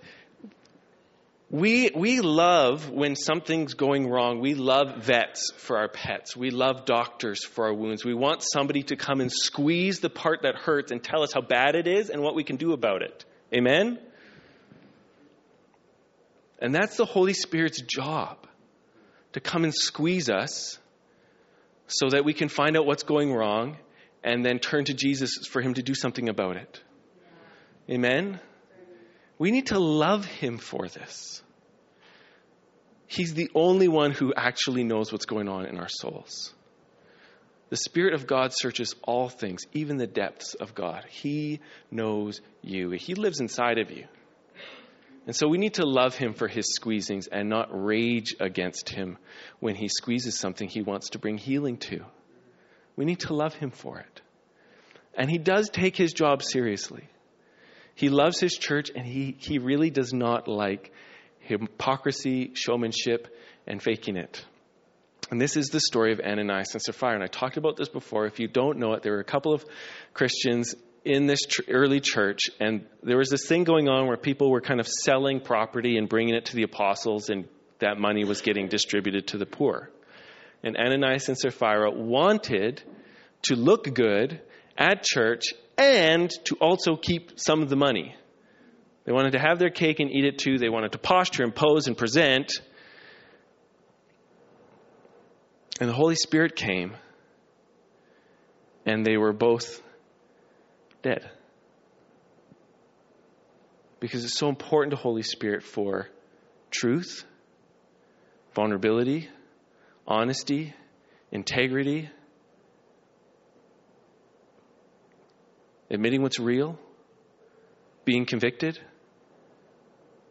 we, 1.49 1.89
we 1.93 2.21
love 2.21 2.89
when 2.89 3.15
something's 3.15 3.73
going 3.73 4.07
wrong. 4.07 4.39
We 4.39 4.53
love 4.53 5.03
vets 5.03 5.51
for 5.57 5.77
our 5.77 5.89
pets. 5.89 6.37
We 6.37 6.49
love 6.49 6.85
doctors 6.85 7.43
for 7.43 7.65
our 7.65 7.73
wounds. 7.73 8.05
We 8.05 8.13
want 8.13 8.41
somebody 8.41 8.83
to 8.83 8.95
come 8.95 9.19
and 9.19 9.29
squeeze 9.29 9.99
the 9.99 10.09
part 10.09 10.43
that 10.43 10.55
hurts 10.55 10.93
and 10.93 11.03
tell 11.03 11.23
us 11.23 11.33
how 11.33 11.41
bad 11.41 11.75
it 11.75 11.87
is 11.87 12.09
and 12.09 12.21
what 12.21 12.35
we 12.35 12.45
can 12.45 12.55
do 12.55 12.71
about 12.71 13.01
it. 13.01 13.25
Amen? 13.53 13.99
And 16.61 16.73
that's 16.73 16.95
the 16.95 17.05
Holy 17.05 17.33
Spirit's 17.33 17.81
job 17.81 18.37
to 19.33 19.39
come 19.39 19.63
and 19.63 19.73
squeeze 19.73 20.29
us 20.29 20.77
so 21.87 22.09
that 22.09 22.23
we 22.23 22.33
can 22.33 22.47
find 22.47 22.77
out 22.77 22.85
what's 22.85 23.03
going 23.03 23.33
wrong 23.33 23.77
and 24.23 24.45
then 24.45 24.59
turn 24.59 24.85
to 24.85 24.93
Jesus 24.93 25.47
for 25.49 25.61
Him 25.61 25.73
to 25.73 25.81
do 25.81 25.95
something 25.95 26.29
about 26.29 26.55
it. 26.55 26.81
Amen? 27.89 28.39
We 29.41 29.49
need 29.49 29.67
to 29.67 29.79
love 29.79 30.25
him 30.25 30.59
for 30.59 30.87
this. 30.87 31.41
He's 33.07 33.33
the 33.33 33.49
only 33.55 33.87
one 33.87 34.11
who 34.11 34.33
actually 34.35 34.83
knows 34.83 35.11
what's 35.11 35.25
going 35.25 35.49
on 35.49 35.65
in 35.65 35.79
our 35.79 35.89
souls. 35.89 36.53
The 37.69 37.77
Spirit 37.77 38.13
of 38.13 38.27
God 38.27 38.51
searches 38.53 38.93
all 39.01 39.29
things, 39.29 39.63
even 39.73 39.97
the 39.97 40.05
depths 40.05 40.53
of 40.53 40.75
God. 40.75 41.05
He 41.09 41.59
knows 41.89 42.39
you, 42.61 42.91
He 42.91 43.15
lives 43.15 43.39
inside 43.39 43.79
of 43.79 43.89
you. 43.89 44.05
And 45.27 45.35
so 45.35 45.47
we 45.47 45.57
need 45.57 45.75
to 45.75 45.85
love 45.85 46.15
Him 46.15 46.33
for 46.33 46.47
His 46.47 46.77
squeezings 46.79 47.27
and 47.31 47.49
not 47.49 47.69
rage 47.71 48.35
against 48.39 48.89
Him 48.89 49.17
when 49.59 49.75
He 49.75 49.87
squeezes 49.87 50.37
something 50.37 50.67
He 50.67 50.81
wants 50.81 51.09
to 51.09 51.19
bring 51.19 51.37
healing 51.37 51.77
to. 51.77 52.03
We 52.95 53.05
need 53.05 53.21
to 53.21 53.33
love 53.33 53.53
Him 53.53 53.71
for 53.71 53.99
it. 53.99 54.21
And 55.13 55.29
He 55.29 55.37
does 55.37 55.69
take 55.69 55.95
His 55.95 56.13
job 56.13 56.41
seriously. 56.41 57.07
He 57.95 58.09
loves 58.09 58.39
his 58.39 58.53
church 58.53 58.89
and 58.95 59.05
he, 59.05 59.35
he 59.37 59.59
really 59.59 59.89
does 59.89 60.13
not 60.13 60.47
like 60.47 60.91
hypocrisy, 61.39 62.51
showmanship, 62.53 63.27
and 63.67 63.81
faking 63.81 64.17
it. 64.17 64.43
And 65.29 65.39
this 65.39 65.55
is 65.55 65.67
the 65.67 65.79
story 65.79 66.11
of 66.11 66.19
Ananias 66.19 66.73
and 66.73 66.81
Sapphira. 66.81 67.13
And 67.13 67.23
I 67.23 67.27
talked 67.27 67.57
about 67.57 67.77
this 67.77 67.89
before. 67.89 68.25
If 68.25 68.39
you 68.39 68.47
don't 68.47 68.79
know 68.79 68.93
it, 68.93 69.03
there 69.03 69.13
were 69.13 69.19
a 69.19 69.23
couple 69.23 69.53
of 69.53 69.63
Christians 70.13 70.75
in 71.03 71.25
this 71.25 71.41
ch- 71.41 71.61
early 71.67 71.99
church, 71.99 72.49
and 72.59 72.85
there 73.01 73.17
was 73.17 73.29
this 73.29 73.47
thing 73.47 73.63
going 73.63 73.89
on 73.89 74.07
where 74.07 74.17
people 74.17 74.51
were 74.51 74.61
kind 74.61 74.79
of 74.79 74.87
selling 74.87 75.39
property 75.39 75.97
and 75.97 76.07
bringing 76.07 76.35
it 76.35 76.45
to 76.45 76.55
the 76.55 76.63
apostles, 76.63 77.29
and 77.29 77.47
that 77.79 77.97
money 77.97 78.23
was 78.23 78.41
getting 78.41 78.67
distributed 78.67 79.27
to 79.27 79.37
the 79.37 79.45
poor. 79.45 79.89
And 80.63 80.77
Ananias 80.77 81.27
and 81.27 81.37
Sapphira 81.37 81.89
wanted 81.91 82.83
to 83.43 83.55
look 83.55 83.91
good 83.93 84.39
at 84.77 85.03
church 85.03 85.45
and 85.77 86.29
to 86.45 86.55
also 86.61 86.95
keep 86.95 87.39
some 87.39 87.63
of 87.63 87.69
the 87.69 87.75
money. 87.75 88.15
They 89.05 89.11
wanted 89.11 89.31
to 89.31 89.39
have 89.39 89.57
their 89.57 89.71
cake 89.71 89.99
and 89.99 90.11
eat 90.11 90.25
it 90.25 90.37
too. 90.37 90.59
They 90.59 90.69
wanted 90.69 90.91
to 90.91 90.99
posture 90.99 91.43
and 91.43 91.55
pose 91.55 91.87
and 91.87 91.97
present. 91.97 92.61
And 95.79 95.89
the 95.89 95.93
Holy 95.93 96.15
Spirit 96.15 96.55
came, 96.55 96.95
and 98.85 99.03
they 99.03 99.17
were 99.17 99.33
both 99.33 99.81
dead. 101.01 101.29
Because 103.99 104.23
it's 104.23 104.37
so 104.37 104.49
important 104.49 104.91
to 104.91 104.97
Holy 104.97 105.21
Spirit 105.21 105.63
for 105.63 106.07
truth, 106.71 107.23
vulnerability, 108.53 109.29
honesty, 110.07 110.73
integrity, 111.31 112.09
admitting 115.89 116.21
what's 116.21 116.39
real, 116.39 116.79
being 118.05 118.25
convicted. 118.25 118.79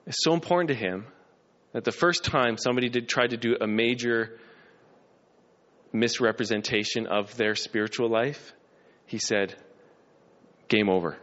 It's 0.06 0.24
so 0.24 0.34
important 0.34 0.68
to 0.68 0.74
him 0.74 1.06
that 1.72 1.84
the 1.84 1.92
first 1.92 2.24
time 2.24 2.56
somebody 2.56 2.88
did 2.88 3.08
try 3.08 3.26
to 3.26 3.36
do 3.36 3.56
a 3.60 3.66
major 3.66 4.38
misrepresentation 5.92 7.06
of 7.06 7.36
their 7.36 7.54
spiritual 7.54 8.08
life, 8.10 8.52
he 9.06 9.18
said, 9.18 9.54
Game 10.70 10.88
over. 10.88 11.18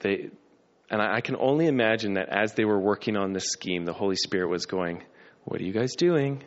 They, 0.00 0.30
and 0.88 1.02
I, 1.02 1.16
I 1.16 1.20
can 1.20 1.36
only 1.36 1.66
imagine 1.66 2.14
that 2.14 2.28
as 2.30 2.54
they 2.54 2.64
were 2.64 2.78
working 2.78 3.16
on 3.16 3.32
this 3.32 3.48
scheme, 3.48 3.84
the 3.84 3.92
Holy 3.92 4.16
Spirit 4.16 4.48
was 4.48 4.64
going, 4.64 5.02
What 5.44 5.60
are 5.60 5.64
you 5.64 5.72
guys 5.72 5.96
doing? 5.96 6.42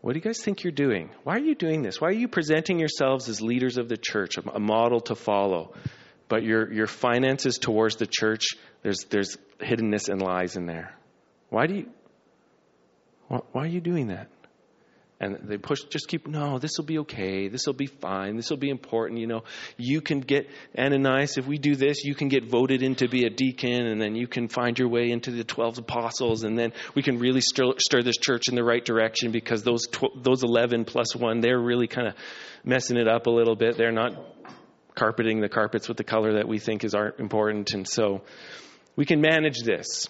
What 0.00 0.12
do 0.12 0.18
you 0.18 0.22
guys 0.22 0.38
think 0.38 0.62
you're 0.62 0.70
doing? 0.70 1.10
Why 1.24 1.36
are 1.36 1.40
you 1.40 1.54
doing 1.54 1.82
this? 1.82 1.98
Why 1.98 2.08
are 2.08 2.12
you 2.12 2.28
presenting 2.28 2.78
yourselves 2.78 3.28
as 3.30 3.40
leaders 3.40 3.78
of 3.78 3.88
the 3.88 3.96
church, 3.96 4.36
a 4.36 4.60
model 4.60 5.00
to 5.00 5.14
follow? 5.14 5.72
But 6.28 6.42
your, 6.42 6.70
your 6.70 6.86
finances 6.86 7.56
towards 7.56 7.96
the 7.96 8.06
church, 8.06 8.48
there's, 8.82 9.04
there's 9.08 9.38
hiddenness 9.60 10.10
and 10.10 10.20
lies 10.20 10.56
in 10.56 10.66
there. 10.66 10.94
Why 11.48 11.66
do 11.66 11.74
you, 11.76 11.86
why, 13.28 13.40
why 13.52 13.62
are 13.62 13.66
you 13.66 13.80
doing 13.80 14.08
that? 14.08 14.28
And 15.24 15.48
they 15.48 15.58
push 15.58 15.82
just 15.90 16.08
keep 16.08 16.26
no 16.26 16.58
this 16.58 16.72
will 16.76 16.84
be 16.84 16.98
okay 16.98 17.48
this 17.48 17.66
will 17.66 17.74
be 17.74 17.86
fine 17.86 18.36
this 18.36 18.50
will 18.50 18.56
be 18.56 18.70
important 18.70 19.20
you 19.20 19.26
know. 19.26 19.44
You 19.76 20.00
can 20.00 20.20
get 20.20 20.48
ananias 20.78 21.38
if 21.38 21.46
we 21.46 21.58
do 21.58 21.74
this 21.74 22.04
you 22.04 22.14
can 22.14 22.28
get 22.28 22.44
voted 22.44 22.82
in 22.82 22.94
to 22.96 23.08
be 23.08 23.24
a 23.24 23.30
deacon 23.30 23.86
and 23.86 24.00
then 24.00 24.14
you 24.14 24.26
can 24.26 24.48
find 24.48 24.78
your 24.78 24.88
way 24.88 25.10
into 25.10 25.30
the 25.30 25.44
12 25.44 25.78
apostles 25.78 26.44
and 26.44 26.58
then 26.58 26.72
we 26.94 27.02
can 27.02 27.18
really 27.18 27.40
stir, 27.40 27.74
stir 27.78 28.02
this 28.02 28.16
church 28.16 28.48
in 28.48 28.54
the 28.54 28.64
right 28.64 28.84
direction 28.84 29.32
because 29.32 29.62
those 29.62 29.86
tw- 29.86 30.22
those 30.22 30.42
11 30.42 30.84
plus 30.84 31.16
1 31.16 31.40
they're 31.40 31.60
really 31.60 31.86
kind 31.86 32.08
of 32.08 32.14
messing 32.64 32.96
it 32.96 33.06
up 33.06 33.26
a 33.26 33.30
little 33.30 33.54
bit. 33.54 33.76
They're 33.76 33.92
not 33.92 34.12
carpeting 34.94 35.40
the 35.40 35.48
carpets 35.48 35.88
with 35.88 35.96
the 35.96 36.04
color 36.04 36.34
that 36.34 36.48
we 36.48 36.58
think 36.58 36.84
is 36.84 36.94
important. 37.18 37.74
And 37.74 37.86
so 37.86 38.22
we 38.96 39.04
can 39.04 39.20
manage 39.20 39.62
this 39.62 40.08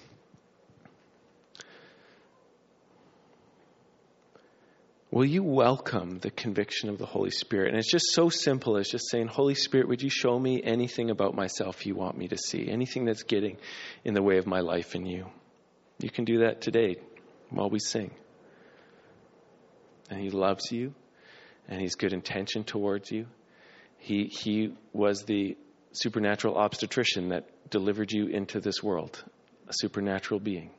will 5.15 5.25
you 5.25 5.45
welcome 5.45 6.19
the 6.19 6.31
conviction 6.33 6.89
of 6.89 6.99
the 6.99 7.07
Holy 7.07 7.31
Spirit? 7.31 7.69
And 7.69 7.79
it's 7.79 7.91
just 7.91 8.11
so 8.11 8.31
simple. 8.31 8.77
It's 8.79 8.91
just 8.91 9.09
saying, 9.09 9.29
Holy 9.29 9.55
Spirit, 9.55 9.87
would 9.87 10.03
you 10.03 10.11
show 10.11 10.37
me 10.37 10.61
anything 10.61 11.09
about 11.09 11.37
myself 11.37 11.87
you 11.87 11.95
want 11.95 12.19
me 12.19 12.27
to 12.27 12.37
see? 12.37 12.69
Anything 12.69 13.05
that's 13.05 13.23
getting 13.23 13.57
in 14.05 14.15
the 14.15 14.23
way 14.23 14.39
of 14.39 14.47
my 14.49 14.59
life 14.59 14.97
in 14.97 15.07
you? 15.07 15.27
You 16.01 16.11
can 16.11 16.25
do 16.25 16.39
that 16.41 16.61
today 16.61 16.97
while 17.51 17.71
we 17.71 17.79
sing. 17.79 18.11
And 20.11 20.19
He 20.19 20.31
loves 20.31 20.73
you, 20.73 20.93
and 21.69 21.81
He's 21.81 21.95
good 21.95 22.13
intention 22.13 22.65
towards 22.65 23.13
you. 23.13 23.27
He, 23.99 24.25
he 24.25 24.75
was 24.93 25.23
the 25.23 25.57
supernatural 25.93 26.57
obstetrician 26.57 27.29
that 27.29 27.49
delivered 27.71 28.11
you 28.11 28.27
into 28.27 28.59
this 28.59 28.83
world, 28.83 29.23
a 29.69 29.75
supernatural 29.75 30.41
being, 30.41 30.73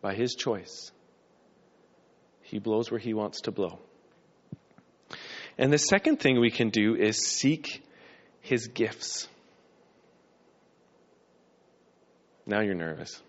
by 0.00 0.14
His 0.14 0.34
choice. 0.34 0.92
He 2.46 2.58
blows 2.58 2.90
where 2.90 3.00
he 3.00 3.12
wants 3.12 3.42
to 3.42 3.50
blow. 3.50 3.78
And 5.58 5.72
the 5.72 5.78
second 5.78 6.20
thing 6.20 6.40
we 6.40 6.50
can 6.50 6.70
do 6.70 6.94
is 6.94 7.18
seek 7.26 7.82
his 8.40 8.68
gifts. 8.68 9.26
Now 12.46 12.60
you're 12.60 12.74
nervous. 12.74 13.20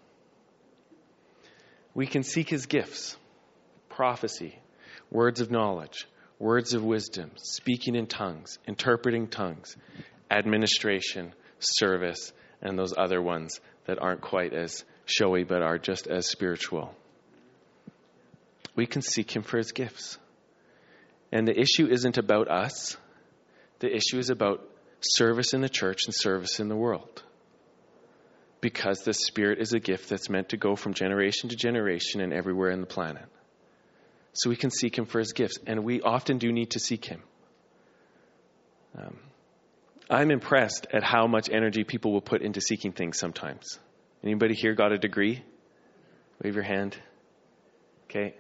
We 1.96 2.06
can 2.06 2.22
seek 2.24 2.50
his 2.50 2.68
gifts 2.68 3.18
prophecy, 3.90 4.60
words 5.10 5.42
of 5.42 5.50
knowledge, 5.50 6.08
words 6.38 6.76
of 6.76 6.84
wisdom, 6.84 7.32
speaking 7.38 7.96
in 7.96 8.06
tongues, 8.06 8.60
interpreting 8.68 9.28
tongues, 9.28 9.76
administration, 10.30 11.34
service, 11.58 12.32
and 12.62 12.78
those 12.78 12.94
other 12.96 13.20
ones 13.20 13.60
that 13.86 13.98
aren't 14.00 14.22
quite 14.22 14.54
as 14.54 14.86
showy 15.06 15.44
but 15.44 15.64
are 15.64 15.80
just 15.80 16.06
as 16.06 16.30
spiritual. 16.30 16.94
We 18.78 18.86
can 18.86 19.02
seek 19.02 19.36
Him 19.36 19.44
for 19.44 19.58
His 19.58 19.74
gifts. 19.74 20.18
And 21.34 21.46
the 21.46 21.60
issue 21.60 21.88
isn't 21.88 22.18
about 22.18 22.48
us, 22.48 22.96
the 23.80 23.94
issue 23.94 24.18
is 24.18 24.30
about 24.30 24.64
service 25.02 25.54
in 25.54 25.62
the 25.62 25.68
church 25.68 26.06
and 26.06 26.16
service 26.16 26.62
in 26.62 26.70
the 26.70 26.76
world. 26.76 27.24
Because 28.62 29.00
the 29.00 29.14
Spirit 29.14 29.60
is 29.60 29.74
a 29.74 29.80
gift 29.80 30.10
that's 30.10 30.30
meant 30.30 30.50
to 30.50 30.58
go 30.58 30.76
from 30.76 30.94
generation 30.94 31.50
to 31.50 31.56
generation 31.56 32.22
and 32.22 32.32
everywhere 32.32 32.70
in 32.70 32.80
the 32.80 32.88
planet. 32.88 33.26
So 34.34 34.50
we 34.50 34.56
can 34.56 34.70
seek 34.70 34.98
Him 34.98 35.06
for 35.06 35.20
His 35.20 35.34
gifts, 35.34 35.58
and 35.66 35.84
we 35.84 36.02
often 36.02 36.38
do 36.38 36.52
need 36.52 36.72
to 36.72 36.80
seek 36.80 37.04
Him. 37.04 37.22
Um, 38.98 39.18
I'm 40.10 40.32
impressed 40.32 40.88
at 40.94 41.04
how 41.04 41.28
much 41.28 41.50
energy 41.52 41.84
people 41.84 42.14
will 42.14 42.22
put 42.22 42.42
into 42.42 42.62
seeking 42.62 42.94
things 42.94 43.18
sometimes. 43.18 43.80
Anybody 44.24 44.54
here 44.54 44.74
got 44.74 44.92
a 44.92 44.98
degree? 44.98 45.44
Wave 46.42 46.56
your 46.56 46.64
hand. 46.64 46.96
Okay. 48.06 48.36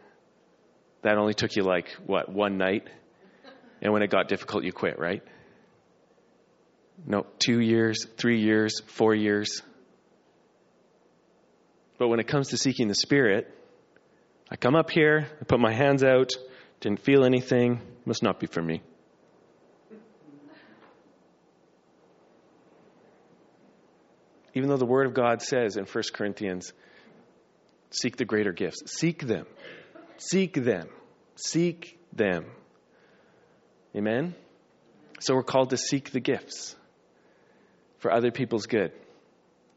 That 1.04 1.18
only 1.18 1.34
took 1.34 1.56
you 1.56 1.64
like, 1.64 1.89
what, 2.06 2.30
one 2.30 2.58
night? 2.58 2.88
And 3.82 3.93
when 3.93 4.02
it 4.02 4.10
got 4.10 4.28
difficult, 4.28 4.64
you 4.64 4.72
quit, 4.72 5.00
right? 5.00 5.24
No, 7.06 7.28
two 7.38 7.60
years, 7.60 8.06
three 8.18 8.41
years, 8.41 8.82
four 8.88 9.14
years. 9.14 9.62
But 11.98 12.08
when 12.08 12.20
it 12.20 12.28
comes 12.28 12.50
to 12.50 12.58
seeking 12.58 12.88
the 12.88 12.95
Spirit, 12.95 13.54
I 14.50 14.56
come 14.56 14.76
up 14.76 14.89
here, 14.89 15.28
I 15.41 15.43
put 15.45 15.60
my 15.60 15.74
hands 15.74 16.04
out, 16.04 16.32
didn't 16.80 17.02
feel 17.02 17.24
anything, 17.24 17.82
must 18.06 18.24
not 18.24 18.39
be 18.39 18.48
for 18.48 18.62
me. 18.62 18.82
Even 24.54 24.70
though 24.70 24.78
the 24.78 24.86
Word 24.86 25.06
of 25.06 25.14
God 25.14 25.43
says 25.43 25.78
in 25.78 25.86
1 25.86 26.04
Corinthians, 26.14 26.74
seek 27.91 28.18
the 28.18 28.26
greater 28.26 28.52
gifts. 28.52 28.91
Seek 28.91 29.22
them. 29.22 29.45
Seek 30.18 30.53
them. 30.53 30.89
Seek 31.36 31.99
them. 32.13 32.45
Amen? 33.95 34.36
So 35.20 35.36
we're 35.36 35.43
called 35.43 35.72
to 35.72 35.78
seek 35.78 36.11
the 36.11 36.20
gifts 36.20 36.76
for 37.99 38.11
other 38.11 38.32
people's 38.32 38.68
good. 38.68 38.91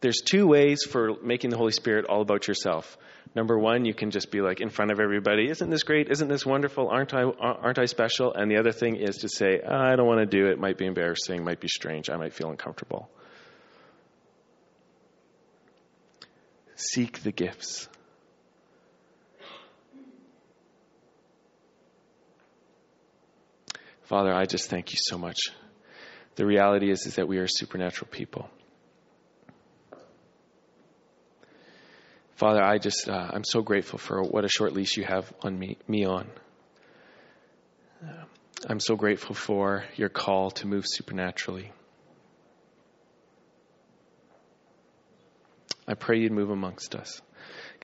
There's 0.00 0.20
two 0.24 0.46
ways 0.46 0.82
for 0.84 1.14
making 1.22 1.50
the 1.50 1.58
Holy 1.58 1.72
Spirit 1.72 2.06
all 2.06 2.22
about 2.22 2.48
yourself. 2.48 2.96
Number 3.34 3.58
one, 3.58 3.84
you 3.84 3.94
can 3.94 4.10
just 4.10 4.30
be 4.30 4.40
like 4.40 4.60
in 4.60 4.70
front 4.70 4.90
of 4.90 4.98
everybody, 4.98 5.48
"Isn't 5.48 5.70
this 5.70 5.82
great? 5.82 6.10
Isn't 6.10 6.28
this 6.28 6.44
wonderful? 6.44 6.88
Aren't 6.88 7.14
I 7.14 7.22
aren't 7.22 7.78
I 7.78 7.84
special?" 7.84 8.32
And 8.34 8.50
the 8.50 8.56
other 8.56 8.72
thing 8.72 8.96
is 8.96 9.18
to 9.18 9.28
say, 9.28 9.60
"I 9.60 9.94
don't 9.96 10.06
want 10.06 10.20
to 10.20 10.26
do 10.26 10.48
it. 10.48 10.58
Might 10.58 10.78
be 10.78 10.86
embarrassing. 10.86 11.44
Might 11.44 11.60
be 11.60 11.68
strange. 11.68 12.10
I 12.10 12.16
might 12.16 12.32
feel 12.32 12.50
uncomfortable." 12.50 13.10
Seek 16.74 17.22
the 17.22 17.32
gifts. 17.32 17.88
Father, 24.10 24.34
I 24.34 24.44
just 24.44 24.68
thank 24.68 24.90
you 24.90 24.98
so 25.00 25.16
much. 25.16 25.38
The 26.34 26.44
reality 26.44 26.90
is, 26.90 27.06
is 27.06 27.14
that 27.14 27.28
we 27.28 27.38
are 27.38 27.46
supernatural 27.46 28.10
people. 28.10 28.50
Father, 32.34 32.60
I 32.60 32.78
just, 32.78 33.08
uh, 33.08 33.30
I'm 33.32 33.44
so 33.44 33.62
grateful 33.62 34.00
for 34.00 34.20
what 34.24 34.44
a 34.44 34.48
short 34.48 34.72
leash 34.72 34.96
you 34.96 35.04
have 35.04 35.32
on 35.42 35.56
me, 35.56 35.78
me 35.86 36.06
on. 36.06 36.26
Uh, 38.02 38.24
I'm 38.68 38.80
so 38.80 38.96
grateful 38.96 39.36
for 39.36 39.84
your 39.94 40.08
call 40.08 40.50
to 40.50 40.66
move 40.66 40.86
supernaturally. 40.88 41.70
I 45.86 45.94
pray 45.94 46.18
you'd 46.18 46.32
move 46.32 46.50
amongst 46.50 46.96
us. 46.96 47.22